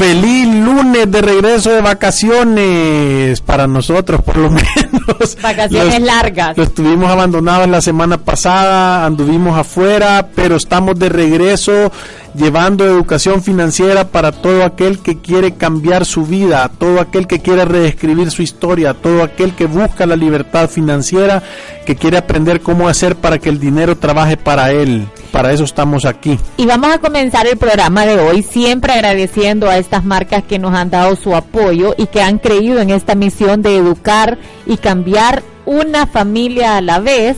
Feliz 0.00 0.46
lunes 0.46 1.10
de 1.10 1.20
regreso 1.20 1.72
de 1.72 1.82
vacaciones 1.82 3.38
para 3.42 3.66
nosotros, 3.66 4.22
por 4.22 4.38
lo 4.38 4.50
menos. 4.50 5.36
Vacaciones 5.42 6.00
largas. 6.00 6.56
Lo 6.56 6.62
estuvimos 6.62 7.10
abandonados 7.10 7.68
la 7.68 7.82
semana 7.82 8.16
pasada, 8.16 9.04
anduvimos 9.04 9.58
afuera, 9.58 10.28
pero 10.34 10.56
estamos 10.56 10.98
de 10.98 11.10
regreso 11.10 11.92
llevando 12.34 12.84
educación 12.84 13.42
financiera 13.42 14.08
para 14.08 14.32
todo 14.32 14.64
aquel 14.64 14.98
que 15.00 15.18
quiere 15.18 15.54
cambiar 15.54 16.04
su 16.04 16.26
vida, 16.26 16.70
todo 16.78 17.00
aquel 17.00 17.26
que 17.26 17.40
quiere 17.40 17.64
reescribir 17.64 18.30
su 18.30 18.42
historia, 18.42 18.94
todo 18.94 19.22
aquel 19.22 19.54
que 19.54 19.66
busca 19.66 20.06
la 20.06 20.16
libertad 20.16 20.68
financiera, 20.68 21.42
que 21.86 21.96
quiere 21.96 22.18
aprender 22.18 22.60
cómo 22.60 22.88
hacer 22.88 23.16
para 23.16 23.38
que 23.38 23.48
el 23.48 23.58
dinero 23.58 23.96
trabaje 23.96 24.36
para 24.36 24.70
él 24.72 25.08
para 25.30 25.52
eso 25.52 25.64
estamos 25.64 26.04
aquí. 26.04 26.38
Y 26.56 26.66
vamos 26.66 26.90
a 26.92 26.98
comenzar 26.98 27.46
el 27.46 27.56
programa 27.56 28.04
de 28.04 28.18
hoy 28.18 28.42
siempre 28.42 28.92
agradeciendo 28.92 29.68
a 29.68 29.78
estas 29.78 30.04
marcas 30.04 30.42
que 30.44 30.58
nos 30.58 30.74
han 30.74 30.90
dado 30.90 31.16
su 31.16 31.34
apoyo 31.34 31.94
y 31.96 32.06
que 32.06 32.22
han 32.22 32.38
creído 32.38 32.80
en 32.80 32.90
esta 32.90 33.14
misión 33.14 33.62
de 33.62 33.76
educar 33.76 34.38
y 34.66 34.76
cambiar 34.76 35.42
una 35.66 36.06
familia 36.06 36.76
a 36.76 36.80
la 36.80 36.98
vez. 36.98 37.36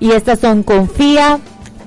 Y 0.00 0.12
estas 0.12 0.40
son 0.40 0.62
Confía, 0.62 1.38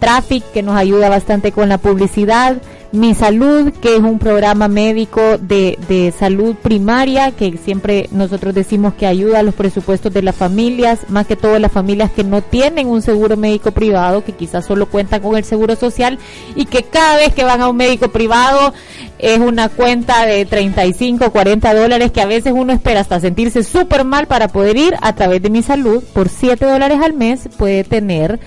Traffic, 0.01 0.43
que 0.51 0.63
nos 0.63 0.75
ayuda 0.75 1.09
bastante 1.09 1.51
con 1.51 1.69
la 1.69 1.77
publicidad, 1.77 2.57
mi 2.91 3.13
Salud, 3.13 3.71
que 3.71 3.95
es 3.95 4.01
un 4.01 4.17
programa 4.17 4.67
médico 4.67 5.37
de, 5.37 5.77
de, 5.87 6.11
salud 6.11 6.55
primaria, 6.55 7.31
que 7.31 7.55
siempre 7.63 8.09
nosotros 8.11 8.55
decimos 8.55 8.95
que 8.95 9.05
ayuda 9.05 9.39
a 9.39 9.43
los 9.43 9.53
presupuestos 9.53 10.11
de 10.11 10.23
las 10.23 10.35
familias, 10.35 11.07
más 11.07 11.27
que 11.27 11.35
todo 11.35 11.57
las 11.59 11.71
familias 11.71 12.11
que 12.11 12.23
no 12.23 12.41
tienen 12.41 12.87
un 12.87 13.03
seguro 13.03 13.37
médico 13.37 13.71
privado, 13.71 14.25
que 14.25 14.33
quizás 14.33 14.65
solo 14.65 14.87
cuentan 14.87 15.21
con 15.21 15.37
el 15.37 15.45
seguro 15.45 15.75
social 15.75 16.17
y 16.55 16.65
que 16.65 16.81
cada 16.81 17.17
vez 17.17 17.33
que 17.33 17.43
van 17.43 17.61
a 17.61 17.69
un 17.69 17.77
médico 17.77 18.09
privado 18.09 18.73
es 19.19 19.39
una 19.39 19.69
cuenta 19.69 20.25
de 20.25 20.45
35, 20.45 21.31
40 21.31 21.73
dólares 21.75 22.11
que 22.11 22.21
a 22.21 22.25
veces 22.25 22.53
uno 22.55 22.73
espera 22.73 23.01
hasta 23.01 23.19
sentirse 23.19 23.63
súper 23.63 24.03
mal 24.03 24.25
para 24.25 24.47
poder 24.47 24.77
ir 24.77 24.95
a 24.99 25.13
través 25.13 25.43
de 25.43 25.51
mi 25.51 25.61
salud. 25.61 26.03
Por 26.13 26.27
7 26.27 26.65
dólares 26.65 26.99
al 27.01 27.13
mes 27.13 27.47
puede 27.55 27.83
tener 27.83 28.39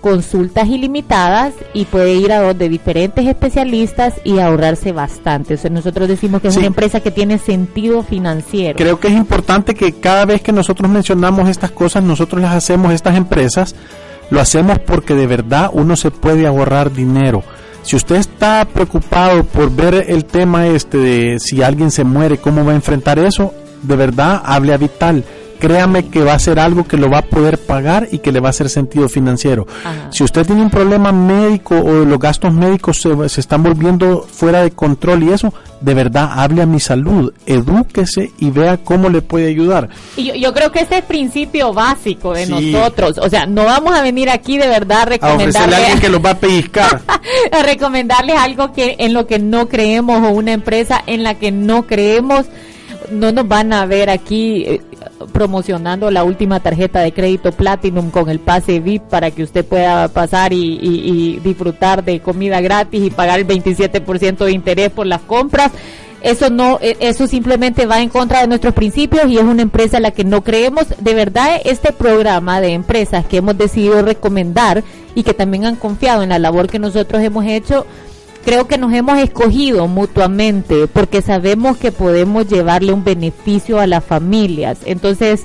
consultas 0.00 0.68
ilimitadas 0.68 1.54
y 1.74 1.84
puede 1.84 2.14
ir 2.14 2.32
a 2.32 2.40
donde 2.40 2.68
diferentes 2.68 3.26
especialistas 3.26 4.14
y 4.24 4.38
ahorrarse 4.38 4.92
bastante. 4.92 5.54
O 5.54 5.56
sea, 5.56 5.70
nosotros 5.70 6.08
decimos 6.08 6.40
que 6.40 6.48
es 6.48 6.56
una 6.56 6.66
empresa 6.66 7.00
que 7.00 7.10
tiene 7.10 7.38
sentido 7.38 8.02
financiero. 8.02 8.76
Creo 8.76 9.00
que 9.00 9.08
es 9.08 9.14
importante 9.14 9.74
que 9.74 9.92
cada 9.92 10.24
vez 10.24 10.40
que 10.42 10.52
nosotros 10.52 10.90
mencionamos 10.90 11.48
estas 11.48 11.70
cosas, 11.70 12.02
nosotros 12.02 12.40
las 12.40 12.54
hacemos, 12.54 12.92
estas 12.92 13.16
empresas, 13.16 13.74
lo 14.30 14.40
hacemos 14.40 14.78
porque 14.78 15.14
de 15.14 15.26
verdad 15.26 15.70
uno 15.72 15.96
se 15.96 16.10
puede 16.10 16.46
ahorrar 16.46 16.92
dinero. 16.92 17.42
Si 17.82 17.96
usted 17.96 18.16
está 18.16 18.66
preocupado 18.66 19.44
por 19.44 19.74
ver 19.74 20.06
el 20.08 20.24
tema 20.24 20.66
este 20.66 20.98
de 20.98 21.40
si 21.40 21.62
alguien 21.62 21.90
se 21.90 22.04
muere, 22.04 22.38
cómo 22.38 22.64
va 22.64 22.72
a 22.72 22.76
enfrentar 22.76 23.18
eso, 23.18 23.54
de 23.82 23.96
verdad 23.96 24.42
hable 24.44 24.74
a 24.74 24.76
Vital 24.76 25.24
créame 25.58 26.08
que 26.08 26.22
va 26.22 26.34
a 26.34 26.38
ser 26.38 26.58
algo 26.58 26.86
que 26.86 26.96
lo 26.96 27.10
va 27.10 27.18
a 27.18 27.22
poder 27.22 27.58
pagar 27.58 28.08
y 28.10 28.18
que 28.18 28.32
le 28.32 28.40
va 28.40 28.48
a 28.48 28.50
hacer 28.50 28.68
sentido 28.68 29.08
financiero. 29.08 29.66
Si 30.10 30.24
usted 30.24 30.46
tiene 30.46 30.62
un 30.62 30.70
problema 30.70 31.12
médico 31.12 31.76
o 31.76 32.04
los 32.04 32.18
gastos 32.18 32.52
médicos 32.52 33.00
se, 33.00 33.28
se, 33.28 33.40
están 33.40 33.62
volviendo 33.62 34.22
fuera 34.22 34.62
de 34.62 34.70
control 34.70 35.22
y 35.24 35.32
eso, 35.32 35.52
de 35.80 35.94
verdad, 35.94 36.30
hable 36.34 36.62
a 36.62 36.66
mi 36.66 36.80
salud, 36.80 37.32
edúquese 37.46 38.32
y 38.38 38.50
vea 38.50 38.78
cómo 38.78 39.08
le 39.08 39.22
puede 39.22 39.48
ayudar. 39.48 39.88
Y 40.16 40.24
yo, 40.24 40.34
yo 40.34 40.52
creo 40.52 40.72
que 40.72 40.80
ese 40.80 40.94
es 40.94 41.00
el 41.00 41.06
principio 41.06 41.72
básico 41.72 42.32
de 42.32 42.46
nosotros. 42.46 43.18
O 43.18 43.28
sea, 43.28 43.46
no 43.46 43.64
vamos 43.64 43.94
a 43.94 44.02
venir 44.02 44.30
aquí 44.30 44.58
de 44.58 44.68
verdad 44.68 45.02
a 45.02 45.04
recomendarle 45.06 45.76
a, 45.76 45.78
alguien 45.78 46.00
que 46.00 46.08
los 46.08 46.24
va 46.24 46.30
a 46.30 46.38
pellizcar. 46.38 47.02
a 47.52 47.62
recomendarles 47.62 48.36
algo 48.36 48.72
que 48.72 48.96
en 48.98 49.12
lo 49.12 49.26
que 49.26 49.38
no 49.38 49.68
creemos 49.68 50.22
o 50.22 50.30
una 50.30 50.52
empresa 50.52 51.02
en 51.06 51.22
la 51.22 51.34
que 51.34 51.52
no 51.52 51.86
creemos 51.86 52.46
no 53.10 53.32
nos 53.32 53.46
van 53.46 53.72
a 53.72 53.86
ver 53.86 54.10
aquí 54.10 54.64
eh, 54.66 54.80
promocionando 55.32 56.10
la 56.10 56.24
última 56.24 56.60
tarjeta 56.60 57.00
de 57.00 57.12
crédito 57.12 57.52
Platinum 57.52 58.10
con 58.10 58.28
el 58.28 58.40
pase 58.40 58.80
VIP 58.80 59.02
para 59.02 59.30
que 59.30 59.42
usted 59.42 59.64
pueda 59.64 60.08
pasar 60.08 60.52
y, 60.52 61.38
disfrutar 61.42 62.04
de 62.04 62.20
comida 62.20 62.60
gratis 62.60 63.02
y 63.02 63.10
pagar 63.10 63.40
el 63.40 63.46
27% 63.46 64.44
de 64.44 64.52
interés 64.52 64.90
por 64.90 65.06
las 65.06 65.20
compras. 65.22 65.72
Eso 66.20 66.50
no, 66.50 66.78
eh, 66.82 66.96
eso 67.00 67.28
simplemente 67.28 67.86
va 67.86 68.00
en 68.00 68.08
contra 68.08 68.40
de 68.40 68.48
nuestros 68.48 68.74
principios 68.74 69.28
y 69.28 69.38
es 69.38 69.44
una 69.44 69.62
empresa 69.62 69.98
a 69.98 70.00
la 70.00 70.10
que 70.10 70.24
no 70.24 70.42
creemos. 70.42 70.86
De 70.98 71.14
verdad, 71.14 71.60
este 71.64 71.92
programa 71.92 72.60
de 72.60 72.72
empresas 72.72 73.24
que 73.24 73.36
hemos 73.36 73.56
decidido 73.56 74.02
recomendar 74.02 74.82
y 75.14 75.22
que 75.22 75.34
también 75.34 75.64
han 75.64 75.76
confiado 75.76 76.22
en 76.22 76.30
la 76.30 76.38
labor 76.38 76.68
que 76.68 76.80
nosotros 76.80 77.22
hemos 77.22 77.44
hecho, 77.46 77.86
creo 78.44 78.66
que 78.66 78.78
nos 78.78 78.92
hemos 78.92 79.18
escogido 79.18 79.86
mutuamente 79.88 80.86
porque 80.86 81.22
sabemos 81.22 81.76
que 81.76 81.92
podemos 81.92 82.48
llevarle 82.48 82.92
un 82.92 83.04
beneficio 83.04 83.78
a 83.80 83.86
las 83.86 84.04
familias. 84.04 84.78
Entonces, 84.84 85.44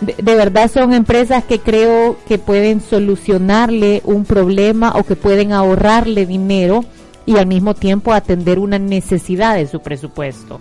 de, 0.00 0.34
verdad 0.34 0.70
son 0.70 0.92
empresas 0.92 1.44
que 1.44 1.58
creo 1.58 2.16
que 2.26 2.38
pueden 2.38 2.80
solucionarle 2.80 4.00
un 4.04 4.24
problema 4.24 4.92
o 4.96 5.04
que 5.04 5.16
pueden 5.16 5.52
ahorrarle 5.52 6.26
dinero 6.26 6.84
y 7.26 7.36
al 7.36 7.46
mismo 7.46 7.74
tiempo 7.74 8.12
atender 8.12 8.58
una 8.58 8.78
necesidad 8.78 9.56
de 9.56 9.66
su 9.66 9.80
presupuesto. 9.80 10.60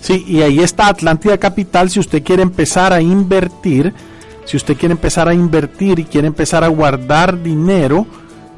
Sí, 0.00 0.24
y 0.26 0.42
ahí 0.42 0.60
está 0.60 0.88
Atlántida 0.88 1.38
Capital 1.38 1.90
si 1.90 2.00
usted 2.00 2.22
quiere 2.22 2.42
empezar 2.42 2.92
a 2.92 3.00
invertir, 3.00 3.92
si 4.44 4.56
usted 4.56 4.76
quiere 4.76 4.92
empezar 4.92 5.28
a 5.28 5.34
invertir 5.34 5.98
y 5.98 6.04
quiere 6.04 6.26
empezar 6.26 6.64
a 6.64 6.68
guardar 6.68 7.42
dinero, 7.42 8.06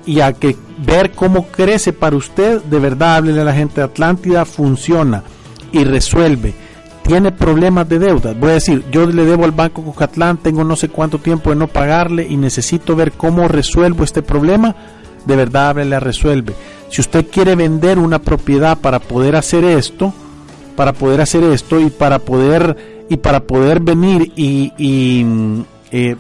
y 0.09 0.23
a 0.23 0.33
que 0.33 0.57
ver 0.79 1.11
cómo 1.11 1.49
crece 1.49 1.93
para 1.93 2.17
usted, 2.17 2.63
de 2.63 2.79
verdad 2.79 3.17
háblele 3.17 3.43
a 3.43 3.45
la 3.45 3.53
gente 3.53 3.83
de 3.83 3.85
Atlántida, 3.85 4.47
funciona 4.47 5.23
y 5.71 5.85
resuelve. 5.85 6.55
Tiene 7.03 7.31
problemas 7.31 7.87
de 7.91 7.99
deuda. 7.99 8.33
Voy 8.33 8.51
a 8.51 8.55
decir, 8.55 8.85
yo 8.91 9.05
le 9.07 9.27
debo 9.27 9.45
al 9.45 9.53
Banco 9.53 9.85
Cocatlán, 9.85 10.39
tengo 10.39 10.65
no 10.65 10.77
sé 10.77 10.89
cuánto 10.89 11.19
tiempo 11.19 11.51
de 11.51 11.57
no 11.57 11.69
pagarle 11.69 12.27
y 12.27 12.39
necesito 12.39 12.97
ver 12.97 13.13
cómo 13.13 13.49
resuelvo 13.49 14.03
este 14.03 14.23
problema. 14.23 14.75
De 15.27 15.37
verdad 15.37 15.69
háblele 15.69 15.97
a 15.97 16.01
Resuelve. 16.01 16.55
Si 16.89 17.03
usted 17.03 17.27
quiere 17.31 17.55
vender 17.55 17.99
una 17.99 18.19
propiedad 18.19 18.79
para 18.79 19.01
poder 19.01 19.37
hacer 19.37 19.63
esto, 19.65 20.15
para 20.75 20.95
poder 20.95 21.21
hacer 21.21 21.45
esto 21.45 21.79
y 21.79 21.91
para 21.91 22.19
poder 22.19 23.05
y 23.11 23.19
para 23.19 23.41
poder 23.41 23.81
venir 23.81 24.33
y, 24.37 24.73
y 24.79 25.27
eh, 25.91 26.17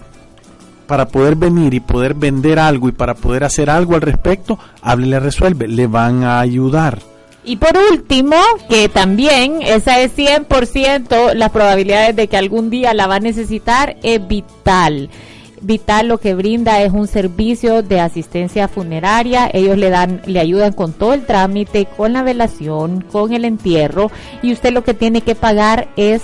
para 0.88 1.06
poder 1.06 1.36
venir 1.36 1.74
y 1.74 1.80
poder 1.80 2.14
vender 2.14 2.58
algo 2.58 2.88
y 2.88 2.92
para 2.92 3.14
poder 3.14 3.44
hacer 3.44 3.70
algo 3.70 3.94
al 3.94 4.00
respecto, 4.00 4.58
háblele 4.82 5.20
Resuelve, 5.20 5.68
le 5.68 5.86
van 5.86 6.24
a 6.24 6.40
ayudar. 6.40 6.98
Y 7.44 7.56
por 7.56 7.78
último, 7.92 8.36
que 8.68 8.88
también 8.88 9.62
esa 9.62 10.00
es 10.00 10.16
100% 10.16 11.34
las 11.34 11.50
probabilidades 11.50 12.16
de 12.16 12.26
que 12.26 12.36
algún 12.36 12.70
día 12.70 12.94
la 12.94 13.06
va 13.06 13.16
a 13.16 13.20
necesitar, 13.20 13.96
es 14.02 14.26
vital. 14.26 15.10
Vital 15.60 16.08
lo 16.08 16.18
que 16.18 16.34
brinda 16.34 16.82
es 16.82 16.92
un 16.92 17.06
servicio 17.06 17.82
de 17.82 18.00
asistencia 18.00 18.68
funeraria. 18.68 19.50
Ellos 19.52 19.76
le 19.76 19.90
dan, 19.90 20.22
le 20.26 20.40
ayudan 20.40 20.72
con 20.72 20.92
todo 20.92 21.14
el 21.14 21.26
trámite, 21.26 21.86
con 21.96 22.12
la 22.12 22.22
velación, 22.22 23.04
con 23.10 23.32
el 23.32 23.44
entierro. 23.44 24.10
Y 24.42 24.52
usted 24.52 24.72
lo 24.72 24.84
que 24.84 24.94
tiene 24.94 25.20
que 25.20 25.34
pagar 25.34 25.88
es 25.96 26.22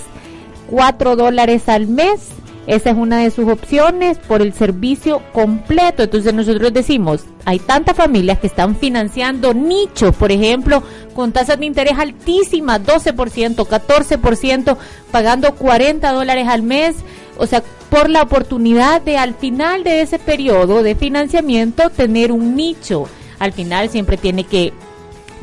4 0.69 1.15
dólares 1.15 1.69
al 1.69 1.87
mes 1.87 2.29
esa 2.67 2.89
es 2.89 2.97
una 2.97 3.19
de 3.19 3.31
sus 3.31 3.47
opciones 3.47 4.17
por 4.17 4.41
el 4.41 4.53
servicio 4.53 5.21
completo. 5.33 6.03
Entonces 6.03 6.33
nosotros 6.33 6.73
decimos, 6.73 7.25
hay 7.45 7.59
tantas 7.59 7.95
familias 7.95 8.39
que 8.39 8.47
están 8.47 8.75
financiando 8.75 9.53
nichos, 9.53 10.15
por 10.15 10.31
ejemplo, 10.31 10.81
con 11.13 11.31
tasas 11.31 11.59
de 11.59 11.65
interés 11.67 11.97
altísimas, 11.97 12.81
12%, 12.81 13.55
14%, 13.55 14.77
pagando 15.11 15.53
40 15.55 16.11
dólares 16.11 16.47
al 16.47 16.63
mes. 16.63 16.95
O 17.37 17.45
sea, 17.45 17.61
por 17.89 18.09
la 18.09 18.23
oportunidad 18.23 19.01
de 19.01 19.17
al 19.17 19.35
final 19.35 19.83
de 19.83 20.01
ese 20.01 20.17
periodo 20.17 20.81
de 20.81 20.95
financiamiento 20.95 21.89
tener 21.89 22.31
un 22.31 22.55
nicho. 22.55 23.07
Al 23.37 23.51
final 23.51 23.89
siempre 23.89 24.17
tiene 24.17 24.45
que 24.45 24.73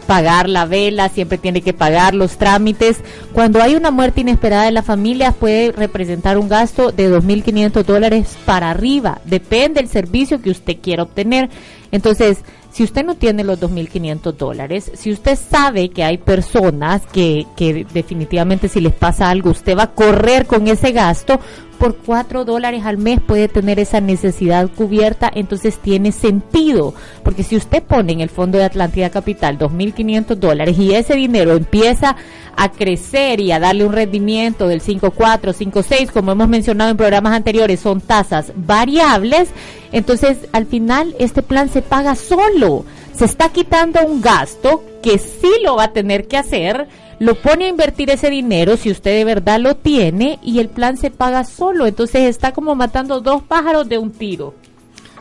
pagar 0.06 0.48
la 0.48 0.66
vela, 0.66 1.08
siempre 1.08 1.38
tiene 1.38 1.62
que 1.62 1.72
pagar 1.72 2.14
los 2.14 2.36
trámites. 2.36 3.00
Cuando 3.32 3.62
hay 3.62 3.74
una 3.74 3.90
muerte 3.90 4.20
inesperada 4.20 4.68
en 4.68 4.74
la 4.74 4.82
familia 4.82 5.32
puede 5.32 5.72
representar 5.72 6.38
un 6.38 6.48
gasto 6.48 6.92
de 6.92 7.10
2.500 7.10 7.84
dólares 7.84 8.36
para 8.44 8.70
arriba, 8.70 9.20
depende 9.24 9.80
del 9.80 9.88
servicio 9.88 10.42
que 10.42 10.50
usted 10.50 10.76
quiera 10.82 11.04
obtener. 11.04 11.50
Entonces, 11.90 12.38
si 12.72 12.82
usted 12.82 13.04
no 13.04 13.16
tiene 13.16 13.44
los 13.44 13.60
2.500 13.60 14.32
dólares, 14.32 14.90
si 14.94 15.12
usted 15.12 15.38
sabe 15.38 15.90
que 15.90 16.04
hay 16.04 16.16
personas 16.16 17.02
que, 17.12 17.46
que 17.54 17.86
definitivamente 17.92 18.68
si 18.68 18.80
les 18.80 18.94
pasa 18.94 19.28
algo, 19.28 19.50
usted 19.50 19.76
va 19.76 19.84
a 19.84 19.90
correr 19.90 20.46
con 20.46 20.66
ese 20.66 20.92
gasto, 20.92 21.38
por 21.82 21.96
4 21.96 22.44
dólares 22.44 22.84
al 22.84 22.96
mes 22.96 23.20
puede 23.20 23.48
tener 23.48 23.80
esa 23.80 24.00
necesidad 24.00 24.70
cubierta, 24.70 25.28
entonces 25.34 25.78
tiene 25.78 26.12
sentido, 26.12 26.94
porque 27.24 27.42
si 27.42 27.56
usted 27.56 27.82
pone 27.82 28.12
en 28.12 28.20
el 28.20 28.28
Fondo 28.28 28.56
de 28.56 28.62
Atlántida 28.62 29.10
Capital 29.10 29.58
2.500 29.58 30.36
dólares 30.36 30.78
y 30.78 30.94
ese 30.94 31.16
dinero 31.16 31.56
empieza 31.56 32.14
a 32.56 32.70
crecer 32.70 33.40
y 33.40 33.50
a 33.50 33.58
darle 33.58 33.84
un 33.84 33.94
rendimiento 33.94 34.68
del 34.68 34.80
5.4, 34.80 35.12
5.6, 35.52 36.12
como 36.12 36.30
hemos 36.30 36.48
mencionado 36.48 36.92
en 36.92 36.96
programas 36.96 37.32
anteriores, 37.32 37.80
son 37.80 38.00
tasas 38.00 38.52
variables, 38.54 39.48
entonces 39.90 40.38
al 40.52 40.66
final 40.66 41.16
este 41.18 41.42
plan 41.42 41.68
se 41.68 41.82
paga 41.82 42.14
solo, 42.14 42.84
se 43.12 43.24
está 43.24 43.48
quitando 43.48 44.06
un 44.06 44.20
gasto 44.20 44.84
que 45.02 45.18
sí 45.18 45.50
lo 45.64 45.74
va 45.74 45.86
a 45.86 45.92
tener 45.92 46.28
que 46.28 46.36
hacer, 46.36 46.86
lo 47.18 47.34
pone 47.34 47.66
a 47.66 47.68
invertir 47.68 48.10
ese 48.10 48.30
dinero 48.30 48.76
si 48.76 48.90
usted 48.90 49.12
de 49.16 49.24
verdad 49.24 49.60
lo 49.60 49.76
tiene 49.76 50.38
y 50.42 50.58
el 50.58 50.68
plan 50.68 50.96
se 50.96 51.10
paga 51.10 51.44
solo. 51.44 51.86
Entonces 51.86 52.22
está 52.22 52.52
como 52.52 52.74
matando 52.74 53.20
dos 53.20 53.42
pájaros 53.42 53.88
de 53.88 53.98
un 53.98 54.10
tiro. 54.10 54.54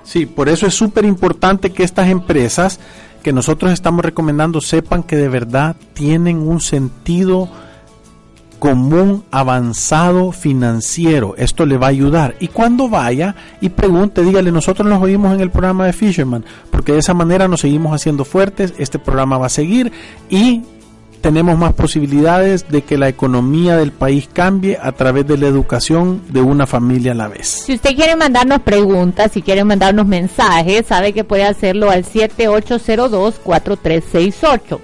Sí, 0.04 0.26
por 0.26 0.50
eso 0.50 0.66
es 0.68 0.74
súper 0.74 1.06
importante 1.06 1.72
que 1.72 1.84
estas 1.84 2.10
empresas 2.10 2.80
que 3.22 3.34
nosotros 3.34 3.72
estamos 3.72 4.04
recomendando 4.04 4.62
sepan 4.62 5.04
que 5.04 5.16
de 5.16 5.30
verdad 5.30 5.76
tienen 5.94 6.40
un 6.40 6.60
sentido 6.60 7.50
común 8.62 9.24
avanzado 9.32 10.32
financiero. 10.32 11.34
Esto 11.36 11.66
le 11.66 11.78
va 11.78 11.88
a 11.88 11.90
ayudar. 11.90 12.36
Y 12.40 12.48
cuando 12.48 12.90
vaya 12.90 13.36
y 13.60 13.70
pregunte, 13.70 14.24
dígale, 14.24 14.52
nosotros 14.52 14.88
nos 14.88 15.02
oímos 15.02 15.34
en 15.34 15.42
el 15.42 15.50
programa 15.50 15.88
de 15.88 15.94
Fisherman, 15.94 16.46
porque 16.70 16.94
de 16.94 17.00
esa 17.00 17.16
manera 17.16 17.48
nos 17.48 17.62
seguimos 17.62 17.92
haciendo 17.92 18.24
fuertes, 18.24 18.76
este 18.78 19.00
programa 19.00 19.40
va 19.40 19.48
a 19.48 19.50
seguir 19.50 19.92
y 20.30 20.62
tenemos 21.22 21.58
más 21.58 21.72
posibilidades 21.74 22.68
de 22.70 22.82
que 22.82 22.98
la 22.98 23.08
economía 23.08 23.78
del 23.78 23.92
país 23.92 24.28
cambie 24.32 24.78
a 24.82 24.92
través 24.92 25.26
de 25.28 25.38
la 25.38 25.48
educación 25.48 26.22
de 26.30 26.42
una 26.42 26.68
familia 26.68 27.14
a 27.14 27.16
la 27.16 27.28
vez. 27.28 27.48
Si 27.48 27.74
usted 27.76 27.96
quiere 27.96 28.16
mandarnos 28.16 28.62
preguntas, 28.62 29.32
si 29.32 29.42
quiere 29.42 29.64
mandarnos 29.64 30.06
mensajes, 30.08 30.86
sabe 30.88 31.14
que 31.14 31.24
puede 31.24 31.46
hacerlo 31.46 31.90
al 31.90 32.04
7802-4368. 32.04 34.80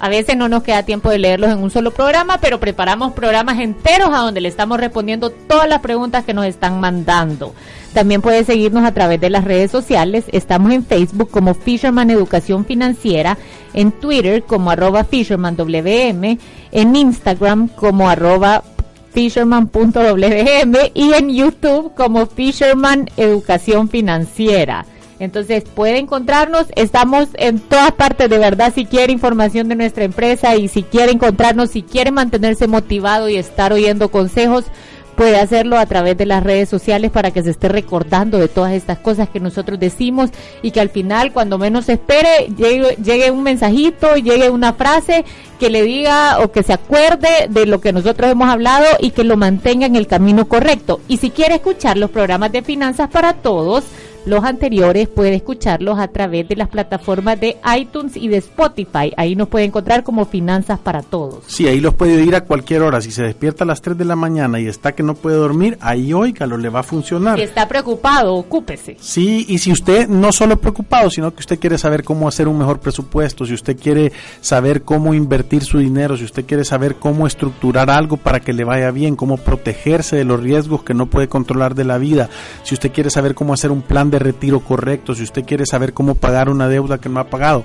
A 0.00 0.08
veces 0.08 0.36
no 0.36 0.48
nos 0.48 0.62
queda 0.62 0.82
tiempo 0.82 1.08
de 1.08 1.18
leerlos 1.18 1.50
en 1.50 1.62
un 1.62 1.70
solo 1.70 1.92
programa, 1.92 2.38
pero 2.38 2.60
preparamos 2.60 3.12
programas 3.12 3.58
enteros 3.60 4.10
a 4.12 4.18
donde 4.18 4.40
le 4.40 4.48
estamos 4.48 4.78
respondiendo 4.78 5.30
todas 5.30 5.68
las 5.68 5.80
preguntas 5.80 6.24
que 6.24 6.34
nos 6.34 6.46
están 6.46 6.80
mandando. 6.80 7.54
También 7.94 8.20
puede 8.20 8.44
seguirnos 8.44 8.84
a 8.84 8.92
través 8.92 9.20
de 9.20 9.30
las 9.30 9.44
redes 9.44 9.70
sociales. 9.70 10.24
Estamos 10.32 10.72
en 10.72 10.84
Facebook 10.84 11.30
como 11.30 11.54
Fisherman 11.54 12.10
Educación 12.10 12.64
Financiera, 12.64 13.38
en 13.72 13.92
Twitter 13.92 14.42
como 14.42 14.70
arroba 14.70 15.04
Fisherman 15.04 15.56
WM, 15.56 16.38
en 16.72 16.96
Instagram 16.96 17.68
como 17.68 18.08
arroba 18.08 18.64
fisherman.wm 19.12 20.90
y 20.92 21.12
en 21.12 21.30
YouTube 21.30 21.94
como 21.94 22.26
Fisherman 22.26 23.08
Educación 23.16 23.88
Financiera. 23.88 24.86
Entonces 25.24 25.64
puede 25.64 25.98
encontrarnos, 25.98 26.66
estamos 26.76 27.28
en 27.34 27.58
todas 27.58 27.92
partes 27.92 28.28
de 28.28 28.38
verdad 28.38 28.72
si 28.74 28.84
quiere 28.84 29.12
información 29.12 29.68
de 29.68 29.74
nuestra 29.74 30.04
empresa 30.04 30.54
y 30.56 30.68
si 30.68 30.82
quiere 30.82 31.12
encontrarnos, 31.12 31.70
si 31.70 31.82
quiere 31.82 32.10
mantenerse 32.10 32.68
motivado 32.68 33.28
y 33.28 33.36
estar 33.36 33.72
oyendo 33.72 34.10
consejos, 34.10 34.66
puede 35.14 35.38
hacerlo 35.38 35.78
a 35.78 35.86
través 35.86 36.16
de 36.16 36.26
las 36.26 36.42
redes 36.42 36.68
sociales 36.68 37.10
para 37.10 37.30
que 37.30 37.42
se 37.42 37.50
esté 37.50 37.68
recordando 37.68 38.38
de 38.38 38.48
todas 38.48 38.72
estas 38.72 38.98
cosas 38.98 39.28
que 39.28 39.40
nosotros 39.40 39.78
decimos 39.78 40.30
y 40.62 40.72
que 40.72 40.80
al 40.80 40.90
final, 40.90 41.32
cuando 41.32 41.58
menos 41.58 41.88
espere, 41.88 42.48
llegue, 42.56 42.96
llegue 43.02 43.30
un 43.30 43.42
mensajito, 43.42 44.16
llegue 44.16 44.50
una 44.50 44.74
frase 44.74 45.24
que 45.58 45.70
le 45.70 45.82
diga 45.82 46.40
o 46.40 46.50
que 46.52 46.62
se 46.62 46.72
acuerde 46.72 47.46
de 47.48 47.66
lo 47.66 47.80
que 47.80 47.92
nosotros 47.92 48.30
hemos 48.30 48.48
hablado 48.48 48.86
y 49.00 49.12
que 49.12 49.24
lo 49.24 49.36
mantenga 49.36 49.86
en 49.86 49.96
el 49.96 50.06
camino 50.06 50.46
correcto. 50.48 51.00
Y 51.08 51.18
si 51.18 51.30
quiere 51.30 51.56
escuchar 51.56 51.96
los 51.96 52.10
programas 52.10 52.52
de 52.52 52.62
finanzas 52.62 53.08
para 53.08 53.34
todos, 53.34 53.84
los 54.26 54.44
anteriores 54.44 55.08
puede 55.08 55.34
escucharlos 55.34 55.98
a 55.98 56.08
través 56.08 56.48
de 56.48 56.56
las 56.56 56.68
plataformas 56.68 57.38
de 57.40 57.56
iTunes 57.76 58.16
y 58.16 58.28
de 58.28 58.38
Spotify. 58.38 59.12
Ahí 59.16 59.36
nos 59.36 59.48
puede 59.48 59.66
encontrar 59.66 60.02
como 60.02 60.24
Finanzas 60.24 60.78
para 60.78 61.02
Todos. 61.02 61.44
Sí, 61.46 61.66
ahí 61.68 61.80
los 61.80 61.94
puede 61.94 62.22
ir 62.24 62.34
a 62.34 62.42
cualquier 62.42 62.82
hora. 62.82 63.00
Si 63.00 63.10
se 63.10 63.22
despierta 63.22 63.64
a 63.64 63.66
las 63.66 63.82
3 63.82 63.98
de 63.98 64.04
la 64.04 64.16
mañana 64.16 64.60
y 64.60 64.66
está 64.66 64.92
que 64.92 65.02
no 65.02 65.14
puede 65.14 65.36
dormir, 65.36 65.76
ahí 65.80 66.12
óigalo, 66.12 66.56
le 66.56 66.68
va 66.68 66.80
a 66.80 66.82
funcionar. 66.82 67.36
Si 67.36 67.42
está 67.42 67.68
preocupado, 67.68 68.34
ocúpese. 68.34 68.96
Sí, 69.00 69.44
y 69.48 69.58
si 69.58 69.72
usted 69.72 70.08
no 70.08 70.32
solo 70.32 70.58
preocupado, 70.58 71.10
sino 71.10 71.34
que 71.34 71.40
usted 71.40 71.58
quiere 71.58 71.78
saber 71.78 72.04
cómo 72.04 72.26
hacer 72.26 72.48
un 72.48 72.58
mejor 72.58 72.80
presupuesto, 72.80 73.44
si 73.44 73.54
usted 73.54 73.76
quiere 73.76 74.12
saber 74.40 74.82
cómo 74.82 75.14
invertir 75.14 75.64
su 75.64 75.78
dinero, 75.78 76.16
si 76.16 76.24
usted 76.24 76.44
quiere 76.46 76.64
saber 76.64 76.96
cómo 76.96 77.26
estructurar 77.26 77.90
algo 77.90 78.16
para 78.16 78.40
que 78.40 78.52
le 78.52 78.64
vaya 78.64 78.90
bien, 78.90 79.16
cómo 79.16 79.36
protegerse 79.36 80.16
de 80.16 80.24
los 80.24 80.40
riesgos 80.40 80.82
que 80.82 80.94
no 80.94 81.06
puede 81.06 81.28
controlar 81.28 81.74
de 81.74 81.84
la 81.84 81.98
vida, 81.98 82.30
si 82.62 82.74
usted 82.74 82.92
quiere 82.92 83.10
saber 83.10 83.34
cómo 83.34 83.52
hacer 83.52 83.70
un 83.70 83.82
plan 83.82 84.10
de 84.10 84.13
de 84.14 84.20
retiro 84.20 84.60
correcto, 84.60 85.14
si 85.14 85.22
usted 85.22 85.44
quiere 85.44 85.66
saber 85.66 85.92
cómo 85.92 86.14
pagar 86.14 86.48
una 86.48 86.68
deuda 86.68 86.98
que 86.98 87.08
no 87.08 87.20
ha 87.20 87.24
pagado, 87.24 87.64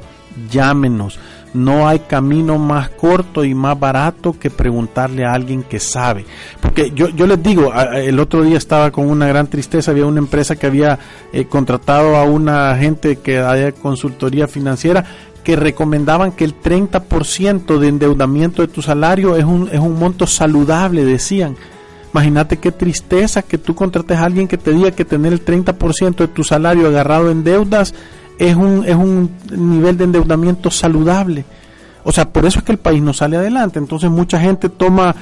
llámenos. 0.49 1.19
No 1.53 1.87
hay 1.87 1.99
camino 1.99 2.59
más 2.59 2.89
corto 2.89 3.43
y 3.43 3.55
más 3.55 3.79
barato 3.79 4.37
que 4.37 4.51
preguntarle 4.51 5.25
a 5.25 5.33
alguien 5.33 5.63
que 5.63 5.79
sabe. 5.79 6.25
Porque 6.61 6.91
yo, 6.91 7.09
yo 7.09 7.25
les 7.25 7.41
digo, 7.41 7.73
el 7.73 8.19
otro 8.19 8.43
día 8.43 8.57
estaba 8.57 8.91
con 8.91 9.09
una 9.09 9.27
gran 9.27 9.47
tristeza, 9.47 9.91
había 9.91 10.05
una 10.05 10.19
empresa 10.19 10.55
que 10.55 10.67
había 10.67 10.99
eh, 11.33 11.45
contratado 11.45 12.17
a 12.17 12.23
una 12.23 12.75
gente 12.77 13.15
que 13.15 13.39
haya 13.39 13.71
consultoría 13.71 14.47
financiera 14.47 15.05
que 15.43 15.55
recomendaban 15.55 16.33
que 16.33 16.43
el 16.43 16.59
30% 16.59 17.79
de 17.79 17.87
endeudamiento 17.87 18.61
de 18.61 18.67
tu 18.67 18.81
salario 18.81 19.35
es 19.35 19.45
un, 19.45 19.69
es 19.71 19.79
un 19.79 19.97
monto 19.97 20.27
saludable, 20.27 21.03
decían 21.05 21.55
Imagínate 22.13 22.57
qué 22.57 22.71
tristeza 22.71 23.41
que 23.43 23.57
tú 23.57 23.75
contrates 23.75 24.17
a 24.17 24.25
alguien 24.25 24.47
que 24.47 24.57
te 24.57 24.71
diga 24.71 24.91
que 24.91 25.05
tener 25.05 25.33
el 25.33 25.45
30% 25.45 26.15
de 26.15 26.27
tu 26.27 26.43
salario 26.43 26.87
agarrado 26.87 27.29
en 27.29 27.43
deudas 27.43 27.93
es 28.39 28.55
un, 28.55 28.83
es 28.85 28.95
un 28.95 29.31
nivel 29.51 29.97
de 29.97 30.05
endeudamiento 30.05 30.71
saludable. 30.71 31.45
O 32.03 32.11
sea, 32.11 32.29
por 32.29 32.45
eso 32.45 32.59
es 32.59 32.65
que 32.65 32.71
el 32.71 32.77
país 32.79 33.01
no 33.01 33.13
sale 33.13 33.37
adelante. 33.37 33.77
Entonces 33.77 34.09
mucha 34.09 34.39
gente 34.39 34.69
toma 34.69 35.15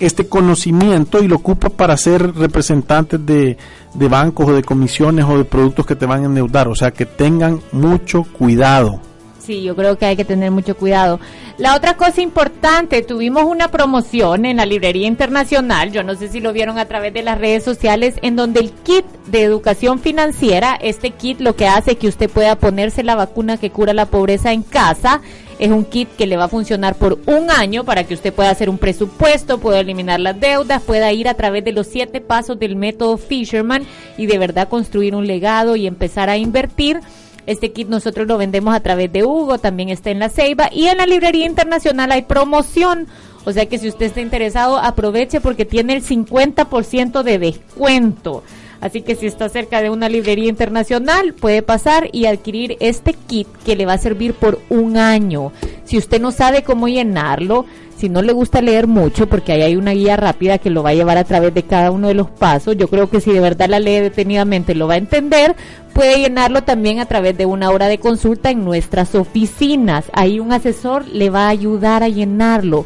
este 0.00 0.26
conocimiento 0.26 1.22
y 1.22 1.28
lo 1.28 1.36
ocupa 1.36 1.68
para 1.68 1.96
ser 1.96 2.34
representantes 2.34 3.24
de, 3.24 3.56
de 3.94 4.08
bancos 4.08 4.48
o 4.48 4.52
de 4.52 4.62
comisiones 4.62 5.24
o 5.26 5.38
de 5.38 5.44
productos 5.44 5.86
que 5.86 5.94
te 5.94 6.06
van 6.06 6.22
a 6.22 6.26
endeudar. 6.26 6.68
O 6.68 6.74
sea, 6.74 6.90
que 6.90 7.06
tengan 7.06 7.60
mucho 7.72 8.24
cuidado. 8.24 9.00
Sí, 9.46 9.62
yo 9.62 9.76
creo 9.76 9.96
que 9.96 10.06
hay 10.06 10.16
que 10.16 10.24
tener 10.24 10.50
mucho 10.50 10.76
cuidado. 10.76 11.20
La 11.56 11.76
otra 11.76 11.96
cosa 11.96 12.20
importante, 12.20 13.02
tuvimos 13.02 13.44
una 13.44 13.68
promoción 13.68 14.44
en 14.44 14.56
la 14.56 14.66
Librería 14.66 15.06
Internacional, 15.06 15.92
yo 15.92 16.02
no 16.02 16.16
sé 16.16 16.28
si 16.28 16.40
lo 16.40 16.52
vieron 16.52 16.80
a 16.80 16.86
través 16.86 17.14
de 17.14 17.22
las 17.22 17.38
redes 17.38 17.62
sociales, 17.62 18.16
en 18.22 18.34
donde 18.34 18.58
el 18.58 18.72
kit 18.72 19.04
de 19.26 19.44
educación 19.44 20.00
financiera, 20.00 20.76
este 20.82 21.10
kit 21.10 21.38
lo 21.40 21.54
que 21.54 21.68
hace 21.68 21.94
que 21.94 22.08
usted 22.08 22.28
pueda 22.28 22.56
ponerse 22.56 23.04
la 23.04 23.14
vacuna 23.14 23.56
que 23.56 23.70
cura 23.70 23.94
la 23.94 24.06
pobreza 24.06 24.52
en 24.52 24.64
casa, 24.64 25.20
es 25.60 25.70
un 25.70 25.84
kit 25.84 26.08
que 26.16 26.26
le 26.26 26.36
va 26.36 26.44
a 26.44 26.48
funcionar 26.48 26.96
por 26.96 27.20
un 27.26 27.48
año 27.48 27.84
para 27.84 28.02
que 28.02 28.14
usted 28.14 28.34
pueda 28.34 28.50
hacer 28.50 28.68
un 28.68 28.78
presupuesto, 28.78 29.58
pueda 29.58 29.78
eliminar 29.78 30.18
las 30.18 30.40
deudas, 30.40 30.82
pueda 30.82 31.12
ir 31.12 31.28
a 31.28 31.34
través 31.34 31.64
de 31.64 31.70
los 31.70 31.86
siete 31.86 32.20
pasos 32.20 32.58
del 32.58 32.74
método 32.74 33.16
Fisherman 33.16 33.86
y 34.18 34.26
de 34.26 34.38
verdad 34.38 34.68
construir 34.68 35.14
un 35.14 35.28
legado 35.28 35.76
y 35.76 35.86
empezar 35.86 36.28
a 36.30 36.36
invertir. 36.36 37.00
Este 37.46 37.72
kit 37.72 37.88
nosotros 37.88 38.26
lo 38.26 38.38
vendemos 38.38 38.74
a 38.74 38.80
través 38.80 39.12
de 39.12 39.24
Hugo, 39.24 39.58
también 39.58 39.88
está 39.88 40.10
en 40.10 40.18
la 40.18 40.28
Ceiba 40.28 40.68
y 40.72 40.86
en 40.86 40.98
la 40.98 41.06
librería 41.06 41.46
internacional 41.46 42.12
hay 42.12 42.22
promoción. 42.22 43.06
O 43.44 43.52
sea 43.52 43.66
que 43.66 43.78
si 43.78 43.88
usted 43.88 44.06
está 44.06 44.20
interesado, 44.20 44.78
aproveche 44.78 45.40
porque 45.40 45.64
tiene 45.64 45.94
el 45.94 46.02
50% 46.02 47.22
de 47.22 47.38
descuento. 47.38 48.42
Así 48.80 49.02
que 49.02 49.14
si 49.14 49.26
está 49.26 49.48
cerca 49.48 49.80
de 49.80 49.90
una 49.90 50.08
librería 50.08 50.48
internacional, 50.48 51.32
puede 51.32 51.62
pasar 51.62 52.08
y 52.12 52.26
adquirir 52.26 52.76
este 52.80 53.14
kit 53.14 53.48
que 53.64 53.76
le 53.76 53.86
va 53.86 53.94
a 53.94 53.98
servir 53.98 54.34
por 54.34 54.60
un 54.68 54.96
año. 54.96 55.52
Si 55.84 55.96
usted 55.96 56.20
no 56.20 56.32
sabe 56.32 56.62
cómo 56.62 56.88
llenarlo, 56.88 57.64
si 57.96 58.08
no 58.08 58.22
le 58.22 58.32
gusta 58.32 58.60
leer 58.60 58.86
mucho, 58.86 59.26
porque 59.26 59.52
ahí 59.52 59.62
hay 59.62 59.76
una 59.76 59.92
guía 59.92 60.16
rápida 60.16 60.58
que 60.58 60.70
lo 60.70 60.82
va 60.82 60.90
a 60.90 60.94
llevar 60.94 61.16
a 61.18 61.24
través 61.24 61.54
de 61.54 61.62
cada 61.62 61.90
uno 61.90 62.08
de 62.08 62.14
los 62.14 62.28
pasos, 62.28 62.76
yo 62.76 62.88
creo 62.88 63.08
que 63.08 63.20
si 63.20 63.32
de 63.32 63.40
verdad 63.40 63.68
la 63.68 63.80
lee 63.80 64.00
detenidamente 64.00 64.74
lo 64.74 64.86
va 64.86 64.94
a 64.94 64.98
entender, 64.98 65.56
puede 65.94 66.18
llenarlo 66.18 66.62
también 66.62 67.00
a 67.00 67.06
través 67.06 67.38
de 67.38 67.46
una 67.46 67.70
hora 67.70 67.86
de 67.88 67.98
consulta 67.98 68.50
en 68.50 68.64
nuestras 68.64 69.14
oficinas. 69.14 70.04
Ahí 70.12 70.40
un 70.40 70.52
asesor 70.52 71.08
le 71.08 71.30
va 71.30 71.46
a 71.46 71.50
ayudar 71.50 72.02
a 72.02 72.08
llenarlo. 72.08 72.84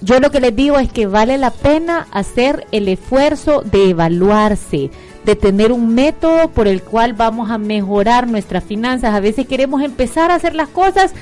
Yo 0.00 0.20
lo 0.20 0.30
que 0.30 0.40
les 0.40 0.54
digo 0.54 0.78
es 0.78 0.92
que 0.92 1.06
vale 1.06 1.38
la 1.38 1.50
pena 1.50 2.06
hacer 2.12 2.66
el 2.72 2.88
esfuerzo 2.88 3.62
de 3.62 3.90
evaluarse, 3.90 4.90
de 5.24 5.34
tener 5.34 5.72
un 5.72 5.94
método 5.94 6.50
por 6.50 6.68
el 6.68 6.82
cual 6.82 7.14
vamos 7.14 7.50
a 7.50 7.58
mejorar 7.58 8.28
nuestras 8.28 8.62
finanzas. 8.62 9.14
A 9.14 9.20
veces 9.20 9.46
queremos 9.46 9.82
empezar 9.82 10.30
a 10.30 10.34
hacer 10.34 10.54
las 10.54 10.68
cosas, 10.68 11.12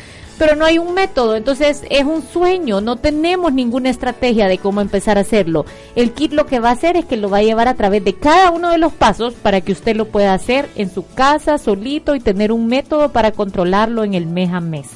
pero 0.43 0.57
no 0.57 0.65
hay 0.65 0.77
un 0.77 0.93
método, 0.93 1.37
entonces 1.37 1.85
es 1.89 2.03
un 2.03 2.21
sueño, 2.21 2.81
no 2.81 2.97
tenemos 2.97 3.53
ninguna 3.53 3.91
estrategia 3.91 4.49
de 4.49 4.59
cómo 4.59 4.81
empezar 4.81 5.17
a 5.17 5.21
hacerlo. 5.21 5.67
El 5.95 6.11
kit 6.11 6.33
lo 6.33 6.47
que 6.47 6.59
va 6.59 6.71
a 6.71 6.73
hacer 6.73 6.97
es 6.97 7.05
que 7.05 7.17
lo 7.17 7.31
va 7.31 7.39
a 7.39 7.43
llevar 7.45 7.69
a 7.69 7.75
través 7.75 8.03
de 8.03 8.15
cada 8.15 8.51
uno 8.51 8.71
de 8.71 8.79
los 8.79 8.93
pasos 8.93 9.35
para 9.35 9.61
que 9.61 9.71
usted 9.71 9.95
lo 9.95 10.07
pueda 10.07 10.35
hacer 10.35 10.69
en 10.75 10.93
su 10.93 11.07
casa, 11.07 11.59
solito 11.59 12.17
y 12.17 12.21
tener 12.21 12.51
un 12.51 12.67
método 12.67 13.11
para 13.11 13.31
controlarlo 13.31 14.03
en 14.03 14.15
el 14.15 14.27
mes 14.27 14.51
a 14.51 14.59
mes. 14.59 14.89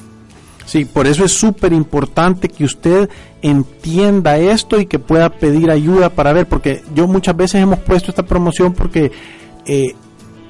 Sí, 0.65 0.83
por 0.83 1.07
eso 1.07 1.23
es 1.23 1.31
súper 1.31 1.71
importante 1.71 2.49
que 2.49 2.65
usted 2.65 3.09
entienda 3.41 4.37
esto 4.37 4.81
y 4.81 4.85
que 4.85 4.99
pueda 4.99 5.29
pedir 5.29 5.71
ayuda 5.71 6.09
para 6.09 6.33
ver, 6.33 6.45
porque 6.49 6.83
yo 6.93 7.07
muchas 7.07 7.37
veces 7.37 7.61
hemos 7.61 7.79
puesto 7.79 8.11
esta 8.11 8.23
promoción 8.23 8.73
porque 8.73 9.13
eh, 9.65 9.95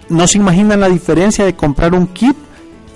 no 0.09 0.27
se 0.27 0.39
imaginan 0.39 0.79
la 0.79 0.89
diferencia 0.89 1.45
de 1.45 1.53
comprar 1.53 1.93
un 1.93 2.07
kit 2.07 2.35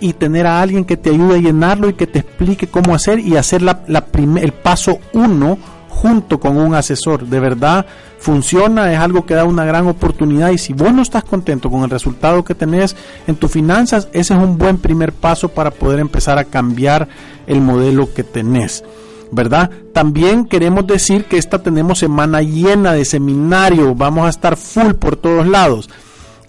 y 0.02 0.14
tener 0.14 0.48
a 0.48 0.62
alguien 0.62 0.84
que 0.84 0.98
te 0.98 1.12
ayude 1.12 1.36
a 1.36 1.42
llenarlo 1.42 1.88
y 1.88 1.94
que 1.94 2.08
te 2.08 2.20
explique 2.20 2.68
cómo 2.68 2.94
hacer 2.94 3.20
y 3.20 3.38
hacer 3.38 3.62
la, 3.62 3.84
el 3.88 4.52
paso 4.52 5.00
uno 5.14 5.58
junto 5.88 6.40
con 6.40 6.58
un 6.58 6.74
asesor. 6.74 7.28
De 7.28 7.40
verdad 7.40 7.86
funciona, 8.20 8.92
es 8.92 9.00
algo 9.00 9.26
que 9.26 9.36
da 9.36 9.46
una 9.46 9.64
gran 9.64 9.88
oportunidad 9.88 10.50
y 10.50 10.58
si 10.58 10.74
vos 10.74 10.92
no 10.92 11.02
estás 11.02 11.24
contento 11.24 11.70
con 11.70 11.84
el 11.84 11.90
resultado 11.90 12.44
que 12.44 12.56
tenés 12.56 12.96
en 13.28 13.36
tus 13.36 13.52
finanzas, 13.52 14.10
ese 14.12 14.34
es 14.34 14.40
un 14.40 14.58
buen 14.58 14.80
primer 14.80 15.14
paso 15.14 15.50
para 15.50 15.72
poder 15.72 16.00
empezar 16.00 16.38
a 16.38 16.46
cambiar 16.46 17.08
el 17.48 17.62
modelo 17.62 18.14
que 18.14 18.24
tenés. 18.24 18.84
¿verdad? 19.32 19.72
También 19.94 20.46
queremos 20.46 20.86
decir 20.86 21.26
que 21.26 21.38
esta 21.38 21.64
tenemos 21.64 22.00
semana 22.00 22.42
llena 22.42 22.94
de 22.94 23.06
seminario, 23.06 23.96
vamos 23.96 24.26
a 24.26 24.30
estar 24.30 24.58
full 24.58 24.94
por 24.94 25.16
todos 25.16 25.48
lados. 25.48 25.90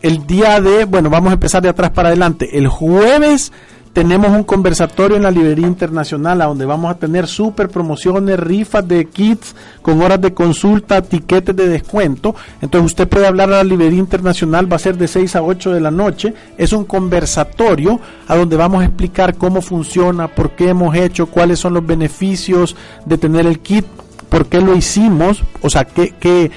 El 0.02 0.26
día 0.26 0.60
de, 0.60 0.84
bueno, 0.84 1.10
vamos 1.10 1.30
a 1.30 1.34
empezar 1.34 1.62
de 1.62 1.68
atrás 1.68 1.90
para 1.90 2.08
adelante. 2.08 2.58
El 2.58 2.66
jueves 2.66 3.52
tenemos 3.92 4.30
un 4.30 4.42
conversatorio 4.42 5.16
en 5.16 5.22
la 5.22 5.30
librería 5.30 5.66
internacional 5.66 6.40
a 6.40 6.46
donde 6.46 6.64
vamos 6.64 6.90
a 6.90 6.98
tener 6.98 7.28
super 7.28 7.68
promociones, 7.68 8.40
rifas 8.40 8.88
de 8.88 9.04
kits 9.04 9.54
con 9.80 10.02
horas 10.02 10.20
de 10.20 10.34
consulta, 10.34 11.02
tiquetes 11.02 11.54
de 11.54 11.68
descuento. 11.68 12.34
Entonces 12.60 12.86
usted 12.86 13.08
puede 13.08 13.28
hablar 13.28 13.52
a 13.52 13.58
la 13.58 13.64
librería 13.64 14.00
internacional, 14.00 14.70
va 14.70 14.76
a 14.76 14.80
ser 14.80 14.96
de 14.96 15.06
6 15.06 15.36
a 15.36 15.42
8 15.42 15.72
de 15.72 15.80
la 15.80 15.90
noche. 15.90 16.34
Es 16.58 16.72
un 16.72 16.84
conversatorio 16.84 18.00
a 18.26 18.34
donde 18.34 18.56
vamos 18.56 18.82
a 18.82 18.86
explicar 18.86 19.36
cómo 19.36 19.60
funciona, 19.60 20.26
por 20.26 20.52
qué 20.52 20.70
hemos 20.70 20.96
hecho, 20.96 21.26
cuáles 21.26 21.60
son 21.60 21.74
los 21.74 21.86
beneficios 21.86 22.74
de 23.06 23.18
tener 23.18 23.46
el 23.46 23.60
kit, 23.60 23.84
por 24.28 24.46
qué 24.46 24.60
lo 24.60 24.74
hicimos, 24.74 25.44
o 25.60 25.70
sea, 25.70 25.84
qué, 25.84 26.14
qué, 26.18 26.50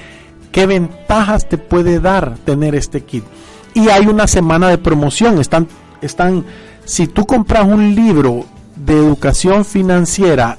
qué 0.55 0.65
ventajas 0.65 1.50
te 1.50 1.57
puede 1.57 2.00
dar 2.00 2.38
tener 2.45 2.75
este 2.75 3.01
kit. 3.01 3.25
Y 3.74 3.89
hay 3.89 4.07
una 4.07 4.25
semana 4.25 4.69
de 4.69 4.77
promoción, 4.77 5.41
están, 5.41 5.67
están 6.01 6.45
si 6.85 7.07
tú 7.07 7.25
compras 7.25 7.65
un 7.65 7.93
libro 7.93 8.45
de 8.77 8.93
educación 8.93 9.65
financiera, 9.65 10.57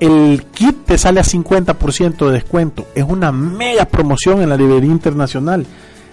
el 0.00 0.44
kit 0.52 0.84
te 0.84 0.98
sale 0.98 1.18
a 1.18 1.22
50% 1.22 2.26
de 2.26 2.32
descuento. 2.32 2.88
Es 2.94 3.04
una 3.08 3.32
mega 3.32 3.86
promoción 3.86 4.42
en 4.42 4.50
la 4.50 4.58
librería 4.58 4.90
internacional. 4.90 5.64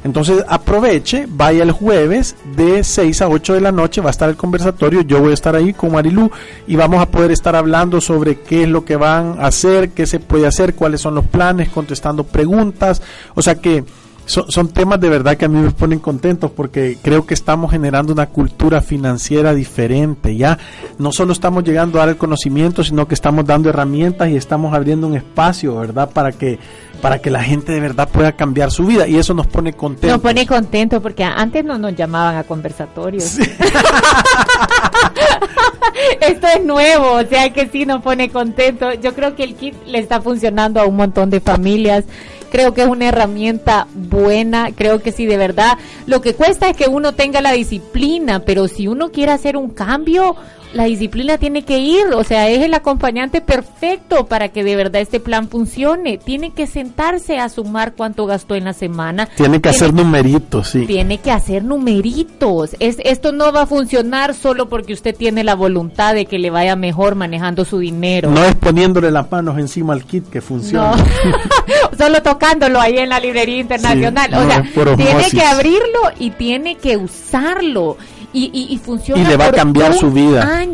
Entonces 0.04 0.44
aproveche, 0.48 1.26
vaya 1.28 1.64
el 1.64 1.72
jueves 1.72 2.36
de 2.56 2.84
6 2.84 3.22
a 3.22 3.30
8 3.30 3.56
de 3.56 3.62
la 3.62 3.72
noche, 3.72 4.02
va 4.02 4.10
a 4.10 4.12
estar 4.12 4.30
el 4.30 4.36
conversatorio, 4.36 5.02
yo 5.02 5.20
voy 5.20 5.32
a 5.32 5.34
estar 5.34 5.56
ahí 5.56 5.74
con 5.74 5.92
Marilú 5.92 6.32
y 6.68 6.76
vamos 6.76 7.02
a 7.02 7.10
poder 7.10 7.32
estar 7.32 7.56
hablando 7.56 8.00
sobre 8.00 8.40
qué 8.40 8.64
es 8.64 8.70
lo 8.70 8.86
que 8.86 8.96
van 8.96 9.40
a 9.40 9.48
hacer, 9.48 9.90
qué 9.90 10.06
se 10.06 10.20
puede 10.20 10.48
hacer, 10.48 10.76
cuáles 10.76 11.02
son 11.02 11.16
los 11.16 11.26
planes, 11.26 11.70
contestando 11.70 12.24
preguntas. 12.24 13.02
O 13.36 13.42
sea 13.42 13.56
que 13.56 13.84
son, 14.28 14.68
temas 14.70 15.00
de 15.00 15.10
verdad 15.10 15.38
que 15.38 15.46
a 15.46 15.48
mí 15.48 15.58
me 15.60 15.72
ponen 15.72 16.00
contentos 16.00 16.52
porque 16.52 16.98
creo 17.02 17.26
que 17.26 17.34
estamos 17.34 17.72
generando 17.72 18.12
una 18.14 18.28
cultura 18.28 18.82
financiera 18.82 19.54
diferente. 19.54 20.36
Ya 20.36 20.60
no 20.98 21.12
solo 21.12 21.32
estamos 21.34 21.64
llegando 21.64 21.98
a 21.98 22.02
dar 22.02 22.10
el 22.10 22.18
conocimiento, 22.18 22.84
sino 22.84 23.08
que 23.08 23.16
estamos 23.16 23.46
dando 23.46 23.70
herramientas 23.70 24.30
y 24.30 24.36
estamos 24.36 24.74
abriendo 24.74 25.08
un 25.08 25.16
espacio, 25.16 25.78
¿verdad? 25.78 26.10
Para 26.12 26.34
que 26.34 26.60
para 27.02 27.20
que 27.20 27.30
la 27.30 27.44
gente 27.44 27.72
de 27.72 27.80
verdad 27.80 28.10
pueda 28.10 28.32
cambiar 28.32 28.72
su 28.72 28.84
vida 28.86 29.08
y 29.08 29.18
eso 29.18 29.34
nos 29.34 29.48
pone 29.48 29.74
contentos. 29.74 30.10
Nos 30.10 30.22
pone 30.22 30.46
contentos 30.48 31.02
porque 31.02 31.24
antes 31.24 31.64
no 31.64 31.78
nos 31.78 31.96
llamaban 31.96 32.38
a 32.38 32.44
conversatorios. 32.44 33.38
Esto 36.22 36.48
es 36.48 36.64
nuevo, 36.64 37.14
o 37.14 37.24
sea 37.26 37.52
que 37.54 37.70
sí 37.70 37.86
nos 37.86 38.02
pone 38.02 38.30
contentos. 38.30 38.96
Yo 39.02 39.14
creo 39.14 39.36
que 39.36 39.44
el 39.44 39.54
kit 39.56 39.76
le 39.86 40.00
está 40.00 40.22
funcionando 40.22 40.82
a 40.82 40.86
un 40.86 40.96
montón 40.96 41.30
de 41.30 41.40
familias 41.40 42.04
creo 42.52 42.74
que 42.74 42.82
es 42.82 42.88
una 42.88 43.08
herramienta 43.08 43.88
buena, 43.94 44.72
creo 44.76 45.02
que 45.02 45.12
sí, 45.12 45.26
de 45.26 45.38
verdad. 45.38 45.78
Lo 46.06 46.22
que 46.22 46.34
cuesta 46.34 46.70
es 46.70 46.78
que 46.78 46.88
uno 46.88 47.14
tenga 47.14 47.42
la 47.42 47.52
disciplina, 47.52 48.40
pero 48.40 48.68
si 48.68 48.88
uno 48.88 49.10
quiere 49.12 49.32
hacer 49.32 49.58
un 49.58 49.70
cambio, 49.70 50.36
la 50.78 50.84
disciplina 50.84 51.40
tiene 51.40 51.64
que 51.64 51.80
ir, 51.80 52.06
o 52.14 52.24
sea, 52.24 52.48
es 52.50 52.62
el 52.62 52.74
acompañante 52.76 53.42
perfecto 53.42 54.28
para 54.28 54.50
que 54.50 54.64
de 54.64 54.76
verdad 54.76 55.02
este 55.02 55.20
plan 55.20 55.50
funcione. 55.50 56.20
Tiene 56.20 56.52
que 56.52 56.68
sentarse 56.68 57.40
a 57.40 57.50
sumar 57.50 57.94
cuánto 57.94 58.28
gastó 58.28 58.54
en 58.54 58.66
la 58.66 58.74
semana. 58.74 59.28
Tiene 59.36 59.60
que 59.60 59.70
hacer 59.70 59.92
numeritos, 59.92 60.70
sí. 60.70 60.86
Tiene 60.86 61.18
que 61.18 61.32
hacer 61.32 61.64
numeritos. 61.64 62.76
Es, 62.80 62.98
esto 63.04 63.32
no 63.32 63.52
va 63.52 63.64
a 63.64 63.66
funcionar 63.66 64.36
solo 64.36 64.70
porque 64.70 64.94
usted 64.94 65.16
tiene 65.16 65.44
la 65.44 65.56
voluntad 65.56 66.14
de 66.14 66.28
que 66.28 66.38
le 66.38 66.52
vaya 66.52 66.76
mejor 66.76 67.16
manejando 67.16 67.66
su 67.66 67.80
dinero. 67.80 68.30
No 68.30 68.46
es 68.46 68.54
poniéndole 68.54 69.10
las 69.10 69.32
manos 69.32 69.58
encima 69.58 69.94
al 69.94 70.06
kit 70.06 70.30
que 70.30 70.42
funciona. 70.42 70.96
solo 71.98 72.22
tocándolo 72.22 72.80
ahí 72.80 73.00
en 73.00 73.10
la 73.10 73.20
librería 73.20 73.58
internacional. 73.58 74.32
o 74.32 74.46
sea, 74.48 74.96
tiene 74.96 75.32
que 75.32 75.42
abrirlo 75.42 76.12
y 76.20 76.30
tiene 76.30 76.76
que 76.76 76.98
usarlo 76.98 77.98
y, 78.34 78.68
y, 78.70 78.78
funciona. 78.78 79.22
Y 79.22 79.26
le 79.26 79.38
va 79.38 79.46
a 79.46 79.52
cambiar 79.52 79.94
su 79.94 80.12
vida. 80.12 80.66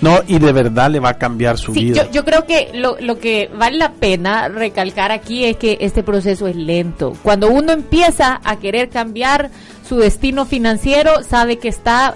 No, 0.00 0.20
y 0.26 0.38
de 0.38 0.52
verdad 0.52 0.90
le 0.90 0.98
va 0.98 1.10
a 1.10 1.18
cambiar 1.18 1.58
su 1.58 1.72
vida. 1.72 2.04
Yo, 2.04 2.10
yo 2.10 2.24
creo 2.24 2.46
que 2.46 2.70
lo, 2.74 2.96
lo 3.00 3.18
que 3.18 3.50
vale 3.54 3.76
la 3.76 3.92
pena 3.92 4.48
recalcar 4.48 5.12
aquí 5.12 5.44
es 5.44 5.56
que 5.56 5.78
este 5.80 6.02
proceso 6.02 6.46
es 6.46 6.56
lento. 6.56 7.12
Cuando 7.22 7.48
uno 7.48 7.72
empieza 7.72 8.40
a 8.42 8.56
querer 8.56 8.88
cambiar 8.88 9.50
su 9.86 9.96
destino 9.96 10.46
financiero, 10.46 11.22
sabe 11.22 11.58
que 11.58 11.68
está 11.68 12.14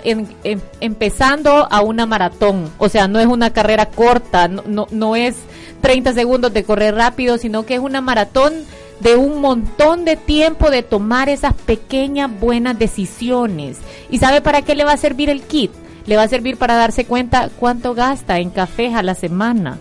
empezando 0.80 1.68
a 1.70 1.82
una 1.82 2.06
maratón. 2.06 2.70
O 2.78 2.88
sea, 2.88 3.06
no 3.06 3.20
es 3.20 3.26
una 3.26 3.50
carrera 3.50 3.86
corta, 3.86 4.48
no, 4.48 4.62
no, 4.66 4.86
no 4.90 5.14
es 5.14 5.36
30 5.82 6.14
segundos 6.14 6.52
de 6.52 6.64
correr 6.64 6.94
rápido, 6.94 7.38
sino 7.38 7.66
que 7.66 7.74
es 7.74 7.80
una 7.80 8.00
maratón 8.00 8.54
de 9.00 9.16
un 9.16 9.40
montón 9.40 10.04
de 10.04 10.16
tiempo 10.16 10.70
de 10.70 10.82
tomar 10.82 11.28
esas 11.28 11.54
pequeñas 11.54 12.30
buenas 12.40 12.78
decisiones. 12.78 13.78
¿Y 14.10 14.18
sabe 14.18 14.40
para 14.40 14.62
qué 14.62 14.74
le 14.74 14.84
va 14.84 14.92
a 14.92 14.96
servir 14.96 15.30
el 15.30 15.42
kit? 15.42 15.70
Le 16.06 16.16
va 16.16 16.22
a 16.22 16.28
servir 16.28 16.56
para 16.56 16.76
darse 16.76 17.04
cuenta 17.04 17.50
cuánto 17.58 17.94
gasta 17.94 18.38
en 18.38 18.50
cafés 18.50 18.94
a 18.94 19.02
la 19.02 19.14
semana, 19.14 19.78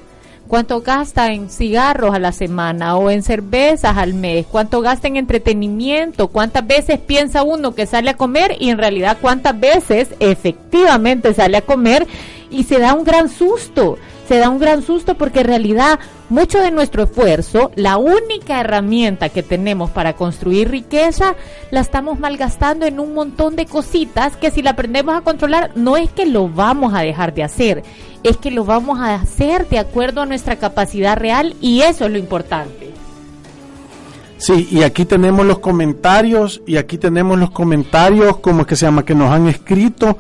cuánto 0.47 0.81
gasta 0.81 1.31
en 1.31 1.49
cigarros 1.49 2.15
a 2.15 2.19
la 2.19 2.31
semana 2.31 2.97
o 2.97 3.11
en 3.11 3.21
cervezas 3.21 3.97
al 3.97 4.15
mes, 4.15 4.45
cuánto 4.47 4.81
gasta 4.81 5.07
en 5.07 5.17
entretenimiento, 5.17 6.29
cuántas 6.29 6.65
veces 6.65 6.99
piensa 6.99 7.43
uno 7.43 7.75
que 7.75 7.85
sale 7.85 8.09
a 8.09 8.17
comer 8.17 8.57
y 8.59 8.69
en 8.69 8.79
realidad 8.79 9.17
cuántas 9.21 9.59
veces 9.59 10.09
efectivamente 10.19 11.33
sale 11.33 11.57
a 11.57 11.61
comer 11.61 12.07
y 12.49 12.63
se 12.63 12.79
da 12.79 12.93
un 12.93 13.03
gran 13.03 13.29
susto 13.29 13.97
se 14.27 14.37
da 14.37 14.49
un 14.49 14.59
gran 14.59 14.81
susto 14.81 15.15
porque 15.15 15.41
en 15.41 15.47
realidad 15.47 15.99
mucho 16.29 16.59
de 16.59 16.71
nuestro 16.71 17.03
esfuerzo, 17.03 17.71
la 17.75 17.97
única 17.97 18.59
herramienta 18.59 19.29
que 19.29 19.43
tenemos 19.43 19.91
para 19.91 20.13
construir 20.13 20.69
riqueza, 20.69 21.35
la 21.71 21.81
estamos 21.81 22.19
malgastando 22.19 22.85
en 22.85 22.99
un 22.99 23.13
montón 23.13 23.55
de 23.55 23.65
cositas 23.65 24.35
que 24.35 24.51
si 24.51 24.61
la 24.61 24.71
aprendemos 24.71 25.15
a 25.15 25.21
controlar, 25.21 25.71
no 25.75 25.97
es 25.97 26.09
que 26.11 26.25
lo 26.25 26.49
vamos 26.49 26.93
a 26.93 27.01
dejar 27.01 27.33
de 27.33 27.43
hacer, 27.43 27.83
es 28.23 28.37
que 28.37 28.51
lo 28.51 28.65
vamos 28.65 28.99
a 28.99 29.15
hacer 29.15 29.69
de 29.69 29.79
acuerdo 29.79 30.21
a 30.21 30.25
nuestra 30.25 30.55
capacidad 30.55 31.17
real 31.17 31.55
y 31.61 31.81
eso 31.81 32.05
es 32.05 32.11
lo 32.11 32.17
importante. 32.17 32.85
Sí, 34.37 34.67
y 34.69 34.83
aquí 34.83 35.05
tenemos 35.05 35.45
los 35.45 35.59
comentarios, 35.59 36.61
y 36.65 36.75
aquí 36.77 36.97
tenemos 36.97 37.39
los 37.39 37.51
comentarios, 37.51 38.37
como 38.37 38.61
es 38.61 38.67
que 38.67 38.75
se 38.75 38.85
llama, 38.85 39.05
que 39.05 39.15
nos 39.15 39.31
han 39.31 39.47
escrito. 39.47 40.17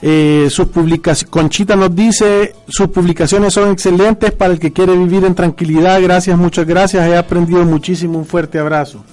Eh, 0.00 0.46
sus 0.50 0.68
publicaciones, 0.68 1.30
Conchita 1.30 1.74
nos 1.74 1.94
dice, 1.94 2.54
sus 2.68 2.88
publicaciones 2.88 3.52
son 3.52 3.72
excelentes 3.72 4.30
para 4.30 4.52
el 4.52 4.60
que 4.60 4.72
quiere 4.72 4.96
vivir 4.96 5.24
en 5.24 5.34
tranquilidad. 5.34 6.00
Gracias, 6.00 6.38
muchas 6.38 6.66
gracias. 6.66 7.06
He 7.08 7.16
aprendido 7.16 7.64
muchísimo. 7.64 8.18
Un 8.18 8.26
fuerte 8.26 8.58
abrazo. 8.58 9.04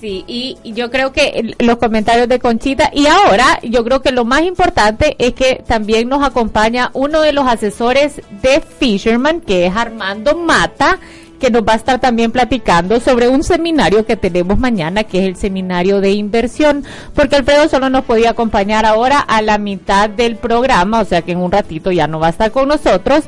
Sí, 0.00 0.24
y, 0.26 0.58
yo 0.72 0.90
creo 0.90 1.12
que 1.12 1.54
los 1.60 1.78
comentarios 1.78 2.28
de 2.28 2.38
Conchita, 2.38 2.90
y 2.92 3.06
ahora 3.06 3.58
yo 3.62 3.84
creo 3.84 4.02
que 4.02 4.12
lo 4.12 4.26
más 4.26 4.42
importante 4.42 5.16
es 5.18 5.32
que 5.32 5.62
también 5.66 6.10
nos 6.10 6.22
acompaña 6.22 6.90
uno 6.92 7.22
de 7.22 7.32
los 7.32 7.46
asesores 7.46 8.20
de 8.42 8.60
Fisherman, 8.60 9.40
que 9.40 9.64
es 9.64 9.74
Armando 9.74 10.36
Mata, 10.36 10.98
que 11.38 11.50
nos 11.50 11.62
va 11.62 11.74
a 11.74 11.76
estar 11.76 12.00
también 12.00 12.32
platicando 12.32 13.00
sobre 13.00 13.28
un 13.28 13.42
seminario 13.42 14.06
que 14.06 14.16
tenemos 14.16 14.58
mañana, 14.58 15.04
que 15.04 15.18
es 15.18 15.24
el 15.26 15.36
seminario 15.36 16.00
de 16.00 16.12
inversión, 16.12 16.84
porque 17.14 17.36
Alfredo 17.36 17.68
solo 17.68 17.90
nos 17.90 18.04
podía 18.04 18.30
acompañar 18.30 18.86
ahora 18.86 19.18
a 19.18 19.42
la 19.42 19.58
mitad 19.58 20.08
del 20.08 20.36
programa, 20.36 21.00
o 21.00 21.04
sea 21.04 21.22
que 21.22 21.32
en 21.32 21.38
un 21.38 21.52
ratito 21.52 21.92
ya 21.92 22.06
no 22.06 22.20
va 22.20 22.28
a 22.28 22.30
estar 22.30 22.50
con 22.50 22.68
nosotros 22.68 23.24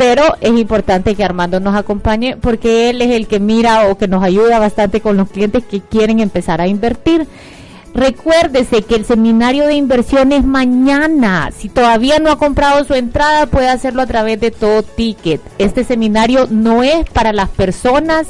pero 0.00 0.22
es 0.40 0.58
importante 0.58 1.14
que 1.14 1.22
Armando 1.22 1.60
nos 1.60 1.76
acompañe 1.76 2.38
porque 2.38 2.88
él 2.88 3.02
es 3.02 3.10
el 3.10 3.26
que 3.26 3.38
mira 3.38 3.86
o 3.90 3.98
que 3.98 4.08
nos 4.08 4.24
ayuda 4.24 4.58
bastante 4.58 5.02
con 5.02 5.18
los 5.18 5.28
clientes 5.28 5.62
que 5.66 5.82
quieren 5.82 6.20
empezar 6.20 6.62
a 6.62 6.66
invertir. 6.66 7.26
Recuérdese 7.94 8.82
que 8.82 8.94
el 8.94 9.04
seminario 9.04 9.66
de 9.66 9.74
inversión 9.74 10.32
es 10.32 10.44
mañana. 10.44 11.50
Si 11.56 11.68
todavía 11.68 12.18
no 12.18 12.30
ha 12.30 12.38
comprado 12.38 12.84
su 12.84 12.94
entrada, 12.94 13.46
puede 13.46 13.68
hacerlo 13.68 14.02
a 14.02 14.06
través 14.06 14.40
de 14.40 14.50
todo 14.50 14.82
ticket. 14.82 15.40
Este 15.58 15.84
seminario 15.84 16.46
no 16.48 16.82
es 16.82 17.08
para 17.10 17.32
las 17.32 17.48
personas 17.48 18.28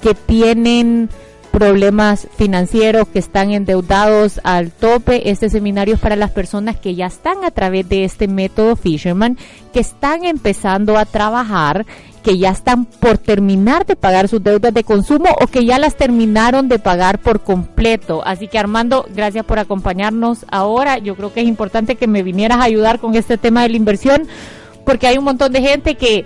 que 0.00 0.14
tienen 0.14 1.10
problemas 1.54 2.26
financieros, 2.36 3.06
que 3.06 3.20
están 3.20 3.52
endeudados 3.52 4.40
al 4.42 4.72
tope. 4.72 5.30
Este 5.30 5.48
seminario 5.48 5.94
es 5.94 6.00
para 6.00 6.16
las 6.16 6.32
personas 6.32 6.76
que 6.76 6.96
ya 6.96 7.06
están 7.06 7.44
a 7.44 7.52
través 7.52 7.88
de 7.88 8.04
este 8.04 8.26
método 8.26 8.74
Fisherman, 8.74 9.38
que 9.72 9.80
están 9.80 10.24
empezando 10.24 10.98
a 10.98 11.04
trabajar 11.04 11.86
que 12.24 12.38
ya 12.38 12.50
están 12.50 12.86
por 12.86 13.18
terminar 13.18 13.84
de 13.84 13.96
pagar 13.96 14.28
sus 14.28 14.42
deudas 14.42 14.72
de 14.72 14.82
consumo 14.82 15.28
o 15.40 15.46
que 15.46 15.66
ya 15.66 15.78
las 15.78 15.94
terminaron 15.94 16.68
de 16.68 16.78
pagar 16.78 17.18
por 17.18 17.40
completo. 17.40 18.22
Así 18.24 18.48
que 18.48 18.58
Armando, 18.58 19.06
gracias 19.14 19.44
por 19.44 19.58
acompañarnos 19.58 20.46
ahora. 20.50 20.98
Yo 20.98 21.16
creo 21.16 21.32
que 21.32 21.42
es 21.42 21.46
importante 21.46 21.96
que 21.96 22.06
me 22.06 22.22
vinieras 22.22 22.58
a 22.58 22.64
ayudar 22.64 22.98
con 22.98 23.14
este 23.14 23.36
tema 23.36 23.62
de 23.62 23.68
la 23.68 23.76
inversión 23.76 24.26
porque 24.86 25.06
hay 25.06 25.18
un 25.18 25.24
montón 25.24 25.52
de 25.52 25.60
gente 25.60 25.96
que 25.96 26.24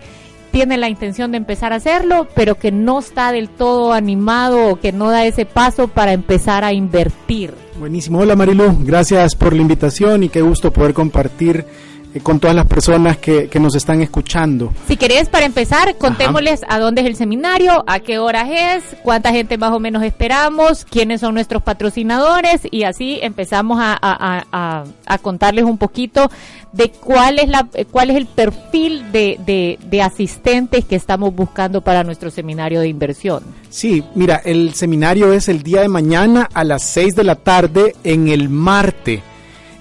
tiene 0.52 0.78
la 0.78 0.88
intención 0.88 1.32
de 1.32 1.36
empezar 1.36 1.72
a 1.72 1.76
hacerlo, 1.76 2.28
pero 2.34 2.54
que 2.54 2.70
no 2.72 3.00
está 3.00 3.32
del 3.32 3.48
todo 3.48 3.92
animado 3.92 4.68
o 4.68 4.76
que 4.76 4.92
no 4.92 5.10
da 5.10 5.26
ese 5.26 5.46
paso 5.46 5.88
para 5.88 6.12
empezar 6.12 6.64
a 6.64 6.72
invertir. 6.72 7.52
Buenísimo. 7.78 8.20
Hola 8.20 8.36
Marilu, 8.36 8.78
gracias 8.80 9.34
por 9.34 9.52
la 9.52 9.62
invitación 9.62 10.22
y 10.22 10.28
qué 10.28 10.42
gusto 10.42 10.72
poder 10.72 10.94
compartir 10.94 11.66
eh, 12.14 12.20
con 12.20 12.40
todas 12.40 12.56
las 12.56 12.66
personas 12.66 13.18
que, 13.18 13.48
que, 13.48 13.60
nos 13.60 13.74
están 13.74 14.00
escuchando. 14.00 14.72
Si 14.86 14.96
querés, 14.96 15.28
para 15.28 15.44
empezar, 15.44 15.96
contémosles 15.96 16.62
a 16.68 16.78
dónde 16.78 17.02
es 17.02 17.06
el 17.06 17.16
seminario, 17.16 17.84
a 17.86 18.00
qué 18.00 18.18
horas 18.18 18.48
es, 18.50 18.84
cuánta 19.02 19.30
gente 19.30 19.58
más 19.58 19.72
o 19.72 19.80
menos 19.80 20.02
esperamos, 20.02 20.84
quiénes 20.84 21.20
son 21.20 21.34
nuestros 21.34 21.62
patrocinadores 21.62 22.62
y 22.70 22.84
así 22.84 23.18
empezamos 23.22 23.78
a, 23.80 23.92
a, 24.00 24.44
a, 24.52 24.84
a 25.06 25.18
contarles 25.18 25.64
un 25.64 25.78
poquito 25.78 26.30
de 26.72 26.90
cuál 26.90 27.38
es, 27.38 27.48
la, 27.48 27.68
cuál 27.90 28.10
es 28.10 28.16
el 28.16 28.26
perfil 28.26 29.10
de, 29.12 29.38
de, 29.44 29.78
de 29.84 30.02
asistentes 30.02 30.84
que 30.84 30.96
estamos 30.96 31.34
buscando 31.34 31.80
para 31.80 32.04
nuestro 32.04 32.30
seminario 32.30 32.80
de 32.80 32.88
inversión. 32.88 33.42
Sí, 33.70 34.02
mira, 34.14 34.40
el 34.44 34.74
seminario 34.74 35.32
es 35.32 35.48
el 35.48 35.62
día 35.62 35.80
de 35.82 35.88
mañana 35.88 36.48
a 36.52 36.64
las 36.64 36.82
6 36.84 37.16
de 37.16 37.24
la 37.24 37.36
tarde 37.36 37.94
en 38.04 38.28
el 38.28 38.48
Marte 38.48 39.22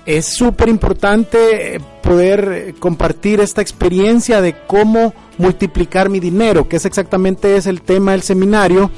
es 0.07 0.25
súper 0.25 0.69
importante 0.69 1.75
eh, 1.75 1.81
poder 2.01 2.51
eh, 2.51 2.75
compartir 2.79 3.41
esta 3.41 3.61
experiencia 3.61 4.39
de 4.39 4.55
cómo 4.65 5.13
multiplicar 5.37 6.07
mi 6.07 6.21
dinero, 6.21 6.69
que 6.69 6.77
es 6.77 6.85
exactamente 6.85 7.57
es 7.57 7.67
el 7.67 7.81
tema 7.81 8.13
del 8.13 8.21
seminario. 8.21 8.89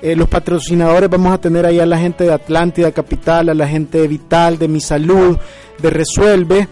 Eh, 0.00 0.16
los 0.16 0.26
patrocinadores 0.26 1.10
vamos 1.10 1.34
a 1.34 1.38
tener 1.38 1.66
ahí 1.66 1.80
a 1.80 1.86
la 1.86 1.98
gente 1.98 2.24
de 2.24 2.32
Atlántida 2.32 2.92
Capital, 2.92 3.50
a 3.50 3.54
la 3.54 3.68
gente 3.68 3.98
de 3.98 4.08
Vital, 4.08 4.58
de 4.58 4.68
Mi 4.68 4.80
Salud, 4.80 5.36
de 5.78 5.90
Resuelve, 5.90 6.66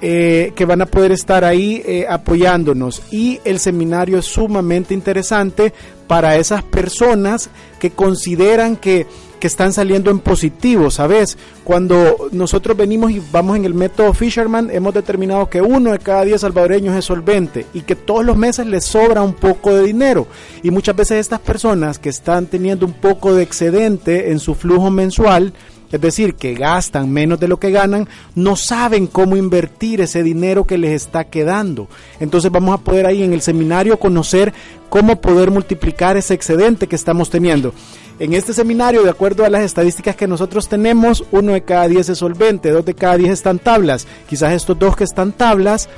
que 0.00 0.64
van 0.66 0.82
a 0.82 0.86
poder 0.86 1.12
estar 1.12 1.44
ahí 1.44 2.04
apoyándonos. 2.08 3.02
Y 3.12 3.40
el 3.44 3.60
seminario 3.60 4.18
es 4.18 4.24
sumamente 4.24 4.94
interesante 4.94 5.72
para 6.08 6.36
esas 6.36 6.64
personas 6.64 7.50
que 7.78 7.90
consideran 7.90 8.74
que 8.74 9.06
que 9.42 9.48
están 9.48 9.72
saliendo 9.72 10.12
en 10.12 10.20
positivo, 10.20 10.88
¿sabes? 10.88 11.36
Cuando 11.64 12.28
nosotros 12.30 12.76
venimos 12.76 13.10
y 13.10 13.20
vamos 13.32 13.56
en 13.56 13.64
el 13.64 13.74
método 13.74 14.14
Fisherman, 14.14 14.70
hemos 14.70 14.94
determinado 14.94 15.50
que 15.50 15.60
uno 15.60 15.90
de 15.90 15.98
cada 15.98 16.24
diez 16.24 16.42
salvadoreños 16.42 16.94
es 16.94 17.06
solvente 17.06 17.66
y 17.74 17.80
que 17.80 17.96
todos 17.96 18.24
los 18.24 18.36
meses 18.36 18.68
les 18.68 18.84
sobra 18.84 19.20
un 19.20 19.32
poco 19.32 19.74
de 19.74 19.82
dinero. 19.82 20.28
Y 20.62 20.70
muchas 20.70 20.94
veces 20.94 21.18
estas 21.18 21.40
personas 21.40 21.98
que 21.98 22.08
están 22.08 22.46
teniendo 22.46 22.86
un 22.86 22.92
poco 22.92 23.34
de 23.34 23.42
excedente 23.42 24.30
en 24.30 24.38
su 24.38 24.54
flujo 24.54 24.92
mensual, 24.92 25.52
es 25.92 26.00
decir, 26.00 26.34
que 26.34 26.54
gastan 26.54 27.12
menos 27.12 27.38
de 27.38 27.48
lo 27.48 27.60
que 27.60 27.70
ganan, 27.70 28.08
no 28.34 28.56
saben 28.56 29.06
cómo 29.06 29.36
invertir 29.36 30.00
ese 30.00 30.22
dinero 30.22 30.64
que 30.64 30.78
les 30.78 30.92
está 30.92 31.24
quedando. 31.24 31.88
Entonces 32.18 32.50
vamos 32.50 32.74
a 32.74 32.82
poder 32.82 33.06
ahí 33.06 33.22
en 33.22 33.34
el 33.34 33.42
seminario 33.42 34.00
conocer 34.00 34.52
cómo 34.88 35.20
poder 35.20 35.50
multiplicar 35.50 36.16
ese 36.16 36.34
excedente 36.34 36.86
que 36.86 36.96
estamos 36.96 37.30
teniendo. 37.30 37.72
En 38.18 38.34
este 38.34 38.52
seminario, 38.52 39.02
de 39.02 39.10
acuerdo 39.10 39.44
a 39.44 39.50
las 39.50 39.62
estadísticas 39.62 40.16
que 40.16 40.28
nosotros 40.28 40.68
tenemos, 40.68 41.24
uno 41.30 41.52
de 41.52 41.62
cada 41.62 41.88
diez 41.88 42.08
es 42.08 42.18
solvente, 42.18 42.70
dos 42.70 42.84
de 42.84 42.94
cada 42.94 43.16
diez 43.16 43.32
están 43.32 43.58
tablas. 43.58 44.06
Quizás 44.28 44.52
estos 44.52 44.78
dos 44.78 44.96
que 44.96 45.04
están 45.04 45.32
tablas 45.32 45.88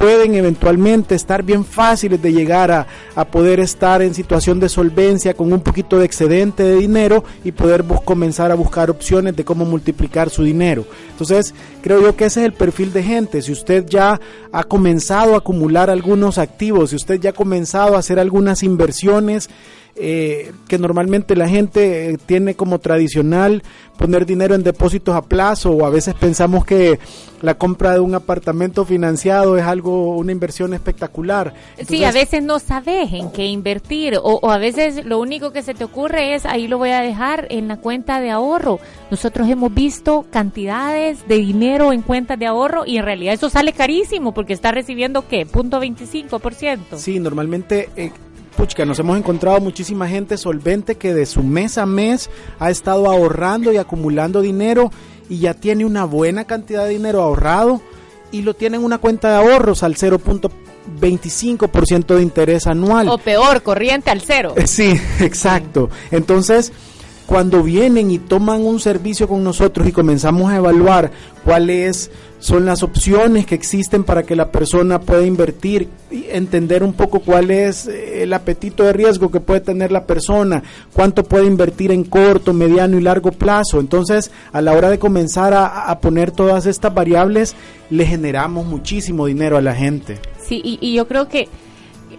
pueden 0.00 0.34
eventualmente 0.34 1.14
estar 1.14 1.42
bien 1.42 1.62
fáciles 1.62 2.22
de 2.22 2.32
llegar 2.32 2.70
a, 2.70 2.86
a, 3.14 3.26
poder 3.26 3.60
estar 3.60 4.00
en 4.00 4.14
situación 4.14 4.58
de 4.58 4.70
solvencia 4.70 5.34
con 5.34 5.52
un 5.52 5.60
poquito 5.60 5.98
de 5.98 6.06
excedente 6.06 6.62
de 6.62 6.76
dinero 6.76 7.22
y 7.44 7.52
poder 7.52 7.84
comenzar 8.06 8.50
a 8.50 8.54
buscar 8.54 8.88
opciones 8.88 9.36
de 9.36 9.44
cómo 9.44 9.66
multiplicar 9.66 10.30
su 10.30 10.42
dinero. 10.42 10.86
Entonces, 11.10 11.54
creo 11.82 12.00
yo 12.00 12.16
que 12.16 12.24
ese 12.24 12.40
es 12.40 12.46
el 12.46 12.54
perfil 12.54 12.94
de 12.94 13.02
gente. 13.02 13.42
Si 13.42 13.52
usted 13.52 13.84
ya 13.86 14.18
ha 14.50 14.64
comenzado 14.64 15.34
a 15.34 15.38
acumular 15.38 15.90
algunos 15.90 16.38
activos, 16.38 16.90
si 16.90 16.96
usted 16.96 17.20
ya 17.20 17.30
ha 17.30 17.34
comenzado 17.34 17.94
a 17.94 17.98
hacer 17.98 18.18
algunas 18.18 18.62
inversiones, 18.62 19.50
eh, 19.96 20.52
que 20.68 20.78
normalmente 20.78 21.36
la 21.36 21.48
gente 21.48 22.10
eh, 22.10 22.18
tiene 22.24 22.54
como 22.54 22.78
tradicional 22.78 23.62
poner 23.98 24.24
dinero 24.24 24.54
en 24.54 24.62
depósitos 24.62 25.14
a 25.14 25.22
plazo 25.22 25.72
o 25.72 25.84
a 25.84 25.90
veces 25.90 26.14
pensamos 26.14 26.64
que 26.64 26.98
la 27.42 27.54
compra 27.54 27.92
de 27.92 28.00
un 28.00 28.14
apartamento 28.14 28.84
financiado 28.84 29.58
es 29.58 29.64
algo, 29.64 30.16
una 30.16 30.32
inversión 30.32 30.72
espectacular. 30.72 31.52
Entonces, 31.72 31.98
sí, 31.98 32.04
a 32.04 32.12
veces 32.12 32.42
no 32.42 32.58
sabes 32.58 33.12
en 33.12 33.30
qué 33.30 33.46
invertir 33.46 34.16
o, 34.16 34.38
o, 34.42 34.50
a 34.50 34.58
veces 34.58 35.04
lo 35.04 35.18
único 35.18 35.52
que 35.52 35.62
se 35.62 35.74
te 35.74 35.84
ocurre 35.84 36.34
es 36.34 36.46
ahí 36.46 36.68
lo 36.68 36.78
voy 36.78 36.90
a 36.90 37.00
dejar 37.00 37.46
en 37.50 37.68
la 37.68 37.76
cuenta 37.76 38.20
de 38.20 38.30
ahorro. 38.30 38.78
Nosotros 39.10 39.48
hemos 39.48 39.74
visto 39.74 40.24
cantidades 40.30 41.26
de 41.28 41.36
dinero 41.36 41.92
en 41.92 42.02
cuentas 42.02 42.38
de 42.38 42.46
ahorro 42.46 42.84
y 42.86 42.96
en 42.96 43.04
realidad 43.04 43.34
eso 43.34 43.50
sale 43.50 43.72
carísimo 43.72 44.32
porque 44.32 44.52
está 44.52 44.72
recibiendo 44.72 45.28
qué, 45.28 45.44
punto 45.46 45.80
25%. 45.80 46.96
Sí, 46.96 47.20
normalmente... 47.20 47.90
Eh, 47.96 48.12
puchca, 48.60 48.84
nos 48.84 48.98
hemos 48.98 49.16
encontrado 49.16 49.58
muchísima 49.58 50.06
gente 50.06 50.36
solvente 50.36 50.96
que 50.96 51.14
de 51.14 51.24
su 51.24 51.42
mes 51.42 51.78
a 51.78 51.86
mes 51.86 52.28
ha 52.58 52.68
estado 52.68 53.10
ahorrando 53.10 53.72
y 53.72 53.78
acumulando 53.78 54.42
dinero 54.42 54.90
y 55.30 55.38
ya 55.38 55.54
tiene 55.54 55.86
una 55.86 56.04
buena 56.04 56.44
cantidad 56.44 56.84
de 56.84 56.90
dinero 56.90 57.22
ahorrado 57.22 57.80
y 58.30 58.42
lo 58.42 58.52
tiene 58.52 58.76
en 58.76 58.84
una 58.84 58.98
cuenta 58.98 59.30
de 59.30 59.36
ahorros 59.36 59.82
al 59.82 59.96
0.25% 59.96 62.14
de 62.14 62.22
interés 62.22 62.66
anual. 62.66 63.08
O 63.08 63.16
peor, 63.16 63.62
corriente 63.62 64.10
al 64.10 64.20
cero. 64.20 64.54
Sí, 64.66 64.92
exacto. 65.20 65.88
Entonces, 66.10 66.70
cuando 67.24 67.62
vienen 67.62 68.10
y 68.10 68.18
toman 68.18 68.60
un 68.60 68.78
servicio 68.78 69.26
con 69.26 69.42
nosotros 69.42 69.88
y 69.88 69.92
comenzamos 69.92 70.52
a 70.52 70.56
evaluar 70.56 71.12
cuáles 71.46 72.10
son 72.40 72.66
las 72.66 72.82
opciones 72.82 73.46
que 73.46 73.54
existen 73.54 74.02
para 74.02 74.24
que 74.24 74.34
la 74.34 74.50
persona 74.50 75.00
pueda 75.00 75.24
invertir 75.24 75.88
y 76.10 76.24
entender 76.30 76.82
un 76.82 76.94
poco 76.94 77.20
cuál 77.20 77.50
es 77.50 77.86
eh, 77.86 78.22
el 78.22 78.32
apetito 78.32 78.82
de 78.82 78.92
riesgo 78.92 79.30
que 79.30 79.40
puede 79.40 79.60
tener 79.60 79.92
la 79.92 80.06
persona, 80.06 80.62
cuánto 80.92 81.22
puede 81.22 81.46
invertir 81.46 81.92
en 81.92 82.02
corto, 82.04 82.52
mediano 82.52 82.98
y 82.98 83.02
largo 83.02 83.30
plazo. 83.30 83.78
Entonces, 83.78 84.30
a 84.52 84.60
la 84.60 84.72
hora 84.72 84.90
de 84.90 84.98
comenzar 84.98 85.52
a, 85.52 85.90
a 85.90 86.00
poner 86.00 86.30
todas 86.32 86.66
estas 86.66 86.92
variables, 86.92 87.54
le 87.90 88.06
generamos 88.06 88.66
muchísimo 88.66 89.26
dinero 89.26 89.56
a 89.56 89.60
la 89.60 89.74
gente. 89.74 90.18
Sí, 90.42 90.60
y, 90.64 90.78
y 90.80 90.94
yo 90.94 91.06
creo 91.06 91.28
que 91.28 91.48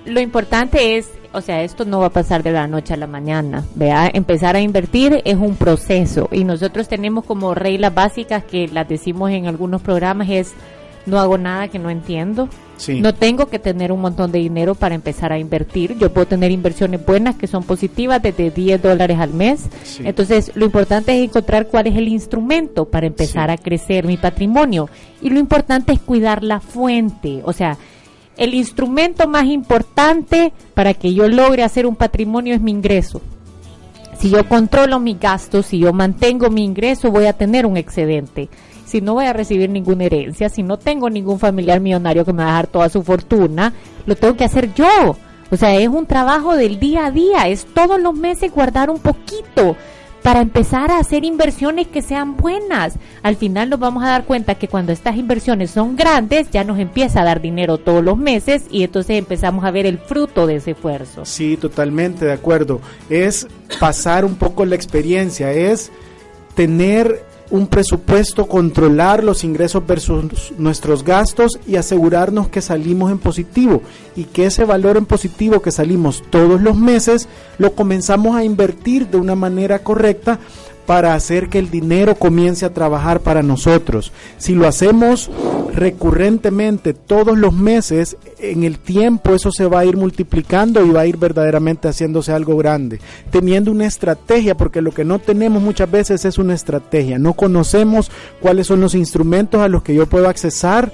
lo 0.05 0.19
importante 0.19 0.97
es 0.97 1.11
o 1.33 1.39
sea, 1.39 1.63
esto 1.63 1.85
no 1.85 1.99
va 1.99 2.07
a 2.07 2.11
pasar 2.11 2.43
de 2.43 2.51
la 2.51 2.67
noche 2.67 2.93
a 2.93 2.97
la 2.97 3.07
mañana, 3.07 3.63
vea, 3.75 4.09
empezar 4.13 4.55
a 4.55 4.59
invertir 4.59 5.21
es 5.23 5.37
un 5.37 5.55
proceso 5.55 6.27
y 6.31 6.43
nosotros 6.43 6.87
tenemos 6.89 7.23
como 7.23 7.55
reglas 7.55 7.93
básicas 7.93 8.43
que 8.43 8.67
las 8.67 8.87
decimos 8.89 9.31
en 9.31 9.47
algunos 9.47 9.81
programas 9.81 10.29
es 10.29 10.53
no 11.05 11.19
hago 11.19 11.37
nada 11.37 11.67
que 11.67 11.79
no 11.79 11.89
entiendo. 11.89 12.47
Sí. 12.77 12.99
No 12.99 13.13
tengo 13.13 13.47
que 13.47 13.59
tener 13.59 13.91
un 13.91 14.01
montón 14.01 14.31
de 14.31 14.39
dinero 14.39 14.73
para 14.73 14.95
empezar 14.95 15.31
a 15.31 15.37
invertir. 15.37 15.97
Yo 15.97 16.11
puedo 16.11 16.25
tener 16.25 16.51
inversiones 16.51 17.05
buenas 17.05 17.35
que 17.35 17.47
son 17.47 17.63
positivas 17.63 18.21
desde 18.21 18.49
10 18.49 18.81
dólares 18.81 19.19
al 19.19 19.33
mes. 19.33 19.67
Sí. 19.83 20.01
Entonces, 20.05 20.51
lo 20.55 20.65
importante 20.65 21.11
es 21.11 21.29
encontrar 21.29 21.67
cuál 21.67 21.87
es 21.87 21.95
el 21.95 22.07
instrumento 22.07 22.85
para 22.85 23.05
empezar 23.05 23.49
sí. 23.49 23.53
a 23.53 23.57
crecer 23.57 24.05
mi 24.05 24.17
patrimonio. 24.17 24.89
Y 25.21 25.29
lo 25.29 25.39
importante 25.39 25.93
es 25.93 25.99
cuidar 25.99 26.43
la 26.43 26.59
fuente. 26.59 27.41
O 27.45 27.53
sea, 27.53 27.77
el 28.37 28.53
instrumento 28.53 29.27
más 29.27 29.45
importante 29.45 30.53
para 30.73 30.93
que 30.93 31.13
yo 31.13 31.27
logre 31.27 31.63
hacer 31.63 31.85
un 31.85 31.95
patrimonio 31.95 32.53
es 32.53 32.61
mi 32.61 32.71
ingreso. 32.71 33.21
Si 34.17 34.29
yo 34.29 34.47
controlo 34.47 34.99
mis 34.99 35.19
gastos, 35.19 35.65
si 35.65 35.79
yo 35.79 35.93
mantengo 35.93 36.49
mi 36.49 36.63
ingreso, 36.63 37.11
voy 37.11 37.25
a 37.25 37.33
tener 37.33 37.65
un 37.65 37.77
excedente. 37.77 38.49
Si 38.85 39.01
no 39.01 39.13
voy 39.13 39.25
a 39.25 39.33
recibir 39.33 39.69
ninguna 39.69 40.03
herencia, 40.03 40.49
si 40.49 40.63
no 40.63 40.77
tengo 40.77 41.09
ningún 41.09 41.39
familiar 41.39 41.79
millonario 41.79 42.25
que 42.25 42.33
me 42.33 42.43
va 42.43 42.49
a 42.49 42.51
dejar 42.51 42.67
toda 42.67 42.89
su 42.89 43.03
fortuna, 43.03 43.73
lo 44.05 44.15
tengo 44.15 44.35
que 44.35 44.43
hacer 44.43 44.73
yo. 44.73 45.15
O 45.49 45.57
sea, 45.57 45.75
es 45.75 45.87
un 45.87 46.05
trabajo 46.05 46.55
del 46.55 46.79
día 46.79 47.07
a 47.07 47.11
día, 47.11 47.47
es 47.47 47.65
todos 47.65 47.99
los 47.99 48.13
meses 48.13 48.51
guardar 48.51 48.89
un 48.89 48.99
poquito 48.99 49.75
para 50.23 50.41
empezar 50.41 50.91
a 50.91 50.99
hacer 50.99 51.23
inversiones 51.23 51.87
que 51.87 52.01
sean 52.01 52.37
buenas. 52.37 52.93
Al 53.23 53.35
final 53.35 53.69
nos 53.69 53.79
vamos 53.79 54.03
a 54.03 54.07
dar 54.07 54.25
cuenta 54.25 54.55
que 54.55 54.67
cuando 54.67 54.91
estas 54.91 55.15
inversiones 55.15 55.71
son 55.71 55.95
grandes, 55.95 56.49
ya 56.51 56.63
nos 56.63 56.79
empieza 56.79 57.21
a 57.21 57.25
dar 57.25 57.41
dinero 57.41 57.77
todos 57.77 58.03
los 58.03 58.17
meses 58.17 58.63
y 58.69 58.83
entonces 58.83 59.17
empezamos 59.17 59.65
a 59.65 59.71
ver 59.71 59.85
el 59.85 59.97
fruto 59.97 60.47
de 60.47 60.57
ese 60.57 60.71
esfuerzo. 60.71 61.25
Sí, 61.25 61.57
totalmente 61.57 62.25
de 62.25 62.33
acuerdo. 62.33 62.81
Es 63.09 63.47
pasar 63.79 64.25
un 64.25 64.35
poco 64.35 64.65
la 64.65 64.75
experiencia, 64.75 65.51
es 65.51 65.91
tener 66.55 67.30
un 67.51 67.67
presupuesto, 67.67 68.47
controlar 68.47 69.23
los 69.23 69.43
ingresos 69.43 69.85
versus 69.85 70.53
nuestros 70.57 71.03
gastos 71.03 71.59
y 71.67 71.75
asegurarnos 71.75 72.47
que 72.47 72.61
salimos 72.61 73.11
en 73.11 73.19
positivo 73.19 73.81
y 74.15 74.23
que 74.23 74.45
ese 74.45 74.65
valor 74.65 74.97
en 74.97 75.05
positivo 75.05 75.61
que 75.61 75.71
salimos 75.71 76.23
todos 76.29 76.61
los 76.61 76.77
meses 76.77 77.27
lo 77.57 77.73
comenzamos 77.73 78.35
a 78.35 78.43
invertir 78.43 79.07
de 79.07 79.17
una 79.17 79.35
manera 79.35 79.79
correcta 79.79 80.39
para 80.85 81.13
hacer 81.13 81.49
que 81.49 81.59
el 81.59 81.69
dinero 81.69 82.15
comience 82.15 82.65
a 82.65 82.73
trabajar 82.73 83.19
para 83.19 83.43
nosotros. 83.43 84.11
Si 84.37 84.55
lo 84.55 84.67
hacemos 84.67 85.29
recurrentemente 85.73 86.93
todos 86.93 87.37
los 87.37 87.53
meses, 87.53 88.17
en 88.39 88.63
el 88.63 88.79
tiempo 88.79 89.33
eso 89.33 89.51
se 89.51 89.65
va 89.65 89.79
a 89.79 89.85
ir 89.85 89.97
multiplicando 89.97 90.85
y 90.85 90.89
va 90.91 91.01
a 91.01 91.05
ir 91.05 91.17
verdaderamente 91.17 91.87
haciéndose 91.87 92.31
algo 92.31 92.57
grande, 92.57 92.99
teniendo 93.29 93.71
una 93.71 93.85
estrategia, 93.85 94.55
porque 94.55 94.81
lo 94.81 94.91
que 94.91 95.05
no 95.05 95.19
tenemos 95.19 95.61
muchas 95.61 95.89
veces 95.89 96.25
es 96.25 96.37
una 96.37 96.53
estrategia, 96.53 97.17
no 97.17 97.33
conocemos 97.33 98.11
cuáles 98.39 98.67
son 98.67 98.81
los 98.81 98.95
instrumentos 98.95 99.61
a 99.61 99.67
los 99.67 99.83
que 99.83 99.95
yo 99.95 100.07
puedo 100.07 100.27
accesar. 100.27 100.91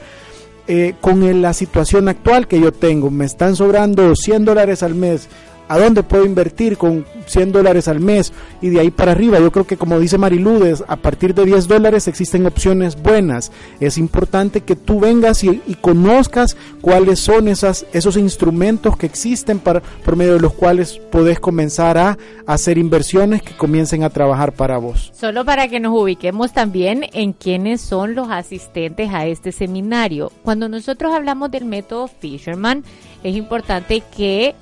Eh, 0.70 0.96
con 1.00 1.42
la 1.42 1.54
situación 1.54 2.10
actual 2.10 2.46
que 2.46 2.60
yo 2.60 2.74
tengo, 2.74 3.10
me 3.10 3.24
están 3.24 3.56
sobrando 3.56 4.13
100 4.13 4.44
dólares 4.44 4.84
al 4.84 4.96
mes, 4.96 5.30
a 5.67 5.77
dónde 5.77 6.03
puedo 6.03 6.25
invertir 6.25 6.77
con 6.77 7.06
100 7.25 7.51
dólares 7.51 7.88
al 7.88 7.99
mes 7.99 8.34
y 8.62 8.69
de 8.69 8.80
ahí 8.80 8.91
para 8.91 9.12
arriba. 9.12 9.39
Yo 9.39 9.51
creo 9.51 9.67
que 9.67 9.77
como 9.77 9.99
dice 9.99 10.17
Mariludes, 10.17 10.84
a 10.88 10.95
partir 10.95 11.34
de 11.34 11.45
10 11.45 11.67
dólares 11.67 12.08
existen 12.08 12.45
opciones 12.45 13.01
buenas. 13.01 13.51
Es 13.80 13.97
importante 13.97 14.62
que 14.62 14.75
tú 14.75 14.99
vengas 14.99 15.43
y, 15.43 15.62
conozcas 15.82 16.58
cuáles 16.82 17.19
son 17.19 17.47
esas, 17.47 17.86
esos 17.93 18.17
instrumentos 18.17 18.97
que 18.97 19.06
existen 19.06 19.60
para, 19.60 19.82
por 19.82 20.15
medio 20.15 20.34
de 20.34 20.39
los 20.39 20.53
cuales 20.53 20.97
podés 21.12 21.39
comenzar 21.39 21.97
a 21.97 22.17
hacer 22.45 22.77
inversiones 22.77 23.41
que 23.41 23.56
comiencen 23.56 24.03
a 24.03 24.10
trabajar 24.10 24.53
para 24.53 24.77
vos. 24.77 25.12
Solo 25.13 25.45
para 25.45 25.67
que 25.67 25.80
nos 25.80 25.93
ubiquemos 25.93 26.53
también 26.53 27.06
en 27.13 27.34
quiénes 27.34 27.82
son 27.82 28.15
los 28.15 28.30
asistentes 28.30 29.13
a 29.13 29.25
este 29.25 29.51
seminario. 29.51 30.32
Cuando 30.43 30.67
nosotros 30.69 31.13
hablamos 31.13 31.51
del 31.51 31.65
método 31.65 32.08
Fisherman, 32.08 32.84
es 33.23 33.36
importante 33.36 34.01
que 34.15 34.56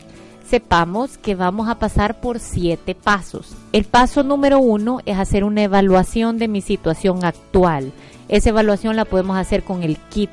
sepamos 0.48 1.18
que 1.18 1.36
vamos 1.36 1.70
a 1.70 1.80
pasar 1.80 2.20
por 2.20 2.40
siete 2.40 2.96
pasos. 2.96 3.56
El 3.72 3.86
paso 3.86 4.24
número 4.24 4.60
uno 4.60 5.00
es 5.06 5.18
hacer 5.18 5.44
una 5.44 5.64
evaluación 5.64 6.38
de 6.38 6.48
mi 6.48 6.62
situación 6.62 7.24
actual. 7.24 7.92
Esa 8.30 8.50
evaluación 8.50 8.96
la 8.96 9.06
podemos 9.06 9.38
hacer 9.38 9.64
con 9.64 9.84
el 9.84 9.98
kit. 9.98 10.30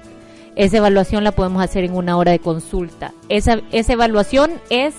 Esa 0.54 0.78
evaluación 0.78 1.24
la 1.24 1.32
podemos 1.32 1.62
hacer 1.62 1.84
en 1.84 1.94
una 1.94 2.16
hora 2.16 2.32
de 2.32 2.38
consulta. 2.38 3.12
Esa, 3.28 3.60
esa 3.72 3.94
evaluación 3.94 4.52
es 4.70 4.94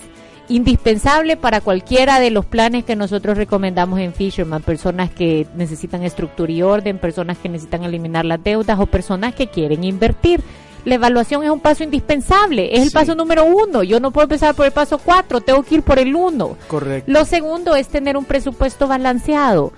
indispensable 0.48 1.36
para 1.36 1.60
cualquiera 1.60 2.20
de 2.20 2.30
los 2.30 2.44
planes 2.44 2.84
que 2.84 2.96
nosotros 2.96 3.38
recomendamos 3.38 4.00
en 4.00 4.12
Fisherman, 4.12 4.62
personas 4.62 5.10
que 5.10 5.46
necesitan 5.56 6.02
estructura 6.02 6.52
y 6.52 6.62
orden, 6.62 6.98
personas 6.98 7.38
que 7.38 7.48
necesitan 7.48 7.84
eliminar 7.84 8.24
las 8.24 8.42
deudas 8.42 8.78
o 8.78 8.86
personas 8.86 9.34
que 9.34 9.46
quieren 9.46 9.84
invertir 9.84 10.42
la 10.84 10.96
evaluación 10.96 11.42
es 11.42 11.50
un 11.50 11.60
paso 11.60 11.82
indispensable, 11.82 12.74
es 12.74 12.82
el 12.82 12.90
paso 12.90 13.14
número 13.14 13.44
uno. 13.44 13.82
Yo 13.82 14.00
no 14.00 14.10
puedo 14.10 14.24
empezar 14.24 14.54
por 14.54 14.66
el 14.66 14.72
paso 14.72 14.98
cuatro, 14.98 15.40
tengo 15.40 15.62
que 15.62 15.76
ir 15.76 15.82
por 15.82 15.98
el 15.98 16.14
uno. 16.14 16.56
Correcto. 16.68 17.10
Lo 17.10 17.24
segundo 17.24 17.74
es 17.74 17.88
tener 17.88 18.16
un 18.16 18.24
presupuesto 18.24 18.86
balanceado. 18.86 19.72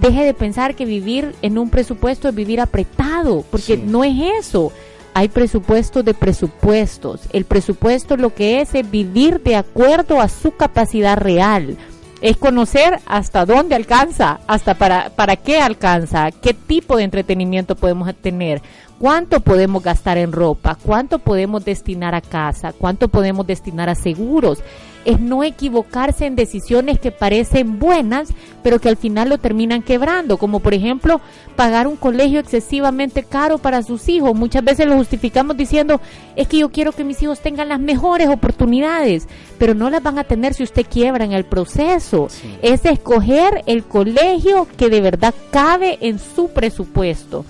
Deje 0.00 0.24
de 0.24 0.34
pensar 0.34 0.74
que 0.74 0.84
vivir 0.84 1.34
en 1.42 1.58
un 1.58 1.68
presupuesto 1.68 2.28
es 2.28 2.34
vivir 2.34 2.60
apretado, 2.60 3.44
porque 3.50 3.76
no 3.76 4.04
es 4.04 4.14
eso. 4.40 4.72
Hay 5.14 5.28
presupuestos 5.28 6.04
de 6.04 6.14
presupuestos. 6.14 7.20
El 7.32 7.44
presupuesto 7.44 8.16
lo 8.16 8.34
que 8.34 8.60
es 8.60 8.74
es 8.74 8.90
vivir 8.90 9.42
de 9.42 9.56
acuerdo 9.56 10.20
a 10.20 10.28
su 10.28 10.52
capacidad 10.52 11.18
real 11.18 11.76
es 12.22 12.36
conocer 12.36 13.00
hasta 13.06 13.44
dónde 13.44 13.74
alcanza, 13.74 14.40
hasta 14.46 14.74
para, 14.74 15.10
para 15.10 15.36
qué 15.36 15.58
alcanza, 15.60 16.30
qué 16.30 16.54
tipo 16.54 16.96
de 16.96 17.02
entretenimiento 17.02 17.74
podemos 17.74 18.14
tener, 18.14 18.62
cuánto 19.02 19.40
podemos 19.40 19.82
gastar 19.82 20.16
en 20.16 20.30
ropa, 20.30 20.78
cuánto 20.80 21.18
podemos 21.18 21.64
destinar 21.64 22.14
a 22.14 22.20
casa, 22.20 22.72
cuánto 22.72 23.08
podemos 23.08 23.44
destinar 23.44 23.88
a 23.88 23.96
seguros. 23.96 24.60
Es 25.04 25.18
no 25.18 25.42
equivocarse 25.42 26.24
en 26.26 26.36
decisiones 26.36 27.00
que 27.00 27.10
parecen 27.10 27.80
buenas, 27.80 28.28
pero 28.62 28.78
que 28.78 28.88
al 28.88 28.96
final 28.96 29.30
lo 29.30 29.38
terminan 29.38 29.82
quebrando, 29.82 30.36
como 30.36 30.60
por 30.60 30.72
ejemplo 30.72 31.20
pagar 31.56 31.88
un 31.88 31.96
colegio 31.96 32.38
excesivamente 32.38 33.24
caro 33.24 33.58
para 33.58 33.82
sus 33.82 34.08
hijos. 34.08 34.36
Muchas 34.36 34.62
veces 34.62 34.86
lo 34.86 34.94
justificamos 34.94 35.56
diciendo, 35.56 36.00
es 36.36 36.46
que 36.46 36.58
yo 36.58 36.70
quiero 36.70 36.92
que 36.92 37.02
mis 37.02 37.20
hijos 37.22 37.40
tengan 37.40 37.70
las 37.70 37.80
mejores 37.80 38.28
oportunidades, 38.28 39.26
pero 39.58 39.74
no 39.74 39.90
las 39.90 40.04
van 40.04 40.20
a 40.20 40.24
tener 40.24 40.54
si 40.54 40.62
usted 40.62 40.86
quiebra 40.88 41.24
en 41.24 41.32
el 41.32 41.44
proceso. 41.44 42.28
Es 42.62 42.84
escoger 42.84 43.64
el 43.66 43.82
colegio 43.82 44.68
que 44.76 44.90
de 44.90 45.00
verdad 45.00 45.34
cabe 45.50 45.98
en 46.02 46.20
su 46.20 46.50
presupuesto. 46.50 47.44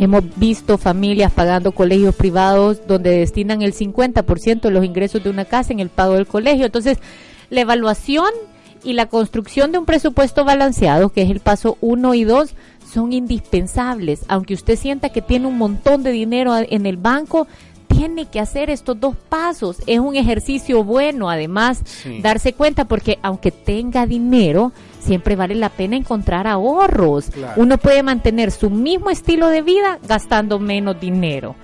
Hemos 0.00 0.24
visto 0.36 0.78
familias 0.78 1.30
pagando 1.30 1.72
colegios 1.72 2.14
privados 2.14 2.86
donde 2.86 3.18
destinan 3.18 3.60
el 3.60 3.74
50% 3.74 4.62
de 4.62 4.70
los 4.70 4.82
ingresos 4.82 5.22
de 5.22 5.28
una 5.28 5.44
casa 5.44 5.74
en 5.74 5.78
el 5.78 5.90
pago 5.90 6.14
del 6.14 6.26
colegio. 6.26 6.64
Entonces, 6.64 6.96
la 7.50 7.60
evaluación 7.60 8.30
y 8.82 8.94
la 8.94 9.10
construcción 9.10 9.72
de 9.72 9.78
un 9.78 9.84
presupuesto 9.84 10.42
balanceado, 10.46 11.10
que 11.10 11.20
es 11.20 11.28
el 11.28 11.40
paso 11.40 11.76
1 11.82 12.14
y 12.14 12.24
2, 12.24 12.54
son 12.90 13.12
indispensables. 13.12 14.24
Aunque 14.28 14.54
usted 14.54 14.78
sienta 14.78 15.10
que 15.10 15.20
tiene 15.20 15.46
un 15.46 15.58
montón 15.58 16.02
de 16.02 16.12
dinero 16.12 16.56
en 16.56 16.86
el 16.86 16.96
banco, 16.96 17.46
tiene 17.86 18.24
que 18.24 18.40
hacer 18.40 18.70
estos 18.70 18.98
dos 18.98 19.16
pasos. 19.28 19.82
Es 19.86 19.98
un 19.98 20.16
ejercicio 20.16 20.82
bueno, 20.82 21.28
además, 21.28 21.82
darse 22.22 22.54
cuenta, 22.54 22.86
porque 22.86 23.18
aunque 23.20 23.50
tenga 23.50 24.06
dinero, 24.06 24.72
siempre 25.00 25.34
vale 25.36 25.54
la 25.54 25.70
pena 25.70 25.96
encontrar 25.96 26.46
ahorros. 26.46 27.30
Uno 27.56 27.78
puede 27.78 28.02
mantener 28.02 28.50
su 28.50 28.70
mismo 28.70 29.10
estilo 29.10 29.48
de 29.48 29.62
vida 29.62 29.98
gastando 30.06 30.58
menos 30.58 31.00
dinero. 31.00 31.56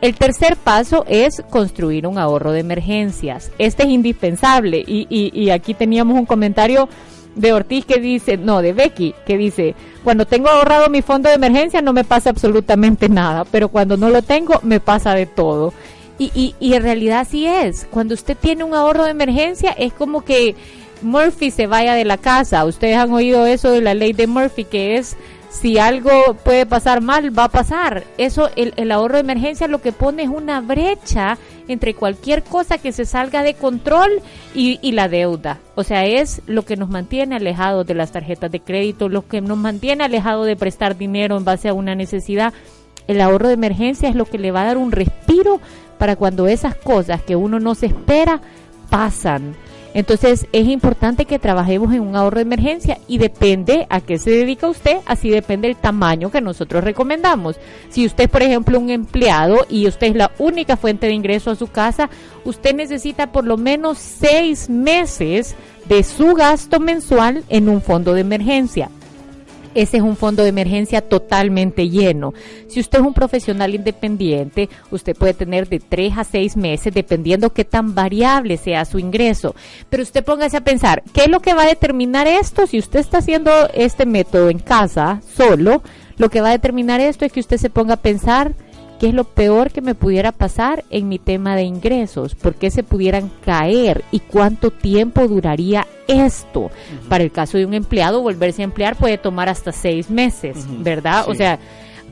El 0.00 0.14
tercer 0.14 0.56
paso 0.56 1.04
es 1.08 1.42
construir 1.50 2.06
un 2.06 2.18
ahorro 2.18 2.52
de 2.52 2.60
emergencias. 2.60 3.50
Este 3.58 3.84
es 3.84 3.88
indispensable 3.88 4.84
y, 4.86 5.06
y, 5.08 5.50
aquí 5.50 5.74
teníamos 5.74 6.18
un 6.18 6.26
comentario 6.26 6.88
de 7.34 7.52
Ortiz 7.52 7.84
que 7.84 8.00
dice, 8.00 8.36
no, 8.36 8.62
de 8.62 8.72
Becky, 8.72 9.14
que 9.26 9.36
dice, 9.36 9.74
cuando 10.04 10.26
tengo 10.26 10.48
ahorrado 10.48 10.88
mi 10.88 11.02
fondo 11.02 11.28
de 11.28 11.34
emergencia 11.34 11.82
no 11.82 11.92
me 11.92 12.04
pasa 12.04 12.30
absolutamente 12.30 13.08
nada, 13.08 13.44
pero 13.44 13.68
cuando 13.68 13.96
no 13.96 14.10
lo 14.10 14.22
tengo 14.22 14.60
me 14.62 14.78
pasa 14.78 15.14
de 15.14 15.26
todo. 15.26 15.72
Y, 16.18 16.30
y, 16.34 16.54
y 16.60 16.74
en 16.74 16.82
realidad 16.82 17.20
así 17.20 17.46
es, 17.46 17.86
cuando 17.90 18.14
usted 18.14 18.36
tiene 18.36 18.62
un 18.62 18.74
ahorro 18.74 19.04
de 19.04 19.10
emergencia 19.10 19.72
es 19.72 19.92
como 19.92 20.24
que 20.24 20.54
Murphy 21.04 21.50
se 21.50 21.66
vaya 21.66 21.94
de 21.94 22.04
la 22.04 22.16
casa. 22.16 22.64
Ustedes 22.64 22.96
han 22.96 23.12
oído 23.12 23.46
eso 23.46 23.70
de 23.70 23.80
la 23.80 23.94
ley 23.94 24.12
de 24.12 24.26
Murphy, 24.26 24.64
que 24.64 24.96
es 24.96 25.16
si 25.50 25.78
algo 25.78 26.34
puede 26.44 26.66
pasar 26.66 27.00
mal, 27.00 27.36
va 27.36 27.44
a 27.44 27.48
pasar. 27.48 28.04
Eso, 28.18 28.50
el, 28.56 28.90
ahorro 28.90 29.14
de 29.14 29.20
emergencia 29.20 29.68
lo 29.68 29.80
que 29.80 29.92
pone 29.92 30.24
es 30.24 30.28
una 30.28 30.60
brecha 30.60 31.38
entre 31.68 31.94
cualquier 31.94 32.42
cosa 32.42 32.78
que 32.78 32.90
se 32.90 33.04
salga 33.04 33.42
de 33.42 33.54
control 33.54 34.10
y, 34.52 34.80
y 34.82 34.92
la 34.92 35.08
deuda. 35.08 35.60
O 35.76 35.84
sea, 35.84 36.06
es 36.06 36.42
lo 36.46 36.64
que 36.64 36.76
nos 36.76 36.90
mantiene 36.90 37.36
alejados 37.36 37.86
de 37.86 37.94
las 37.94 38.10
tarjetas 38.10 38.50
de 38.50 38.60
crédito, 38.60 39.08
lo 39.08 39.28
que 39.28 39.40
nos 39.40 39.56
mantiene 39.56 40.04
alejados 40.04 40.46
de 40.46 40.56
prestar 40.56 40.96
dinero 40.96 41.36
en 41.36 41.44
base 41.44 41.68
a 41.68 41.74
una 41.74 41.94
necesidad. 41.94 42.52
El 43.06 43.20
ahorro 43.20 43.48
de 43.48 43.54
emergencia 43.54 44.08
es 44.08 44.16
lo 44.16 44.24
que 44.24 44.38
le 44.38 44.50
va 44.50 44.62
a 44.62 44.66
dar 44.66 44.76
un 44.76 44.90
respiro 44.90 45.60
para 45.98 46.16
cuando 46.16 46.48
esas 46.48 46.74
cosas 46.74 47.22
que 47.22 47.36
uno 47.36 47.60
no 47.60 47.74
se 47.76 47.86
espera 47.86 48.40
pasan. 48.90 49.54
Entonces 49.94 50.48
es 50.52 50.66
importante 50.66 51.24
que 51.24 51.38
trabajemos 51.38 51.94
en 51.94 52.00
un 52.00 52.16
ahorro 52.16 52.36
de 52.36 52.42
emergencia 52.42 52.98
y 53.06 53.18
depende 53.18 53.86
a 53.88 54.00
qué 54.00 54.18
se 54.18 54.30
dedica 54.30 54.68
usted, 54.68 54.98
así 55.06 55.30
depende 55.30 55.68
el 55.68 55.76
tamaño 55.76 56.32
que 56.32 56.40
nosotros 56.40 56.82
recomendamos. 56.82 57.56
Si 57.88 58.04
usted, 58.04 58.28
por 58.28 58.42
ejemplo, 58.42 58.78
un 58.78 58.90
empleado 58.90 59.64
y 59.70 59.86
usted 59.86 60.08
es 60.08 60.16
la 60.16 60.32
única 60.38 60.76
fuente 60.76 61.06
de 61.06 61.12
ingreso 61.12 61.52
a 61.52 61.56
su 61.56 61.68
casa, 61.68 62.10
usted 62.44 62.74
necesita 62.74 63.30
por 63.30 63.44
lo 63.44 63.56
menos 63.56 63.98
seis 63.98 64.68
meses 64.68 65.54
de 65.88 66.02
su 66.02 66.34
gasto 66.34 66.80
mensual 66.80 67.44
en 67.48 67.68
un 67.68 67.80
fondo 67.80 68.14
de 68.14 68.22
emergencia 68.22 68.90
ese 69.74 69.98
es 69.98 70.02
un 70.02 70.16
fondo 70.16 70.42
de 70.42 70.48
emergencia 70.48 71.00
totalmente 71.00 71.88
lleno. 71.88 72.32
Si 72.68 72.80
usted 72.80 73.00
es 73.00 73.06
un 73.06 73.14
profesional 73.14 73.74
independiente, 73.74 74.68
usted 74.90 75.16
puede 75.16 75.34
tener 75.34 75.68
de 75.68 75.80
tres 75.80 76.14
a 76.16 76.24
seis 76.24 76.56
meses, 76.56 76.94
dependiendo 76.94 77.52
qué 77.52 77.64
tan 77.64 77.94
variable 77.94 78.56
sea 78.56 78.84
su 78.84 78.98
ingreso. 78.98 79.54
Pero 79.90 80.02
usted 80.02 80.24
póngase 80.24 80.56
a 80.56 80.64
pensar, 80.64 81.02
¿qué 81.12 81.22
es 81.22 81.28
lo 81.28 81.40
que 81.40 81.54
va 81.54 81.62
a 81.62 81.68
determinar 81.68 82.26
esto? 82.26 82.66
Si 82.66 82.78
usted 82.78 83.00
está 83.00 83.18
haciendo 83.18 83.50
este 83.74 84.06
método 84.06 84.50
en 84.50 84.58
casa, 84.58 85.20
solo, 85.34 85.82
lo 86.16 86.30
que 86.30 86.40
va 86.40 86.48
a 86.48 86.52
determinar 86.52 87.00
esto 87.00 87.24
es 87.24 87.32
que 87.32 87.40
usted 87.40 87.56
se 87.56 87.70
ponga 87.70 87.94
a 87.94 88.02
pensar 88.02 88.54
qué 89.04 89.08
es 89.08 89.14
lo 89.14 89.24
peor 89.24 89.70
que 89.70 89.82
me 89.82 89.94
pudiera 89.94 90.32
pasar 90.32 90.82
en 90.88 91.10
mi 91.10 91.18
tema 91.18 91.56
de 91.56 91.64
ingresos, 91.64 92.34
por 92.34 92.54
qué 92.54 92.70
se 92.70 92.82
pudieran 92.82 93.30
caer 93.44 94.02
y 94.10 94.20
cuánto 94.20 94.70
tiempo 94.70 95.28
duraría 95.28 95.86
esto. 96.08 96.70
Para 97.10 97.22
el 97.22 97.30
caso 97.30 97.58
de 97.58 97.66
un 97.66 97.74
empleado, 97.74 98.22
volverse 98.22 98.62
a 98.62 98.64
emplear 98.64 98.96
puede 98.96 99.18
tomar 99.18 99.50
hasta 99.50 99.72
seis 99.72 100.08
meses, 100.08 100.56
¿verdad? 100.78 101.26
O 101.28 101.34
sea, 101.34 101.58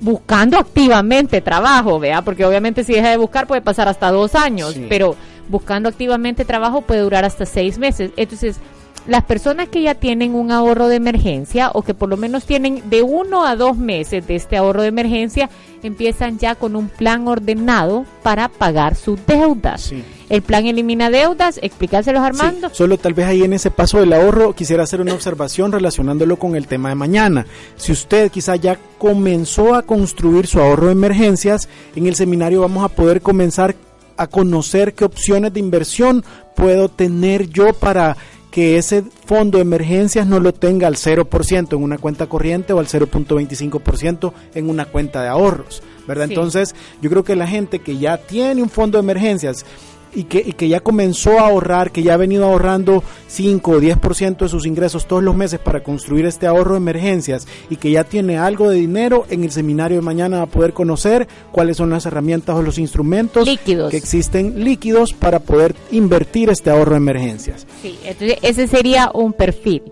buscando 0.02 0.58
activamente 0.58 1.40
trabajo, 1.40 1.98
¿vea? 1.98 2.20
Porque 2.20 2.44
obviamente 2.44 2.84
si 2.84 2.92
deja 2.92 3.08
de 3.08 3.16
buscar 3.16 3.46
puede 3.46 3.62
pasar 3.62 3.88
hasta 3.88 4.10
dos 4.10 4.34
años, 4.34 4.78
pero 4.90 5.16
buscando 5.48 5.88
activamente 5.88 6.44
trabajo 6.44 6.82
puede 6.82 7.00
durar 7.00 7.24
hasta 7.24 7.46
seis 7.46 7.78
meses. 7.78 8.10
Entonces, 8.18 8.60
las 9.06 9.24
personas 9.24 9.68
que 9.68 9.82
ya 9.82 9.94
tienen 9.94 10.34
un 10.34 10.52
ahorro 10.52 10.88
de 10.88 10.96
emergencia 10.96 11.70
o 11.74 11.82
que 11.82 11.94
por 11.94 12.08
lo 12.08 12.16
menos 12.16 12.44
tienen 12.44 12.82
de 12.88 13.02
uno 13.02 13.44
a 13.44 13.56
dos 13.56 13.76
meses 13.76 14.26
de 14.26 14.36
este 14.36 14.56
ahorro 14.56 14.82
de 14.82 14.88
emergencia, 14.88 15.50
empiezan 15.82 16.38
ya 16.38 16.54
con 16.54 16.76
un 16.76 16.88
plan 16.88 17.26
ordenado 17.26 18.04
para 18.22 18.48
pagar 18.48 18.94
sus 18.94 19.18
deudas. 19.26 19.92
El 20.28 20.42
plan 20.42 20.66
elimina 20.66 21.10
deudas, 21.10 21.58
explicárselos 21.62 22.22
Armando. 22.22 22.70
solo 22.72 22.96
tal 22.96 23.12
vez 23.12 23.26
ahí 23.26 23.42
en 23.42 23.52
ese 23.52 23.70
paso 23.70 23.98
del 23.98 24.12
ahorro 24.12 24.54
quisiera 24.54 24.84
hacer 24.84 25.00
una 25.00 25.14
observación 25.14 25.72
relacionándolo 25.72 26.38
con 26.38 26.56
el 26.56 26.68
tema 26.68 26.88
de 26.88 26.94
mañana. 26.94 27.46
Si 27.76 27.92
usted 27.92 28.30
quizá 28.30 28.56
ya 28.56 28.78
comenzó 28.98 29.74
a 29.74 29.82
construir 29.82 30.46
su 30.46 30.60
ahorro 30.60 30.86
de 30.86 30.92
emergencias, 30.92 31.68
en 31.96 32.06
el 32.06 32.14
seminario 32.14 32.60
vamos 32.60 32.84
a 32.84 32.88
poder 32.88 33.20
comenzar 33.20 33.74
a 34.16 34.26
conocer 34.26 34.94
qué 34.94 35.04
opciones 35.04 35.52
de 35.52 35.60
inversión 35.60 36.24
puedo 36.54 36.88
tener 36.88 37.48
yo 37.48 37.72
para 37.72 38.16
que 38.52 38.76
ese 38.76 39.02
fondo 39.24 39.58
de 39.58 39.62
emergencias 39.62 40.26
no 40.26 40.38
lo 40.38 40.52
tenga 40.52 40.86
al 40.86 40.96
0% 40.96 41.72
en 41.72 41.82
una 41.82 41.96
cuenta 41.96 42.28
corriente 42.28 42.74
o 42.74 42.78
al 42.78 42.86
0.25% 42.86 44.32
en 44.54 44.68
una 44.68 44.84
cuenta 44.84 45.22
de 45.22 45.28
ahorros, 45.28 45.82
¿verdad? 46.06 46.28
Entonces, 46.28 46.74
yo 47.00 47.08
creo 47.08 47.24
que 47.24 47.34
la 47.34 47.46
gente 47.46 47.78
que 47.78 47.96
ya 47.96 48.18
tiene 48.18 48.62
un 48.62 48.68
fondo 48.68 48.98
de 48.98 49.04
emergencias 49.04 49.64
y 50.14 50.24
que, 50.24 50.42
y 50.44 50.52
que 50.52 50.68
ya 50.68 50.80
comenzó 50.80 51.38
a 51.38 51.48
ahorrar, 51.48 51.90
que 51.90 52.02
ya 52.02 52.14
ha 52.14 52.16
venido 52.16 52.44
ahorrando 52.44 53.02
5 53.28 53.70
o 53.70 53.80
10% 53.80 54.36
de 54.36 54.48
sus 54.48 54.66
ingresos 54.66 55.06
todos 55.06 55.22
los 55.22 55.36
meses 55.36 55.60
para 55.60 55.82
construir 55.82 56.26
este 56.26 56.46
ahorro 56.46 56.72
de 56.72 56.78
emergencias 56.78 57.46
y 57.70 57.76
que 57.76 57.90
ya 57.90 58.04
tiene 58.04 58.38
algo 58.38 58.70
de 58.70 58.76
dinero, 58.76 59.24
en 59.30 59.44
el 59.44 59.50
seminario 59.50 59.98
de 59.98 60.02
mañana 60.02 60.38
va 60.38 60.42
a 60.44 60.46
poder 60.46 60.72
conocer 60.72 61.28
cuáles 61.50 61.76
son 61.76 61.90
las 61.90 62.06
herramientas 62.06 62.56
o 62.56 62.62
los 62.62 62.78
instrumentos 62.78 63.48
que 63.64 63.96
existen 63.96 64.64
líquidos 64.64 65.12
para 65.12 65.40
poder 65.40 65.74
invertir 65.90 66.50
este 66.50 66.70
ahorro 66.70 66.92
de 66.92 66.98
emergencias. 66.98 67.66
Sí, 67.80 67.98
entonces 68.04 68.38
ese 68.42 68.66
sería 68.66 69.10
un 69.12 69.32
perfil. 69.32 69.82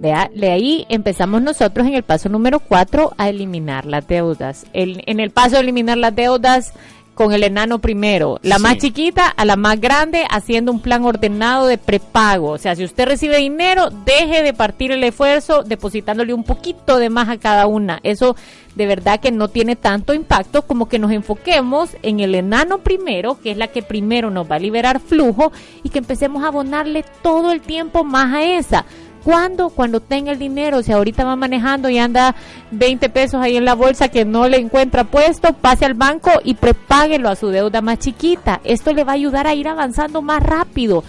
Vea, 0.00 0.30
de 0.34 0.50
ahí 0.50 0.86
empezamos 0.88 1.42
nosotros 1.42 1.86
en 1.86 1.92
el 1.92 2.02
paso 2.02 2.30
número 2.30 2.58
4 2.58 3.12
a 3.18 3.28
eliminar 3.28 3.84
las 3.84 4.08
deudas. 4.08 4.64
El, 4.72 5.02
en 5.04 5.20
el 5.20 5.30
paso 5.30 5.56
de 5.56 5.60
eliminar 5.60 5.98
las 5.98 6.16
deudas, 6.16 6.72
con 7.14 7.32
el 7.32 7.42
enano 7.42 7.80
primero, 7.80 8.38
la 8.42 8.58
más 8.58 8.78
chiquita 8.78 9.28
a 9.28 9.44
la 9.44 9.56
más 9.56 9.80
grande, 9.80 10.24
haciendo 10.30 10.72
un 10.72 10.80
plan 10.80 11.04
ordenado 11.04 11.66
de 11.66 11.76
prepago. 11.76 12.50
O 12.50 12.58
sea, 12.58 12.74
si 12.74 12.84
usted 12.84 13.06
recibe 13.06 13.36
dinero, 13.36 13.90
deje 14.06 14.42
de 14.42 14.54
partir 14.54 14.90
el 14.92 15.04
esfuerzo 15.04 15.62
depositándole 15.62 16.32
un 16.32 16.44
poquito 16.44 16.98
de 16.98 17.10
más 17.10 17.28
a 17.28 17.38
cada 17.38 17.66
una. 17.66 18.00
Eso 18.02 18.36
de 18.74 18.86
verdad 18.86 19.20
que 19.20 19.32
no 19.32 19.48
tiene 19.48 19.76
tanto 19.76 20.14
impacto 20.14 20.62
como 20.62 20.88
que 20.88 20.98
nos 20.98 21.10
enfoquemos 21.10 21.90
en 22.02 22.20
el 22.20 22.34
enano 22.34 22.78
primero, 22.78 23.38
que 23.40 23.50
es 23.50 23.56
la 23.56 23.68
que 23.68 23.82
primero 23.82 24.30
nos 24.30 24.50
va 24.50 24.56
a 24.56 24.60
liberar 24.60 25.00
flujo, 25.00 25.52
y 25.82 25.90
que 25.90 25.98
empecemos 25.98 26.42
a 26.44 26.48
abonarle 26.48 27.04
todo 27.22 27.52
el 27.52 27.60
tiempo 27.60 28.04
más 28.04 28.34
a 28.34 28.42
esa 28.44 28.86
¿Cuándo? 29.24 29.70
Cuando 29.70 30.00
tenga 30.00 30.32
el 30.32 30.38
dinero. 30.38 30.82
Si 30.82 30.92
ahorita 30.92 31.24
va 31.24 31.36
manejando 31.36 31.88
y 31.90 31.98
anda 31.98 32.34
20 32.70 33.08
pesos 33.10 33.40
ahí 33.40 33.56
en 33.56 33.64
la 33.64 33.74
bolsa 33.74 34.08
que 34.08 34.24
no 34.24 34.48
le 34.48 34.58
encuentra 34.58 35.04
puesto, 35.04 35.52
pase 35.52 35.84
al 35.84 35.94
banco 35.94 36.30
y 36.44 36.54
prepáguelo 36.54 37.28
a 37.28 37.36
su 37.36 37.48
deuda 37.48 37.80
más 37.80 37.98
chiquita. 37.98 38.60
Esto 38.64 38.92
le 38.92 39.04
va 39.04 39.12
a 39.12 39.16
ayudar 39.16 39.46
a 39.46 39.54
ir 39.54 39.68
avanzando 39.68 40.22
más 40.22 40.42
rápido. 40.42 41.04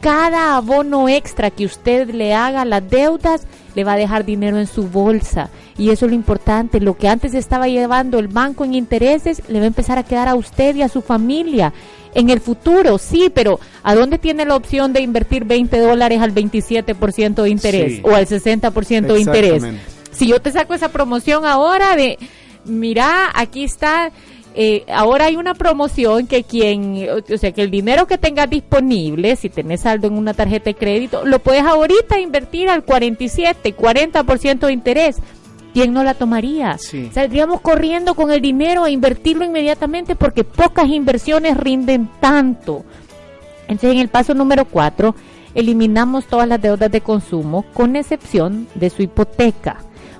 Cada 0.00 0.56
abono 0.56 1.08
extra 1.08 1.50
que 1.50 1.64
usted 1.64 2.10
le 2.10 2.34
haga 2.34 2.62
a 2.62 2.66
las 2.66 2.88
deudas 2.90 3.46
le 3.74 3.84
va 3.84 3.94
a 3.94 3.96
dejar 3.96 4.24
dinero 4.24 4.58
en 4.58 4.66
su 4.66 4.88
bolsa. 4.88 5.50
Y 5.76 5.90
eso 5.90 6.06
es 6.06 6.10
lo 6.10 6.16
importante. 6.16 6.80
Lo 6.80 6.96
que 6.96 7.08
antes 7.08 7.34
estaba 7.34 7.68
llevando 7.68 8.18
el 8.18 8.28
banco 8.28 8.64
en 8.64 8.74
intereses 8.74 9.42
le 9.48 9.58
va 9.58 9.64
a 9.64 9.68
empezar 9.68 9.98
a 9.98 10.02
quedar 10.04 10.28
a 10.28 10.34
usted 10.34 10.74
y 10.76 10.82
a 10.82 10.88
su 10.88 11.02
familia 11.02 11.72
en 12.14 12.30
el 12.30 12.40
futuro, 12.40 12.98
sí, 12.98 13.30
pero 13.34 13.58
¿a 13.82 13.94
dónde 13.94 14.18
tiene 14.18 14.44
la 14.44 14.56
opción 14.56 14.92
de 14.92 15.00
invertir 15.00 15.44
20 15.44 15.78
dólares 15.80 16.20
al 16.20 16.32
27% 16.32 17.42
de 17.42 17.50
interés 17.50 18.00
o 18.04 18.14
al 18.14 18.26
60% 18.26 19.12
de 19.12 19.20
interés? 19.20 19.64
Si 20.12 20.28
yo 20.28 20.40
te 20.40 20.52
saco 20.52 20.74
esa 20.74 20.90
promoción 20.90 21.44
ahora 21.44 21.96
de, 21.96 22.18
mira, 22.64 23.30
aquí 23.34 23.64
está, 23.64 24.12
eh, 24.54 24.84
ahora 24.92 25.26
hay 25.26 25.36
una 25.36 25.54
promoción 25.54 26.26
que 26.26 26.44
quien, 26.44 27.08
o 27.10 27.38
sea, 27.38 27.52
que 27.52 27.62
el 27.62 27.70
dinero 27.70 28.06
que 28.06 28.18
tengas 28.18 28.48
disponible, 28.48 29.34
si 29.36 29.48
tenés 29.48 29.80
saldo 29.80 30.06
en 30.06 30.14
una 30.14 30.32
tarjeta 30.32 30.66
de 30.66 30.74
crédito, 30.74 31.24
lo 31.24 31.40
puedes 31.40 31.62
ahorita 31.62 32.20
invertir 32.20 32.68
al 32.68 32.84
47, 32.84 33.76
40% 33.76 34.66
de 34.66 34.72
interés. 34.72 35.16
¿quién 35.74 35.92
no 35.92 36.04
la 36.04 36.14
tomaría? 36.14 36.78
Saldríamos 37.12 37.60
corriendo 37.60 38.14
con 38.14 38.30
el 38.30 38.40
dinero 38.40 38.84
a 38.84 38.90
invertirlo 38.90 39.44
inmediatamente 39.44 40.14
porque 40.14 40.44
pocas 40.44 40.88
inversiones 40.88 41.56
rinden 41.56 42.08
tanto. 42.20 42.84
Entonces, 43.66 43.90
en 43.92 43.98
el 43.98 44.08
paso 44.08 44.34
número 44.34 44.64
cuatro, 44.66 45.16
eliminamos 45.54 46.26
todas 46.26 46.46
las 46.46 46.62
deudas 46.62 46.90
de 46.90 47.00
consumo 47.00 47.64
con 47.74 47.96
excepción 47.96 48.68
de 48.76 48.88
su 48.88 49.02
hipoteca. 49.02 49.78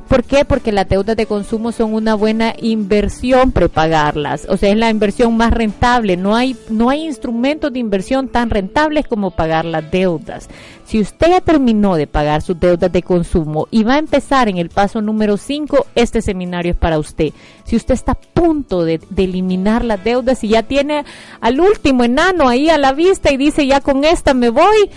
¿Por 0.09 0.23
qué? 0.23 0.45
Porque 0.45 0.71
las 0.71 0.89
deudas 0.89 1.17
de 1.17 1.27
consumo 1.27 1.73
son 1.73 1.95
una 1.95 2.15
buena 2.15 2.55
inversión 2.61 3.53
prepagarlas. 3.53 4.47
O 4.49 4.57
sea, 4.57 4.71
es 4.71 4.77
la 4.77 4.91
inversión 4.91 5.37
más 5.37 5.53
rentable. 5.53 6.17
No 6.17 6.37
hay, 6.37 6.57
no 6.69 6.91
hay 6.91 7.05
instrumentos 7.05 7.73
de 7.73 7.79
inversión 7.79 8.29
tan 8.29 8.51
rentables 8.51 9.07
como 9.07 9.31
pagar 9.31 9.65
las 9.65 9.91
deudas. 9.91 10.49
Si 10.85 11.01
usted 11.01 11.29
ya 11.29 11.41
terminó 11.41 11.97
de 11.97 12.07
pagar 12.07 12.43
sus 12.43 12.61
deudas 12.61 12.93
de 12.93 13.03
consumo 13.03 13.67
y 13.71 13.83
va 13.85 13.95
a 13.95 13.99
empezar 13.99 14.49
en 14.49 14.59
el 14.59 14.69
paso 14.69 15.01
número 15.01 15.39
5, 15.39 15.87
este 15.95 16.21
seminario 16.21 16.73
es 16.73 16.79
para 16.79 16.99
usted. 16.99 17.33
Si 17.65 17.75
usted 17.75 17.95
está 17.95 18.13
a 18.13 18.15
punto 18.15 18.85
de, 18.85 19.01
de 19.09 19.25
eliminar 19.25 19.85
las 19.85 20.05
deudas 20.05 20.45
y 20.45 20.49
ya 20.49 20.63
tiene 20.63 21.05
al 21.41 21.61
último 21.61 22.05
enano 22.05 22.49
ahí 22.49 22.69
a 22.69 22.77
la 22.77 22.93
vista 22.93 23.33
y 23.33 23.39
dice 23.39 23.67
ya 23.67 23.81
con 23.81 24.05
esta 24.05 24.35
me 24.35 24.51
voy, 24.51 24.91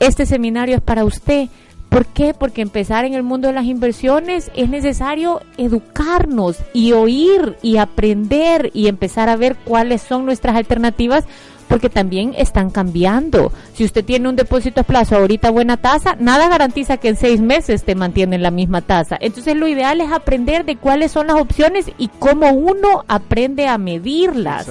este 0.00 0.26
seminario 0.26 0.76
es 0.76 0.82
para 0.82 1.04
usted 1.04 1.48
¿Por 1.88 2.06
qué? 2.06 2.34
Porque 2.34 2.62
empezar 2.62 3.04
en 3.04 3.14
el 3.14 3.22
mundo 3.22 3.48
de 3.48 3.54
las 3.54 3.64
inversiones 3.64 4.50
es 4.54 4.68
necesario 4.68 5.40
educarnos 5.56 6.58
y 6.74 6.92
oír 6.92 7.56
y 7.62 7.78
aprender 7.78 8.70
y 8.74 8.88
empezar 8.88 9.28
a 9.28 9.36
ver 9.36 9.56
cuáles 9.64 10.02
son 10.02 10.26
nuestras 10.26 10.56
alternativas 10.56 11.24
porque 11.68 11.90
también 11.90 12.34
están 12.36 12.70
cambiando. 12.70 13.52
Si 13.74 13.84
usted 13.84 14.04
tiene 14.04 14.28
un 14.28 14.36
depósito 14.36 14.80
a 14.80 14.84
plazo 14.84 15.16
ahorita 15.16 15.50
buena 15.50 15.76
tasa, 15.76 16.16
nada 16.18 16.48
garantiza 16.48 16.96
que 16.96 17.08
en 17.08 17.16
seis 17.16 17.40
meses 17.40 17.84
te 17.84 17.94
mantienen 17.94 18.42
la 18.42 18.50
misma 18.50 18.80
tasa. 18.80 19.16
Entonces 19.20 19.54
lo 19.54 19.68
ideal 19.68 20.00
es 20.00 20.10
aprender 20.10 20.64
de 20.64 20.76
cuáles 20.76 21.12
son 21.12 21.26
las 21.26 21.36
opciones 21.36 21.90
y 21.98 22.08
cómo 22.08 22.50
uno 22.52 23.04
aprende 23.06 23.66
a 23.66 23.78
medirlas. 23.78 24.70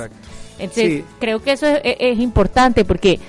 Entonces 0.60 1.04
creo 1.20 1.42
que 1.42 1.52
eso 1.52 1.68
es 1.84 2.20
importante 2.20 2.84
porque 2.84 3.20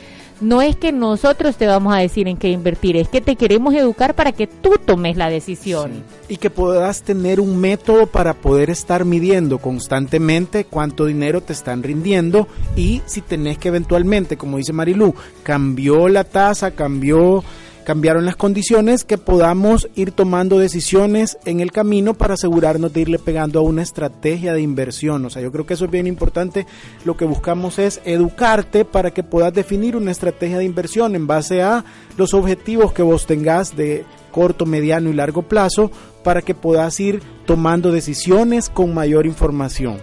no 0.41 0.63
es 0.63 0.77
que 0.77 0.93
nosotros 0.93 1.57
te 1.57 1.67
vamos 1.67 1.95
a 1.95 1.99
decir 1.99 2.29
en 2.29 2.37
qué 2.37 2.51
invertir, 2.51 2.97
es 2.97 3.09
que 3.09 3.21
te 3.21 3.37
queremos 3.37 3.75
educar 3.75 4.15
para 4.15 4.33
que 4.33 4.47
tú 4.47 4.75
tomes 4.85 5.17
la 5.17 5.31
decisión. 5.31 6.05
Y 6.29 6.37
que 6.37 6.51
puedas 6.51 7.03
tener 7.03 7.41
un 7.41 7.59
método 7.59 8.07
para 8.07 8.35
poder 8.35 8.71
estar 8.71 9.05
midiendo 9.05 9.59
constantemente 9.59 10.65
cuánto 10.65 11.07
dinero 11.07 11.41
te 11.41 11.53
están 11.53 11.83
rindiendo 11.83 12.49
y 12.77 13.03
si 13.07 13.21
tenés 13.21 13.59
que 13.59 13.69
eventualmente, 13.69 14.37
como 14.37 14.59
dice 14.59 14.73
Marilu, 14.73 15.15
cambió 15.43 16.09
la 16.09 16.25
tasa, 16.25 16.71
cambió 16.73 17.43
cambiaron 17.89 18.27
las 18.27 18.37
condiciones, 18.37 19.07
que 19.07 19.17
podamos 19.17 19.89
ir 19.95 20.13
tomando 20.13 20.59
decisiones 20.59 21.39
en 21.47 21.61
el 21.61 21.73
camino 21.73 22.13
para 22.13 22.35
asegurarnos 22.35 22.93
de 22.93 23.01
irle 23.01 23.19
pegando 23.19 23.61
a 23.61 23.63
una 23.63 23.81
estrategia 23.81 24.53
de 24.53 24.61
inversión. 24.61 25.25
O 25.25 25.31
sea, 25.31 25.41
yo 25.41 25.51
creo 25.51 25.65
que 25.65 25.73
eso 25.73 25.87
es 25.87 25.91
bien 25.91 26.07
importante. 26.07 26.67
Lo 27.07 27.17
que 27.17 27.25
buscamos 27.25 27.79
es 27.79 28.03
educarte 28.05 28.85
para 28.85 29.13
que 29.13 29.23
puedas 29.23 29.55
definir 29.55 29.97
una 29.97 30.11
estrategia 30.11 30.59
de 30.59 30.67
inversión 30.67 31.17
en 31.17 31.27
base 31.27 31.63
a 31.63 31.83
los 32.19 32.35
objetivos 32.35 32.93
que 32.93 33.01
vos 33.01 33.25
tengas 33.25 33.75
de 33.75 34.05
corto, 34.33 34.67
mediano 34.67 35.09
y 35.09 35.15
largo 35.15 35.41
plazo 35.41 35.91
para 36.23 36.43
que 36.43 36.55
puedas 36.55 37.01
ir 37.01 37.23
tomando 37.47 37.91
decisiones 37.91 38.69
con 38.69 38.93
mayor 38.93 39.25
información. 39.25 39.97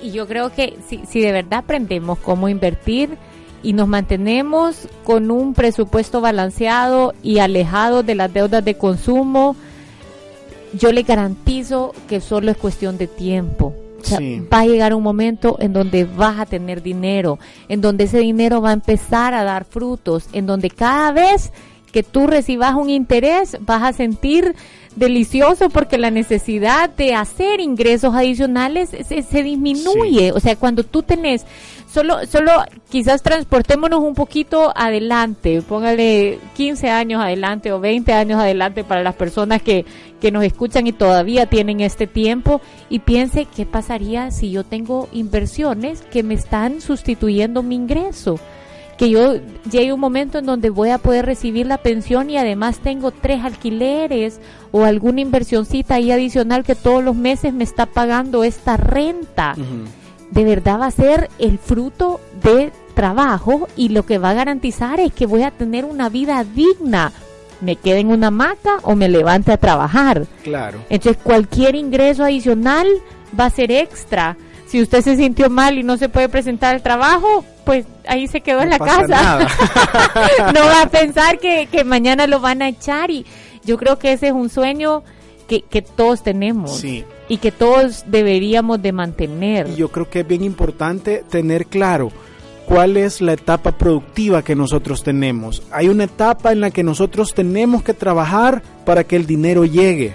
Y 0.00 0.12
yo 0.12 0.26
creo 0.26 0.48
que 0.50 0.78
si, 0.88 1.02
si 1.04 1.20
de 1.20 1.32
verdad 1.32 1.58
aprendemos 1.58 2.20
cómo 2.20 2.48
invertir, 2.48 3.18
y 3.62 3.72
nos 3.72 3.88
mantenemos 3.88 4.88
con 5.04 5.30
un 5.30 5.54
presupuesto 5.54 6.20
balanceado 6.20 7.14
y 7.22 7.38
alejado 7.38 8.02
de 8.02 8.14
las 8.14 8.32
deudas 8.32 8.64
de 8.64 8.76
consumo, 8.76 9.56
yo 10.72 10.92
le 10.92 11.02
garantizo 11.02 11.94
que 12.08 12.20
solo 12.20 12.50
es 12.50 12.56
cuestión 12.56 12.98
de 12.98 13.06
tiempo. 13.06 13.74
Va 14.52 14.60
a 14.60 14.66
llegar 14.66 14.94
un 14.94 15.02
momento 15.02 15.56
en 15.60 15.72
donde 15.72 16.04
vas 16.04 16.38
a 16.38 16.46
tener 16.46 16.82
dinero, 16.82 17.38
en 17.68 17.80
donde 17.80 18.04
ese 18.04 18.18
dinero 18.18 18.62
va 18.62 18.70
a 18.70 18.74
empezar 18.74 19.34
a 19.34 19.44
dar 19.44 19.64
frutos, 19.64 20.28
en 20.32 20.46
donde 20.46 20.70
cada 20.70 21.12
vez 21.12 21.52
que 21.98 22.04
tú 22.04 22.28
recibas 22.28 22.76
un 22.76 22.90
interés 22.90 23.56
vas 23.58 23.82
a 23.82 23.92
sentir 23.92 24.54
delicioso 24.94 25.68
porque 25.68 25.98
la 25.98 26.12
necesidad 26.12 26.88
de 26.90 27.12
hacer 27.12 27.58
ingresos 27.58 28.14
adicionales 28.14 28.90
se, 28.90 29.22
se 29.22 29.42
disminuye. 29.42 30.30
O 30.30 30.38
sea, 30.38 30.54
cuando 30.54 30.84
tú 30.84 31.02
tenés 31.02 31.44
solo, 31.92 32.24
solo 32.28 32.52
quizás 32.88 33.24
transportémonos 33.24 33.98
un 33.98 34.14
poquito 34.14 34.72
adelante, 34.76 35.60
póngale 35.60 36.38
15 36.54 36.88
años 36.88 37.20
adelante 37.20 37.72
o 37.72 37.80
20 37.80 38.12
años 38.12 38.38
adelante 38.38 38.84
para 38.84 39.02
las 39.02 39.16
personas 39.16 39.60
que, 39.60 39.84
que 40.20 40.30
nos 40.30 40.44
escuchan 40.44 40.86
y 40.86 40.92
todavía 40.92 41.46
tienen 41.46 41.80
este 41.80 42.06
tiempo 42.06 42.60
y 42.88 43.00
piense 43.00 43.44
qué 43.44 43.66
pasaría 43.66 44.30
si 44.30 44.52
yo 44.52 44.62
tengo 44.62 45.08
inversiones 45.10 46.02
que 46.02 46.22
me 46.22 46.34
están 46.34 46.80
sustituyendo 46.80 47.64
mi 47.64 47.74
ingreso 47.74 48.38
que 48.98 49.08
yo 49.08 49.36
llegue 49.70 49.92
un 49.92 50.00
momento 50.00 50.38
en 50.38 50.46
donde 50.46 50.70
voy 50.70 50.90
a 50.90 50.98
poder 50.98 51.24
recibir 51.24 51.66
la 51.66 51.78
pensión 51.78 52.28
y 52.30 52.36
además 52.36 52.80
tengo 52.80 53.12
tres 53.12 53.44
alquileres 53.44 54.40
o 54.72 54.84
alguna 54.84 55.20
inversioncita 55.20 55.94
ahí 55.94 56.10
adicional 56.10 56.64
que 56.64 56.74
todos 56.74 57.02
los 57.02 57.14
meses 57.14 57.54
me 57.54 57.62
está 57.62 57.86
pagando 57.86 58.42
esta 58.42 58.76
renta. 58.76 59.54
De 60.32 60.44
verdad 60.44 60.80
va 60.80 60.86
a 60.86 60.90
ser 60.90 61.30
el 61.38 61.58
fruto 61.58 62.20
de 62.42 62.72
trabajo 62.94 63.68
y 63.76 63.90
lo 63.90 64.04
que 64.04 64.18
va 64.18 64.30
a 64.30 64.34
garantizar 64.34 64.98
es 64.98 65.12
que 65.14 65.26
voy 65.26 65.44
a 65.44 65.52
tener 65.52 65.84
una 65.84 66.08
vida 66.08 66.44
digna. 66.44 67.12
Me 67.60 67.76
quede 67.76 68.00
en 68.00 68.10
una 68.10 68.26
hamaca 68.26 68.78
o 68.82 68.96
me 68.96 69.08
levante 69.08 69.52
a 69.52 69.56
trabajar. 69.58 70.26
Claro. 70.42 70.80
Entonces 70.90 71.22
cualquier 71.22 71.76
ingreso 71.76 72.24
adicional 72.24 72.88
va 73.38 73.46
a 73.46 73.50
ser 73.50 73.70
extra. 73.70 74.36
Si 74.68 74.82
usted 74.82 75.02
se 75.02 75.16
sintió 75.16 75.48
mal 75.48 75.78
y 75.78 75.82
no 75.82 75.96
se 75.96 76.08
puede 76.08 76.28
presentar 76.28 76.74
al 76.74 76.82
trabajo, 76.82 77.44
pues 77.64 77.86
ahí 78.06 78.28
se 78.28 78.42
quedó 78.42 78.60
en 78.60 78.70
la 78.70 78.78
casa. 78.78 79.38
no 80.54 80.60
va 80.60 80.82
a 80.82 80.90
pensar 80.90 81.38
que, 81.38 81.68
que, 81.72 81.84
mañana 81.84 82.26
lo 82.26 82.40
van 82.40 82.60
a 82.60 82.68
echar 82.68 83.10
y 83.10 83.24
yo 83.64 83.78
creo 83.78 83.98
que 83.98 84.12
ese 84.12 84.28
es 84.28 84.32
un 84.32 84.50
sueño 84.50 85.02
que, 85.48 85.62
que 85.62 85.80
todos 85.80 86.22
tenemos 86.22 86.84
y 86.84 87.36
que 87.38 87.50
todos 87.50 88.04
deberíamos 88.06 88.82
de 88.82 88.92
mantener. 88.92 89.74
yo 89.74 89.88
creo 89.88 90.08
que 90.08 90.20
es 90.20 90.28
bien 90.28 90.44
importante 90.44 91.24
tener 91.30 91.66
claro 91.66 92.10
cuál 92.66 92.98
es 92.98 93.22
la 93.22 93.32
etapa 93.32 93.72
productiva 93.72 94.42
que 94.42 94.54
nosotros 94.54 95.02
tenemos. 95.02 95.62
Hay 95.70 95.88
una 95.88 96.04
etapa 96.04 96.52
en 96.52 96.60
la 96.60 96.70
que 96.70 96.82
nosotros 96.82 97.32
tenemos 97.32 97.82
que 97.82 97.94
trabajar 97.94 98.62
para 98.84 99.04
que 99.04 99.16
el 99.16 99.26
dinero 99.26 99.64
llegue. 99.64 100.14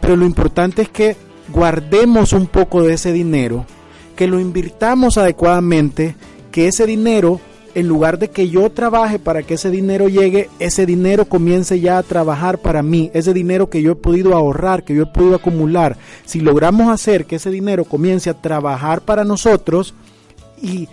Pero 0.00 0.14
lo 0.16 0.24
importante 0.24 0.82
es 0.82 0.88
que 0.88 1.16
guardemos 1.52 2.32
un 2.32 2.46
poco 2.46 2.82
de 2.82 2.94
ese 2.94 3.12
dinero, 3.12 3.66
que 4.16 4.26
lo 4.26 4.40
invirtamos 4.40 5.18
adecuadamente, 5.18 6.16
que 6.50 6.66
ese 6.66 6.86
dinero, 6.86 7.40
en 7.74 7.88
lugar 7.88 8.18
de 8.18 8.28
que 8.28 8.48
yo 8.48 8.70
trabaje 8.70 9.18
para 9.18 9.42
que 9.42 9.54
ese 9.54 9.70
dinero 9.70 10.08
llegue, 10.08 10.48
ese 10.58 10.86
dinero 10.86 11.26
comience 11.26 11.78
ya 11.80 11.98
a 11.98 12.02
trabajar 12.02 12.58
para 12.58 12.82
mí, 12.82 13.10
ese 13.14 13.32
dinero 13.32 13.70
que 13.70 13.82
yo 13.82 13.92
he 13.92 13.96
podido 13.96 14.34
ahorrar, 14.34 14.82
que 14.82 14.94
yo 14.94 15.04
he 15.04 15.06
podido 15.06 15.36
acumular. 15.36 15.96
Si 16.24 16.40
logramos 16.40 16.88
hacer 16.90 17.26
que 17.26 17.36
ese 17.36 17.50
dinero 17.50 17.84
comience 17.84 18.30
a 18.30 18.34
trabajar 18.34 19.02
para 19.02 19.24
nosotros 19.24 19.94
y 20.60 20.88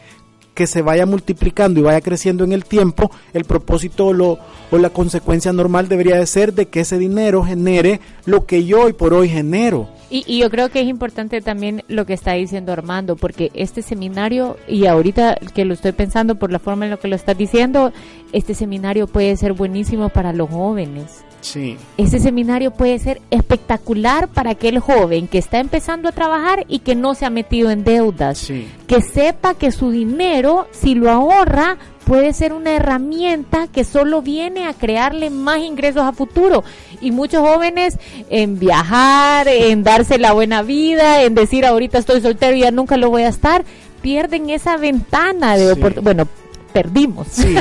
que 0.59 0.67
se 0.67 0.81
vaya 0.81 1.05
multiplicando 1.05 1.79
y 1.79 1.83
vaya 1.83 2.01
creciendo 2.01 2.43
en 2.43 2.51
el 2.51 2.65
tiempo, 2.65 3.09
el 3.31 3.45
propósito 3.45 4.07
o, 4.07 4.13
lo, 4.13 4.39
o 4.71 4.77
la 4.77 4.89
consecuencia 4.89 5.53
normal 5.53 5.87
debería 5.87 6.17
de 6.17 6.27
ser 6.27 6.53
de 6.53 6.65
que 6.65 6.81
ese 6.81 6.97
dinero 6.97 7.45
genere 7.45 8.01
lo 8.25 8.45
que 8.45 8.65
yo 8.65 8.81
hoy 8.81 8.91
por 8.91 9.13
hoy 9.13 9.29
genero. 9.29 9.87
Y, 10.09 10.37
yo 10.37 10.49
creo 10.49 10.67
que 10.67 10.81
es 10.81 10.87
importante 10.89 11.39
también 11.39 11.85
lo 11.87 12.05
que 12.05 12.11
está 12.11 12.33
diciendo 12.33 12.73
Armando, 12.73 13.15
porque 13.15 13.51
este 13.53 13.81
seminario, 13.81 14.57
y 14.67 14.85
ahorita 14.85 15.37
que 15.55 15.63
lo 15.63 15.73
estoy 15.73 15.93
pensando 15.93 16.35
por 16.35 16.51
la 16.51 16.59
forma 16.59 16.83
en 16.83 16.91
lo 16.91 16.99
que 16.99 17.07
lo 17.07 17.15
estás 17.15 17.37
diciendo, 17.37 17.93
este 18.33 18.53
seminario 18.53 19.07
puede 19.07 19.37
ser 19.37 19.53
buenísimo 19.53 20.09
para 20.09 20.33
los 20.33 20.49
jóvenes. 20.49 21.23
Sí. 21.41 21.77
Ese 21.97 22.19
seminario 22.19 22.71
puede 22.71 22.99
ser 22.99 23.21
espectacular 23.31 24.27
para 24.27 24.51
aquel 24.51 24.79
joven 24.79 25.27
que 25.27 25.37
está 25.37 25.59
empezando 25.59 26.09
a 26.09 26.11
trabajar 26.11 26.65
y 26.67 26.79
que 26.79 26.95
no 26.95 27.15
se 27.15 27.25
ha 27.25 27.29
metido 27.29 27.71
en 27.71 27.83
deudas. 27.83 28.51
Que 28.87 29.01
sepa 29.01 29.53
que 29.53 29.71
su 29.71 29.91
dinero, 29.91 30.67
si 30.71 30.95
lo 30.95 31.09
ahorra, 31.09 31.77
puede 32.05 32.33
ser 32.33 32.53
una 32.53 32.71
herramienta 32.71 33.67
que 33.67 33.83
solo 33.83 34.21
viene 34.21 34.65
a 34.65 34.73
crearle 34.73 35.29
más 35.29 35.59
ingresos 35.59 36.03
a 36.03 36.11
futuro. 36.11 36.63
Y 37.01 37.11
muchos 37.11 37.47
jóvenes 37.47 37.97
en 38.29 38.57
viajar, 38.57 39.47
en 39.47 39.83
darse 39.83 40.17
la 40.17 40.33
buena 40.33 40.63
vida, 40.63 41.21
en 41.21 41.35
decir 41.35 41.65
ahorita 41.65 41.99
estoy 41.99 42.21
soltero 42.21 42.55
y 42.57 42.61
ya 42.61 42.71
nunca 42.71 42.97
lo 42.97 43.09
voy 43.09 43.21
a 43.21 43.29
estar, 43.29 43.63
pierden 44.01 44.49
esa 44.49 44.77
ventana 44.77 45.55
de 45.55 45.71
oportunidad. 45.71 46.01
Bueno, 46.01 46.27
perdimos. 46.69 47.27
Sí, 47.29 47.55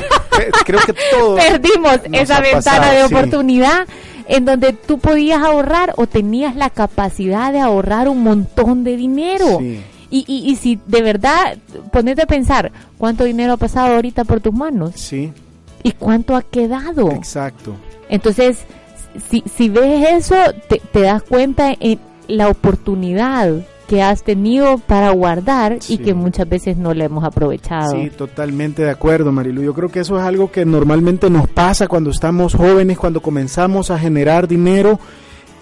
creo 0.64 0.80
que 0.80 0.94
todos. 1.10 1.40
perdimos 1.40 2.00
esa 2.12 2.40
ventana 2.40 2.92
de 2.92 3.04
oportunidad 3.04 3.86
en 4.28 4.44
donde 4.44 4.72
tú 4.74 4.98
podías 4.98 5.42
ahorrar 5.42 5.94
o 5.96 6.06
tenías 6.06 6.54
la 6.54 6.70
capacidad 6.70 7.52
de 7.52 7.60
ahorrar 7.60 8.08
un 8.08 8.22
montón 8.22 8.84
de 8.84 8.96
dinero. 8.96 9.60
Y, 10.10 10.24
y, 10.26 10.50
y, 10.50 10.56
si 10.56 10.78
de 10.86 11.02
verdad 11.02 11.58
ponete 11.92 12.22
a 12.22 12.26
pensar 12.26 12.72
cuánto 12.96 13.24
dinero 13.24 13.54
ha 13.54 13.56
pasado 13.58 13.94
ahorita 13.94 14.24
por 14.24 14.40
tus 14.40 14.54
manos. 14.54 14.92
Sí. 14.94 15.32
Y 15.82 15.92
cuánto 15.92 16.34
ha 16.34 16.42
quedado. 16.42 17.10
Exacto. 17.10 17.74
Entonces, 18.08 18.58
si, 19.30 19.44
si 19.54 19.68
ves 19.68 20.08
eso, 20.10 20.36
te, 20.68 20.80
te 20.92 21.00
das 21.00 21.22
cuenta 21.22 21.74
en 21.78 21.98
la 22.26 22.48
oportunidad 22.48 23.52
que 23.88 24.02
has 24.02 24.22
tenido 24.22 24.76
para 24.76 25.10
guardar 25.10 25.78
y 25.88 25.96
que 25.96 26.12
muchas 26.12 26.46
veces 26.46 26.76
no 26.76 26.92
le 26.92 27.06
hemos 27.06 27.24
aprovechado. 27.24 27.92
Sí, 27.92 28.10
totalmente 28.10 28.82
de 28.82 28.90
acuerdo, 28.90 29.32
Marilu. 29.32 29.62
Yo 29.62 29.72
creo 29.72 29.88
que 29.88 30.00
eso 30.00 30.18
es 30.18 30.24
algo 30.24 30.52
que 30.52 30.66
normalmente 30.66 31.30
nos 31.30 31.48
pasa 31.48 31.88
cuando 31.88 32.10
estamos 32.10 32.54
jóvenes, 32.54 32.98
cuando 32.98 33.22
comenzamos 33.22 33.90
a 33.90 33.98
generar 33.98 34.46
dinero 34.46 35.00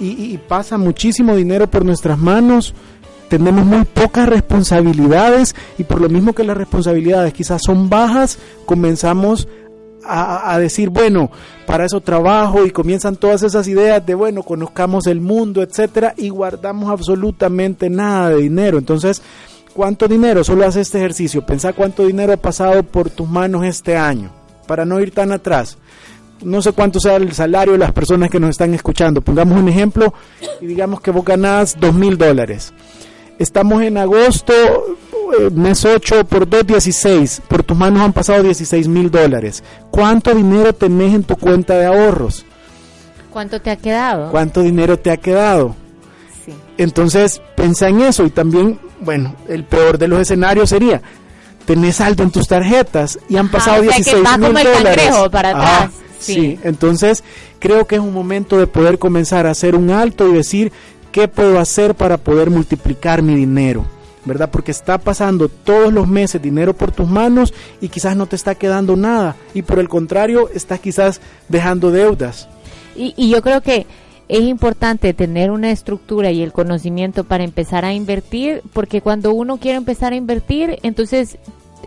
y, 0.01 0.37
pasa 0.39 0.77
muchísimo 0.77 1.37
dinero 1.37 1.71
por 1.71 1.85
nuestras 1.85 2.19
manos. 2.19 2.75
Tenemos 3.29 3.65
muy 3.65 3.85
pocas 3.85 4.29
responsabilidades 4.29 5.55
y 5.79 5.85
por 5.85 6.01
lo 6.01 6.09
mismo 6.09 6.33
que 6.33 6.43
las 6.43 6.57
responsabilidades 6.57 7.33
quizás 7.33 7.62
son 7.65 7.89
bajas, 7.89 8.39
comenzamos 8.67 9.47
a, 10.09 10.59
decir, 10.59 10.90
bueno, 10.90 11.31
para 11.66 11.85
eso 11.85 12.01
trabajo 12.01 12.64
y 12.64 12.71
comienzan 12.71 13.16
todas 13.16 13.42
esas 13.42 13.66
ideas 13.69 14.05
de, 14.05 14.14
bueno, 14.14 14.42
conozcamos 14.42 15.07
el 15.07 15.21
mundo, 15.21 15.62
etcétera, 15.62 16.14
y 16.16 16.29
guardamos 16.29 16.90
absolutamente 16.90 17.90
nada 17.90 18.31
de 18.31 18.42
dinero. 18.42 18.79
Entonces, 18.79 19.23
¿cuánto 19.75 20.09
dinero? 20.09 20.45
Solo 20.45 20.66
hace 20.66 20.81
este 20.81 20.99
ejercicio. 20.99 21.45
Pensá 21.45 21.73
cuánto 21.73 22.07
dinero 22.07 22.33
ha 22.33 22.37
pasado 22.38 22.83
por 22.83 23.11
tus 23.11 23.29
manos 23.29 23.64
este 23.64 23.97
año, 23.97 24.31
para 24.66 24.85
no 24.85 25.01
ir 25.01 25.12
tan 25.12 25.33
atrás. 25.33 25.79
No 26.42 26.61
sé 26.61 26.73
cuánto 26.73 27.01
sea 27.01 27.16
el 27.16 27.33
salario 27.33 27.73
de 27.73 27.79
las 27.79 27.92
personas 27.92 28.31
que 28.31 28.38
nos 28.38 28.51
están 28.51 28.75
escuchando. 28.75 29.23
Pongamos 29.23 29.59
un 29.59 29.69
ejemplo 29.69 30.12
y 30.61 30.66
digamos 30.66 31.01
que 31.01 31.11
vos 31.11 31.25
ganás 31.25 31.77
dos 31.81 31.95
mil 31.95 32.19
dólares. 32.19 32.75
Estamos 33.38 33.83
en 33.83 33.99
agosto, 33.99 34.53
eh, 35.38 35.51
mes 35.53 35.85
8 35.85 36.25
por 36.25 36.49
2, 36.49 36.66
16. 36.66 37.42
Por 37.46 37.62
tus 37.62 37.77
manos 37.77 38.01
han 38.01 38.12
pasado 38.12 38.42
16 38.42 38.88
mil 38.88 39.11
dólares. 39.11 39.62
¿Cuánto 39.90 40.35
dinero 40.35 40.72
tenés 40.72 41.14
en 41.14 41.22
tu 41.22 41.37
cuenta 41.37 41.75
de 41.75 41.87
ahorros? 41.87 42.46
¿Cuánto 43.31 43.61
te 43.61 43.70
ha 43.70 43.77
quedado? 43.77 44.31
¿Cuánto 44.31 44.62
dinero 44.62 44.99
te 44.99 45.11
ha 45.11 45.18
quedado? 45.18 45.75
Sí. 46.44 46.55
Entonces, 46.79 47.42
piensa 47.55 47.88
en 47.88 48.01
eso 48.01 48.25
y 48.25 48.31
también, 48.31 48.81
bueno, 49.01 49.35
el 49.49 49.64
peor 49.64 49.99
de 49.99 50.09
los 50.09 50.20
escenarios 50.20 50.70
sería, 50.70 51.03
tenés 51.66 51.96
saldo 51.96 52.22
en 52.22 52.31
tus 52.31 52.49
tarjetas 52.49 53.18
y 53.29 53.37
han 53.37 53.51
pasado 53.51 53.83
16 53.83 54.16
mil 54.38 54.55
dólares. 54.55 55.14
para 55.31 55.51
atrás. 55.51 55.90
sí, 56.18 56.59
entonces 56.62 57.22
creo 57.59 57.87
que 57.87 57.96
es 57.96 58.01
un 58.01 58.14
momento 58.14 58.57
de 58.57 58.66
poder 58.66 58.99
comenzar 58.99 59.46
a 59.46 59.51
hacer 59.51 59.75
un 59.75 59.90
alto 59.90 60.27
y 60.29 60.33
decir, 60.33 60.72
¿qué 61.17 61.29
puedo 61.29 61.59
hacer 61.59 61.95
para 61.95 62.19
poder 62.19 62.51
multiplicar 62.51 63.23
mi 63.23 63.35
dinero? 63.35 63.87
¿verdad? 64.27 64.51
Porque 64.51 64.71
está 64.71 64.99
pasando 64.99 65.49
todos 65.49 65.91
los 65.91 66.07
meses 66.07 66.43
dinero 66.43 66.75
por 66.75 66.93
tus 66.93 67.09
manos 67.09 67.55
y 67.81 67.89
quizás 67.89 68.17
no 68.17 68.27
te 68.27 68.37
está 68.37 68.55
quedando 68.55 68.97
nada 68.97 69.35
y 69.55 69.63
por 69.63 69.79
el 69.79 69.89
contrario 69.89 70.51
estás 70.53 70.79
quizás 70.81 71.23
dejando 71.49 71.91
deudas. 71.91 72.49
Y, 72.95 73.15
y 73.17 73.31
yo 73.31 73.41
creo 73.41 73.63
que 73.63 73.87
es 74.29 74.41
importante 74.41 75.15
tener 75.15 75.51
una 75.51 75.71
estructura 75.71 76.33
y 76.33 76.43
el 76.43 76.53
conocimiento 76.53 77.25
para 77.25 77.45
empezar 77.45 77.87
a 77.87 77.95
invertir, 77.95 78.61
porque 78.75 79.01
cuando 79.01 79.33
uno 79.33 79.57
quiere 79.57 79.79
empezar 79.79 80.13
a 80.13 80.17
invertir, 80.17 80.81
entonces 80.83 81.39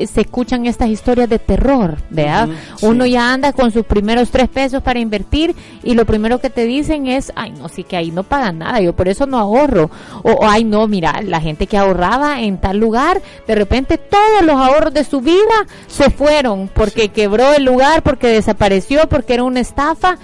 se 0.08 0.22
escuchan 0.22 0.66
estas 0.66 0.90
historias 0.90 1.30
de 1.30 1.40
terror, 1.40 1.98
¿verdad? 2.10 2.50
Uno 2.82 3.06
ya 3.06 3.34
anda 3.34 3.54
con 3.54 3.72
sus 3.72 3.86
primeros 3.86 4.30
tres 4.30 4.48
pesos 4.48 4.82
para 4.82 5.00
invertir 5.00 5.56
y 5.84 5.94
lo 5.94 6.06
primero 6.06 6.40
que 6.40 6.50
te 6.50 6.66
dicen 6.66 7.08
es, 7.08 7.32
ay, 7.36 7.52
no, 7.52 7.70
sí 7.70 7.84
que 7.84 7.98
ahí 7.98 8.12
no 8.12 8.24
pagan 8.24 8.60
nada, 8.60 8.80
yo 8.82 8.96
por 8.96 9.08
eso 9.08 9.26
no 9.26 9.38
ahorro. 9.38 9.90
O, 10.24 10.40
ay, 10.48 10.64
no, 10.64 10.88
mira, 10.88 11.22
la 11.22 11.42
gente 11.42 11.68
que 11.68 11.78
ahorraba 11.78 12.42
en 12.42 12.60
tal 12.60 12.78
lugar, 12.78 13.22
de 13.48 13.56
repente 13.56 13.98
todos 13.98 14.44
los 14.44 14.56
ahorros 14.56 14.94
de 14.94 15.04
su 15.04 15.22
vida 15.22 15.66
se 15.88 16.10
fueron 16.10 16.70
porque 16.74 17.10
quebró 17.10 17.54
el 17.54 17.66
lugar, 17.66 18.04
porque 18.04 18.28
desapareció, 18.28 19.08
porque 19.10 19.34
era 19.34 19.44
una 19.44 19.60
estafa. 19.60 20.18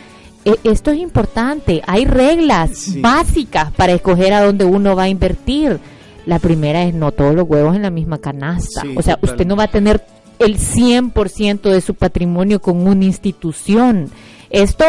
E, 0.45 0.55
esto 0.63 0.91
es 0.91 0.99
importante, 0.99 1.81
hay 1.87 2.05
reglas 2.05 3.01
básicas 3.01 3.71
para 3.73 3.93
escoger 3.93 4.33
a 4.33 4.43
dónde 4.43 4.63
uno 4.63 4.95
va 4.95 5.03
a 5.03 5.09
invertir 5.09 5.79
la 6.25 6.39
primera 6.39 6.83
es 6.83 6.93
no 6.93 7.11
todos 7.11 7.35
los 7.35 7.47
huevos 7.47 7.75
en 7.75 7.83
la 7.83 7.89
misma 7.89 8.17
canasta. 8.17 8.83
o 8.95 9.01
sea, 9.01 9.17
usted 9.21 9.45
no 9.45 9.55
va 9.55 9.63
a 9.63 9.71
tener 9.71 10.01
el 10.39 10.57
100% 10.57 11.61
de 11.61 11.81
su 11.81 11.93
patrimonio 11.93 12.61
con 12.61 12.85
una 12.87 13.05
institución. 13.05 14.09
Esto, 14.49 14.85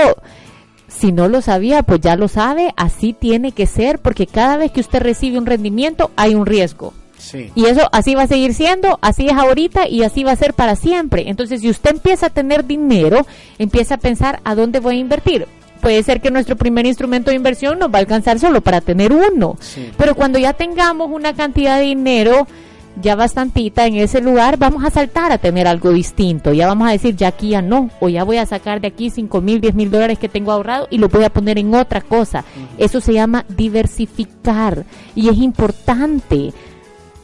si 0.88 1.12
no 1.12 1.28
lo 1.28 1.40
sabía, 1.40 1.82
pues 1.82 2.00
ya 2.00 2.16
lo 2.16 2.28
sabe, 2.28 2.72
así 2.76 3.12
tiene 3.12 3.52
que 3.52 3.66
ser, 3.66 3.98
porque 3.98 4.26
cada 4.26 4.56
vez 4.56 4.72
que 4.72 4.80
usted 4.80 5.00
recibe 5.00 5.38
un 5.38 5.46
rendimiento 5.46 6.10
hay 6.16 6.34
un 6.34 6.46
riesgo. 6.46 6.92
Y 7.54 7.64
eso 7.64 7.88
así 7.92 8.14
va 8.14 8.22
a 8.22 8.28
seguir 8.28 8.54
siendo, 8.54 8.98
así 9.02 9.26
es 9.26 9.32
ahorita 9.32 9.88
y 9.88 10.04
así 10.04 10.22
va 10.22 10.32
a 10.32 10.36
ser 10.36 10.54
para 10.54 10.76
siempre. 10.76 11.28
Entonces, 11.28 11.60
si 11.60 11.70
usted 11.70 11.90
empieza 11.90 12.26
a 12.26 12.30
tener 12.30 12.64
dinero, 12.64 13.26
empieza 13.58 13.94
a 13.94 13.98
pensar 13.98 14.40
a 14.44 14.54
dónde 14.54 14.80
voy 14.80 14.96
a 14.96 15.00
invertir 15.00 15.46
puede 15.86 16.02
ser 16.02 16.20
que 16.20 16.32
nuestro 16.32 16.56
primer 16.56 16.84
instrumento 16.84 17.30
de 17.30 17.36
inversión 17.36 17.78
nos 17.78 17.90
va 17.90 17.98
a 17.98 18.00
alcanzar 18.00 18.40
solo 18.40 18.60
para 18.60 18.80
tener 18.80 19.12
uno. 19.12 19.56
Pero 19.96 20.16
cuando 20.16 20.36
ya 20.36 20.52
tengamos 20.52 21.12
una 21.12 21.32
cantidad 21.32 21.78
de 21.78 21.84
dinero 21.84 22.48
ya 23.00 23.14
bastantita 23.14 23.86
en 23.86 23.94
ese 23.94 24.20
lugar, 24.20 24.56
vamos 24.56 24.84
a 24.84 24.90
saltar 24.90 25.30
a 25.30 25.38
tener 25.38 25.68
algo 25.68 25.92
distinto. 25.92 26.52
Ya 26.52 26.66
vamos 26.66 26.88
a 26.88 26.90
decir, 26.90 27.14
ya 27.14 27.28
aquí 27.28 27.50
ya 27.50 27.62
no, 27.62 27.88
o 28.00 28.08
ya 28.08 28.24
voy 28.24 28.38
a 28.38 28.46
sacar 28.46 28.80
de 28.80 28.88
aquí 28.88 29.10
5 29.10 29.40
mil, 29.40 29.60
10 29.60 29.76
mil 29.76 29.88
dólares 29.88 30.18
que 30.18 30.28
tengo 30.28 30.50
ahorrado 30.50 30.88
y 30.90 30.98
lo 30.98 31.08
voy 31.08 31.22
a 31.22 31.30
poner 31.30 31.56
en 31.56 31.72
otra 31.72 32.00
cosa. 32.00 32.44
Eso 32.78 33.00
se 33.00 33.12
llama 33.12 33.44
diversificar 33.48 34.84
y 35.14 35.28
es 35.28 35.38
importante 35.38 36.52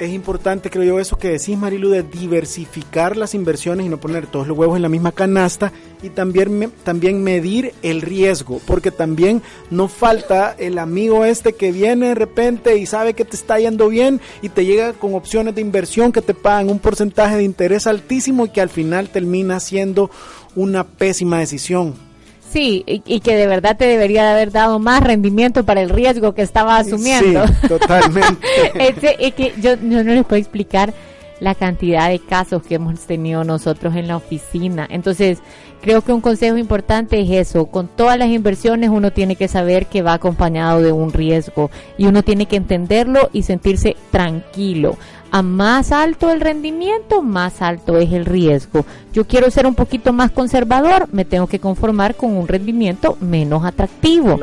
es 0.04 0.12
importante, 0.12 0.70
creo 0.70 0.84
yo, 0.84 1.00
eso 1.00 1.16
que 1.16 1.28
decís, 1.28 1.56
Marilu, 1.56 1.90
de 1.90 2.02
diversificar 2.02 3.16
las 3.16 3.34
inversiones 3.34 3.86
y 3.86 3.88
no 3.88 3.98
poner 3.98 4.26
todos 4.26 4.48
los 4.48 4.56
huevos 4.56 4.76
en 4.76 4.82
la 4.82 4.88
misma 4.88 5.12
canasta 5.12 5.72
y 6.02 6.08
también, 6.08 6.72
también 6.84 7.22
medir 7.22 7.74
el 7.82 8.02
riesgo, 8.02 8.60
porque 8.66 8.90
también 8.90 9.42
no 9.70 9.88
falta 9.88 10.54
el 10.58 10.78
amigo 10.78 11.24
este 11.24 11.52
que 11.52 11.72
viene 11.72 12.08
de 12.08 12.14
repente 12.14 12.76
y 12.76 12.86
sabe 12.86 13.14
que 13.14 13.24
te 13.24 13.36
está 13.36 13.58
yendo 13.58 13.88
bien 13.88 14.20
y 14.42 14.48
te 14.48 14.64
llega 14.64 14.92
con 14.92 15.14
opciones 15.14 15.54
de 15.54 15.60
inversión 15.60 16.12
que 16.12 16.22
te 16.22 16.34
pagan 16.34 16.68
un 16.68 16.78
porcentaje 16.78 17.36
de 17.36 17.44
interés 17.44 17.86
altísimo 17.86 18.46
y 18.46 18.50
que 18.50 18.60
al 18.60 18.70
final 18.70 19.08
termina 19.08 19.60
siendo 19.60 20.10
una 20.54 20.84
pésima 20.84 21.38
decisión. 21.38 22.11
Sí, 22.52 22.84
y, 22.86 23.20
que 23.20 23.34
de 23.34 23.46
verdad 23.46 23.78
te 23.78 23.86
debería 23.86 24.24
de 24.24 24.30
haber 24.30 24.52
dado 24.52 24.78
más 24.78 25.02
rendimiento 25.02 25.64
para 25.64 25.80
el 25.80 25.88
riesgo 25.88 26.34
que 26.34 26.42
estaba 26.42 26.76
asumiendo. 26.76 27.46
Sí, 27.46 27.54
totalmente. 27.68 28.46
es 29.18 29.34
que 29.34 29.54
yo, 29.58 29.76
no 29.78 30.02
les 30.02 30.24
puedo 30.26 30.38
explicar 30.38 30.92
la 31.40 31.54
cantidad 31.54 32.10
de 32.10 32.18
casos 32.18 32.62
que 32.62 32.74
hemos 32.74 33.00
tenido 33.00 33.42
nosotros 33.42 33.96
en 33.96 34.06
la 34.06 34.16
oficina. 34.16 34.86
Entonces, 34.90 35.38
creo 35.80 36.02
que 36.02 36.12
un 36.12 36.20
consejo 36.20 36.58
importante 36.58 37.20
es 37.20 37.30
eso. 37.30 37.66
Con 37.66 37.88
todas 37.88 38.18
las 38.18 38.28
inversiones 38.28 38.90
uno 38.90 39.12
tiene 39.12 39.34
que 39.34 39.48
saber 39.48 39.86
que 39.86 40.02
va 40.02 40.12
acompañado 40.12 40.82
de 40.82 40.92
un 40.92 41.10
riesgo 41.10 41.70
y 41.96 42.04
uno 42.04 42.22
tiene 42.22 42.44
que 42.44 42.56
entenderlo 42.56 43.30
y 43.32 43.44
sentirse 43.44 43.96
tranquilo 44.10 44.98
a 45.32 45.40
más 45.40 45.92
alto 45.92 46.30
el 46.30 46.42
rendimiento, 46.42 47.22
más 47.22 47.62
alto 47.62 47.96
es 47.96 48.12
el 48.12 48.26
riesgo. 48.26 48.84
Yo 49.14 49.26
quiero 49.26 49.50
ser 49.50 49.66
un 49.66 49.74
poquito 49.74 50.12
más 50.12 50.30
conservador, 50.30 51.08
me 51.10 51.24
tengo 51.24 51.46
que 51.46 51.58
conformar 51.58 52.14
con 52.14 52.36
un 52.36 52.46
rendimiento 52.46 53.16
menos 53.18 53.64
atractivo. 53.64 54.38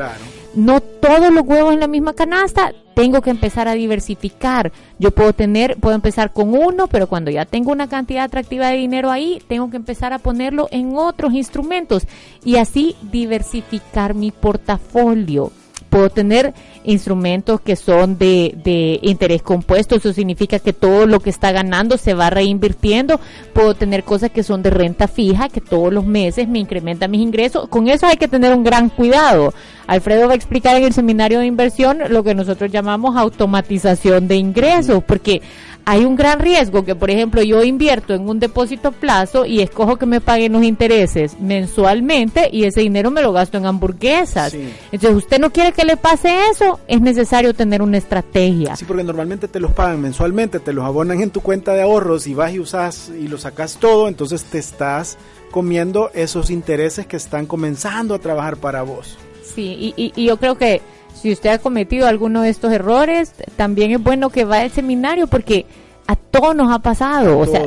No 0.52 0.80
todos 0.80 1.32
los 1.32 1.46
huevos 1.46 1.72
en 1.72 1.78
la 1.78 1.86
misma 1.86 2.12
canasta, 2.12 2.72
tengo 2.96 3.22
que 3.22 3.30
empezar 3.30 3.68
a 3.68 3.74
diversificar. 3.74 4.72
Yo 4.98 5.12
puedo 5.12 5.32
tener, 5.32 5.76
puedo 5.76 5.94
empezar 5.94 6.32
con 6.32 6.54
uno, 6.54 6.88
pero 6.88 7.06
cuando 7.06 7.30
ya 7.30 7.44
tengo 7.44 7.70
una 7.70 7.88
cantidad 7.88 8.24
atractiva 8.24 8.66
de 8.66 8.78
dinero 8.78 9.12
ahí, 9.12 9.40
tengo 9.46 9.70
que 9.70 9.76
empezar 9.76 10.12
a 10.12 10.18
ponerlo 10.18 10.66
en 10.72 10.96
otros 10.96 11.34
instrumentos 11.34 12.08
y 12.44 12.56
así 12.56 12.96
diversificar 13.12 14.14
mi 14.14 14.32
portafolio 14.32 15.52
puedo 15.90 16.08
tener 16.08 16.54
instrumentos 16.84 17.60
que 17.60 17.76
son 17.76 18.16
de, 18.16 18.54
de 18.64 18.98
interés 19.02 19.42
compuesto, 19.42 19.96
eso 19.96 20.12
significa 20.12 20.58
que 20.58 20.72
todo 20.72 21.06
lo 21.06 21.20
que 21.20 21.30
está 21.30 21.52
ganando 21.52 21.98
se 21.98 22.14
va 22.14 22.30
reinvirtiendo, 22.30 23.20
puedo 23.52 23.74
tener 23.74 24.04
cosas 24.04 24.30
que 24.30 24.42
son 24.42 24.62
de 24.62 24.70
renta 24.70 25.08
fija, 25.08 25.48
que 25.48 25.60
todos 25.60 25.92
los 25.92 26.06
meses 26.06 26.48
me 26.48 26.60
incrementan 26.60 27.10
mis 27.10 27.20
ingresos, 27.20 27.68
con 27.68 27.88
eso 27.88 28.06
hay 28.06 28.16
que 28.16 28.28
tener 28.28 28.54
un 28.54 28.64
gran 28.64 28.88
cuidado. 28.88 29.52
Alfredo 29.86 30.28
va 30.28 30.34
a 30.34 30.36
explicar 30.36 30.76
en 30.76 30.84
el 30.84 30.92
seminario 30.92 31.40
de 31.40 31.46
inversión 31.46 31.98
lo 32.10 32.22
que 32.22 32.34
nosotros 32.34 32.70
llamamos 32.70 33.16
automatización 33.16 34.28
de 34.28 34.36
ingresos, 34.36 35.02
porque 35.02 35.42
hay 35.90 36.04
un 36.04 36.14
gran 36.14 36.38
riesgo 36.38 36.84
que, 36.84 36.94
por 36.94 37.10
ejemplo, 37.10 37.42
yo 37.42 37.64
invierto 37.64 38.14
en 38.14 38.28
un 38.28 38.38
depósito 38.38 38.92
plazo 38.92 39.44
y 39.44 39.60
escojo 39.60 39.96
que 39.96 40.06
me 40.06 40.20
paguen 40.20 40.52
los 40.52 40.62
intereses 40.62 41.36
mensualmente 41.40 42.48
y 42.52 42.62
ese 42.62 42.82
dinero 42.82 43.10
me 43.10 43.22
lo 43.22 43.32
gasto 43.32 43.58
en 43.58 43.66
hamburguesas. 43.66 44.54
Entonces, 44.54 45.16
usted 45.16 45.40
no 45.40 45.50
quiere 45.50 45.72
que 45.72 45.84
le 45.84 45.96
pase 45.96 46.46
eso, 46.48 46.78
es 46.86 47.00
necesario 47.00 47.54
tener 47.54 47.82
una 47.82 47.98
estrategia. 47.98 48.76
Sí, 48.76 48.84
porque 48.84 49.02
normalmente 49.02 49.48
te 49.48 49.58
los 49.58 49.72
pagan 49.72 50.00
mensualmente, 50.00 50.60
te 50.60 50.72
los 50.72 50.84
abonan 50.84 51.20
en 51.22 51.30
tu 51.30 51.40
cuenta 51.40 51.74
de 51.74 51.82
ahorros 51.82 52.28
y 52.28 52.34
vas 52.34 52.54
y 52.54 52.60
usas 52.60 53.08
y 53.08 53.26
lo 53.26 53.36
sacas 53.36 53.78
todo, 53.78 54.06
entonces 54.06 54.44
te 54.44 54.58
estás 54.58 55.18
comiendo 55.50 56.12
esos 56.14 56.50
intereses 56.50 57.04
que 57.08 57.16
están 57.16 57.46
comenzando 57.46 58.14
a 58.14 58.20
trabajar 58.20 58.58
para 58.58 58.82
vos. 58.82 59.18
Sí, 59.42 59.92
y, 59.96 60.12
y 60.14 60.24
yo 60.24 60.36
creo 60.36 60.56
que 60.56 60.82
si 61.20 61.32
usted 61.32 61.50
ha 61.50 61.58
cometido 61.58 62.06
alguno 62.06 62.42
de 62.42 62.48
estos 62.48 62.72
errores, 62.72 63.32
también 63.56 63.90
es 63.90 64.02
bueno 64.02 64.30
que 64.30 64.44
vaya 64.44 64.64
al 64.64 64.70
seminario 64.70 65.26
porque 65.26 65.66
a 66.10 66.16
todos 66.16 66.56
nos 66.56 66.72
ha 66.72 66.80
pasado. 66.80 67.38
o 67.38 67.46
sea, 67.46 67.62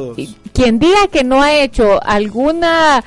quien 0.52 0.78
diga 0.78 1.08
que 1.10 1.24
no 1.24 1.41
ha 1.41 1.54
hecho 1.54 2.04
alguna 2.04 3.02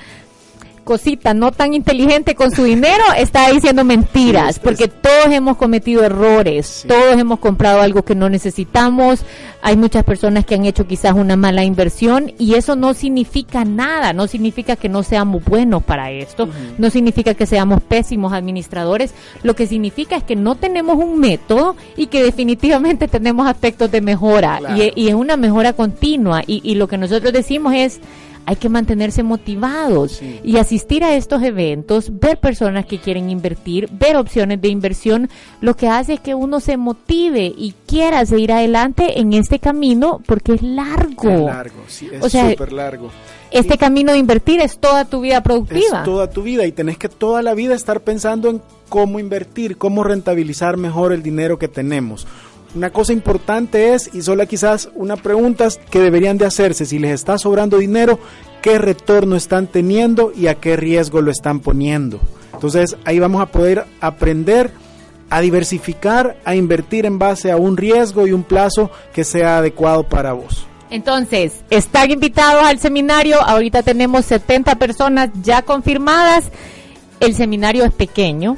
cosita 0.86 1.34
no 1.34 1.50
tan 1.50 1.74
inteligente 1.74 2.36
con 2.36 2.52
su 2.52 2.62
dinero 2.62 3.02
está 3.18 3.50
diciendo 3.50 3.82
mentiras, 3.82 4.60
porque 4.60 4.86
todos 4.86 5.26
hemos 5.32 5.56
cometido 5.56 6.04
errores, 6.04 6.84
todos 6.86 7.18
hemos 7.18 7.40
comprado 7.40 7.80
algo 7.80 8.04
que 8.04 8.14
no 8.14 8.30
necesitamos, 8.30 9.24
hay 9.62 9.76
muchas 9.76 10.04
personas 10.04 10.46
que 10.46 10.54
han 10.54 10.64
hecho 10.64 10.86
quizás 10.86 11.14
una 11.14 11.36
mala 11.36 11.64
inversión 11.64 12.32
y 12.38 12.54
eso 12.54 12.76
no 12.76 12.94
significa 12.94 13.64
nada, 13.64 14.12
no 14.12 14.28
significa 14.28 14.76
que 14.76 14.88
no 14.88 15.02
seamos 15.02 15.44
buenos 15.44 15.82
para 15.82 16.12
esto, 16.12 16.48
no 16.78 16.88
significa 16.88 17.34
que 17.34 17.46
seamos 17.46 17.82
pésimos 17.82 18.32
administradores, 18.32 19.12
lo 19.42 19.56
que 19.56 19.66
significa 19.66 20.14
es 20.14 20.22
que 20.22 20.36
no 20.36 20.54
tenemos 20.54 20.98
un 20.98 21.18
método 21.18 21.74
y 21.96 22.06
que 22.06 22.22
definitivamente 22.22 23.08
tenemos 23.08 23.48
aspectos 23.48 23.90
de 23.90 24.00
mejora 24.00 24.60
y, 24.76 25.08
es 25.08 25.14
una 25.14 25.36
mejora 25.36 25.72
continua 25.72 26.44
y, 26.46 26.60
y 26.62 26.76
lo 26.76 26.86
que 26.86 26.96
nosotros 26.96 27.32
decimos 27.32 27.74
es 27.74 28.00
hay 28.46 28.56
que 28.56 28.68
mantenerse 28.68 29.24
motivados 29.24 30.22
y 30.22 30.56
asistir 30.56 31.02
a 31.02 31.14
estos 31.16 31.42
eventos, 31.42 32.18
ver 32.18 32.38
personas 32.38 32.86
que 32.86 32.98
quieren 32.98 33.28
invertir, 33.28 33.88
ver 33.90 34.16
opciones 34.16 34.60
de 34.60 34.68
inversión, 34.68 35.28
lo 35.60 35.76
que 35.76 35.88
hace 35.88 36.14
es 36.14 36.20
que 36.20 36.34
uno 36.34 36.60
se 36.60 36.76
motive 36.76 37.52
y 37.56 37.74
quiera 37.86 38.24
seguir 38.24 38.52
adelante 38.52 39.20
en 39.20 39.32
este 39.32 39.58
camino 39.58 40.22
porque 40.26 40.54
es 40.54 40.62
largo. 40.62 41.30
Es 41.30 41.40
largo, 41.40 41.82
sí, 41.88 42.08
es 42.12 42.32
súper 42.32 42.72
largo. 42.72 43.10
Este 43.50 43.78
camino 43.78 44.12
de 44.12 44.18
invertir 44.18 44.60
es 44.60 44.78
toda 44.78 45.04
tu 45.04 45.20
vida 45.20 45.42
productiva. 45.42 45.98
Es 45.98 46.04
toda 46.04 46.30
tu 46.30 46.42
vida 46.42 46.66
y 46.66 46.72
tenés 46.72 46.98
que 46.98 47.08
toda 47.08 47.42
la 47.42 47.54
vida 47.54 47.74
estar 47.74 48.00
pensando 48.00 48.48
en 48.48 48.62
cómo 48.88 49.18
invertir, 49.18 49.76
cómo 49.76 50.04
rentabilizar 50.04 50.76
mejor 50.76 51.12
el 51.12 51.22
dinero 51.22 51.58
que 51.58 51.68
tenemos. 51.68 52.26
Una 52.74 52.90
cosa 52.90 53.12
importante 53.12 53.94
es, 53.94 54.10
y 54.12 54.22
solo 54.22 54.46
quizás 54.46 54.90
una 54.94 55.16
pregunta 55.16 55.68
que 55.90 56.00
deberían 56.00 56.36
de 56.36 56.46
hacerse, 56.46 56.84
si 56.84 56.98
les 56.98 57.12
está 57.12 57.38
sobrando 57.38 57.78
dinero, 57.78 58.18
qué 58.60 58.78
retorno 58.78 59.36
están 59.36 59.66
teniendo 59.66 60.32
y 60.34 60.48
a 60.48 60.56
qué 60.56 60.76
riesgo 60.76 61.20
lo 61.20 61.30
están 61.30 61.60
poniendo. 61.60 62.20
Entonces 62.52 62.96
ahí 63.04 63.18
vamos 63.18 63.40
a 63.40 63.46
poder 63.46 63.84
aprender 64.00 64.72
a 65.30 65.40
diversificar, 65.40 66.36
a 66.44 66.54
invertir 66.54 67.06
en 67.06 67.18
base 67.18 67.50
a 67.50 67.56
un 67.56 67.76
riesgo 67.76 68.26
y 68.26 68.32
un 68.32 68.44
plazo 68.44 68.90
que 69.12 69.24
sea 69.24 69.58
adecuado 69.58 70.04
para 70.04 70.32
vos. 70.32 70.66
Entonces, 70.88 71.64
están 71.68 72.10
invitados 72.12 72.64
al 72.64 72.78
seminario, 72.78 73.42
ahorita 73.42 73.82
tenemos 73.82 74.24
70 74.26 74.76
personas 74.76 75.30
ya 75.42 75.62
confirmadas, 75.62 76.44
el 77.18 77.34
seminario 77.34 77.84
es 77.84 77.92
pequeño, 77.92 78.56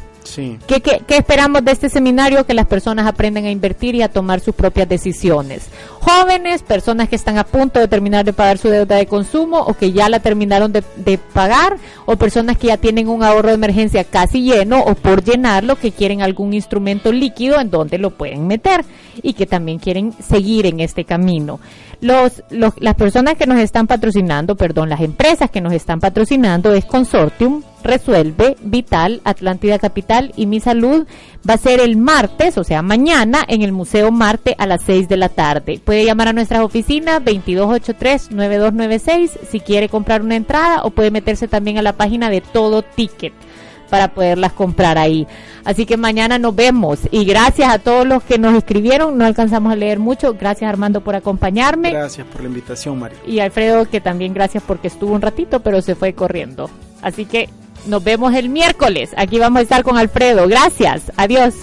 ¿Qué, 0.66 0.82
esperamos 1.08 1.64
de 1.64 1.72
este 1.72 1.88
seminario? 1.88 2.44
Que 2.44 2.54
las 2.54 2.66
personas 2.66 3.06
aprendan 3.06 3.44
a 3.44 3.50
invertir 3.50 3.94
y 3.94 4.02
a 4.02 4.08
tomar 4.08 4.40
sus 4.40 4.54
propias 4.54 4.88
decisiones. 4.88 5.68
Jóvenes, 6.00 6.62
personas 6.62 7.08
que 7.08 7.16
están 7.16 7.38
a 7.38 7.44
punto 7.44 7.80
de 7.80 7.88
terminar 7.88 8.24
de 8.24 8.32
pagar 8.32 8.58
su 8.58 8.68
deuda 8.68 8.96
de 8.96 9.06
consumo 9.06 9.58
o 9.60 9.74
que 9.74 9.92
ya 9.92 10.08
la 10.08 10.20
terminaron 10.20 10.72
de, 10.72 10.82
de 10.96 11.18
pagar, 11.18 11.76
o 12.06 12.16
personas 12.16 12.56
que 12.58 12.68
ya 12.68 12.76
tienen 12.76 13.08
un 13.08 13.22
ahorro 13.22 13.48
de 13.48 13.54
emergencia 13.54 14.04
casi 14.04 14.42
lleno 14.42 14.80
o 14.80 14.94
por 14.94 15.24
llenarlo, 15.24 15.76
que 15.76 15.92
quieren 15.92 16.22
algún 16.22 16.54
instrumento 16.54 17.12
líquido 17.12 17.60
en 17.60 17.70
donde 17.70 17.98
lo 17.98 18.10
pueden 18.10 18.46
meter 18.46 18.84
y 19.22 19.32
que 19.32 19.46
también 19.46 19.78
quieren 19.78 20.12
seguir 20.12 20.66
en 20.66 20.80
este 20.80 21.04
camino 21.04 21.60
los, 22.00 22.44
las 22.50 22.94
personas 22.94 23.34
que 23.34 23.46
nos 23.46 23.58
están 23.58 23.88
patrocinando, 23.88 24.56
perdón, 24.56 24.88
las 24.88 25.00
empresas 25.00 25.50
que 25.50 25.60
nos 25.60 25.72
están 25.72 25.98
patrocinando 26.00 26.72
es 26.72 26.84
Consortium, 26.84 27.62
Resuelve, 27.82 28.56
Vital, 28.62 29.20
Atlántida 29.24 29.78
Capital 29.78 30.32
y 30.36 30.46
Mi 30.46 30.60
Salud. 30.60 31.06
Va 31.48 31.54
a 31.54 31.58
ser 31.58 31.78
el 31.80 31.96
martes, 31.96 32.58
o 32.58 32.64
sea, 32.64 32.82
mañana, 32.82 33.44
en 33.48 33.62
el 33.62 33.72
Museo 33.72 34.12
Marte 34.12 34.54
a 34.58 34.66
las 34.66 34.82
6 34.84 35.08
de 35.08 35.16
la 35.16 35.28
tarde. 35.28 35.80
Puede 35.84 36.04
llamar 36.04 36.28
a 36.28 36.32
nuestras 36.32 36.60
oficinas 36.60 37.20
2283-9296 37.22 39.30
si 39.48 39.60
quiere 39.60 39.88
comprar 39.88 40.22
una 40.22 40.36
entrada 40.36 40.82
o 40.82 40.90
puede 40.90 41.10
meterse 41.10 41.48
también 41.48 41.78
a 41.78 41.82
la 41.82 41.94
página 41.94 42.30
de 42.30 42.40
Todo 42.40 42.82
Ticket 42.82 43.32
para 43.88 44.08
poderlas 44.08 44.52
comprar 44.52 44.98
ahí. 44.98 45.26
Así 45.64 45.86
que 45.86 45.96
mañana 45.96 46.38
nos 46.38 46.54
vemos 46.54 47.00
y 47.10 47.24
gracias 47.24 47.72
a 47.72 47.78
todos 47.78 48.06
los 48.06 48.22
que 48.22 48.38
nos 48.38 48.54
escribieron, 48.54 49.18
no 49.18 49.24
alcanzamos 49.24 49.72
a 49.72 49.76
leer 49.76 49.98
mucho, 49.98 50.34
gracias 50.34 50.68
Armando 50.68 51.02
por 51.02 51.14
acompañarme. 51.14 51.92
Gracias 51.92 52.26
por 52.26 52.42
la 52.42 52.48
invitación, 52.48 52.98
María. 52.98 53.18
Y 53.26 53.40
Alfredo 53.40 53.88
que 53.88 54.00
también 54.00 54.34
gracias 54.34 54.62
porque 54.66 54.88
estuvo 54.88 55.14
un 55.14 55.22
ratito, 55.22 55.60
pero 55.60 55.82
se 55.82 55.94
fue 55.94 56.12
corriendo. 56.12 56.70
Así 57.02 57.24
que 57.24 57.48
nos 57.86 58.02
vemos 58.02 58.34
el 58.34 58.48
miércoles, 58.48 59.10
aquí 59.16 59.38
vamos 59.38 59.60
a 59.60 59.62
estar 59.62 59.82
con 59.82 59.96
Alfredo, 59.96 60.48
gracias, 60.48 61.12
adiós. 61.16 61.54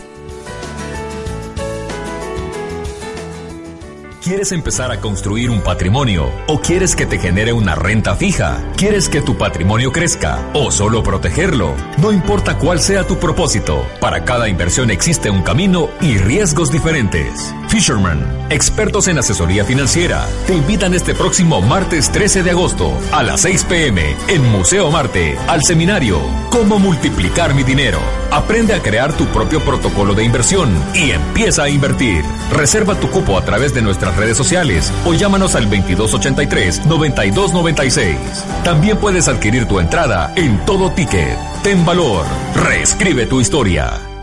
¿Quieres 4.26 4.52
empezar 4.54 4.92
a 4.92 5.00
construir 5.00 5.52
un 5.52 5.62
patrimonio 5.62 6.32
o 6.48 6.60
quieres 6.60 6.96
que 6.96 7.06
te 7.06 7.20
genere 7.20 7.54
una 7.54 7.76
renta 7.76 8.16
fija? 8.16 8.58
¿Quieres 8.76 9.08
que 9.08 9.22
tu 9.22 9.38
patrimonio 9.38 9.92
crezca 9.92 10.50
o 10.56 10.72
solo 10.72 11.04
protegerlo? 11.04 11.76
No 12.00 12.12
importa 12.12 12.58
cuál 12.58 12.80
sea 12.80 13.06
tu 13.06 13.20
propósito, 13.20 13.86
para 14.02 14.26
cada 14.26 14.50
inversión 14.50 14.90
existe 14.90 15.30
un 15.30 15.44
camino 15.44 15.92
y 16.02 16.18
riesgos 16.18 16.72
diferentes. 16.72 17.54
Fisherman, 17.68 18.48
expertos 18.50 19.08
en 19.10 19.20
asesoría 19.20 19.64
financiera, 19.64 20.26
te 20.48 20.56
invitan 20.56 20.96
este 20.96 21.14
próximo 21.14 21.62
martes 21.62 22.12
13 22.12 22.42
de 22.42 22.50
agosto 22.50 22.98
a 23.12 23.22
las 23.22 23.42
6 23.42 23.64
pm 23.66 24.16
en 24.28 24.42
Museo 24.52 24.90
Marte 24.90 25.38
al 25.48 25.62
seminario 25.62 26.20
Cómo 26.56 26.80
multiplicar 26.80 27.54
mi 27.54 27.64
dinero. 27.64 28.00
Aprende 28.32 28.74
a 28.74 28.82
crear 28.82 29.12
tu 29.12 29.26
propio 29.26 29.60
protocolo 29.60 30.14
de 30.14 30.24
inversión 30.24 30.74
y 30.94 31.12
empieza 31.12 31.64
a 31.64 31.70
invertir. 31.70 32.24
Reserva 32.50 32.96
tu 32.96 33.12
cupo 33.12 33.38
a 33.38 33.44
través 33.44 33.74
de 33.74 33.82
redes 34.16 34.38
sociales 34.38 34.92
o 35.06 35.14
llámanos 35.14 35.56
al 35.56 35.70
2283-9296. 35.70 38.16
También 38.64 38.98
puedes 38.98 39.28
adquirir 39.28 39.68
tu 39.68 39.80
entrada 39.80 40.32
en 40.36 40.58
todo 40.66 40.92
ticket. 40.92 41.38
Ten 41.64 41.86
valor. 41.86 42.26
Reescribe 42.56 43.26
tu 43.26 43.42
historia. 43.42 44.15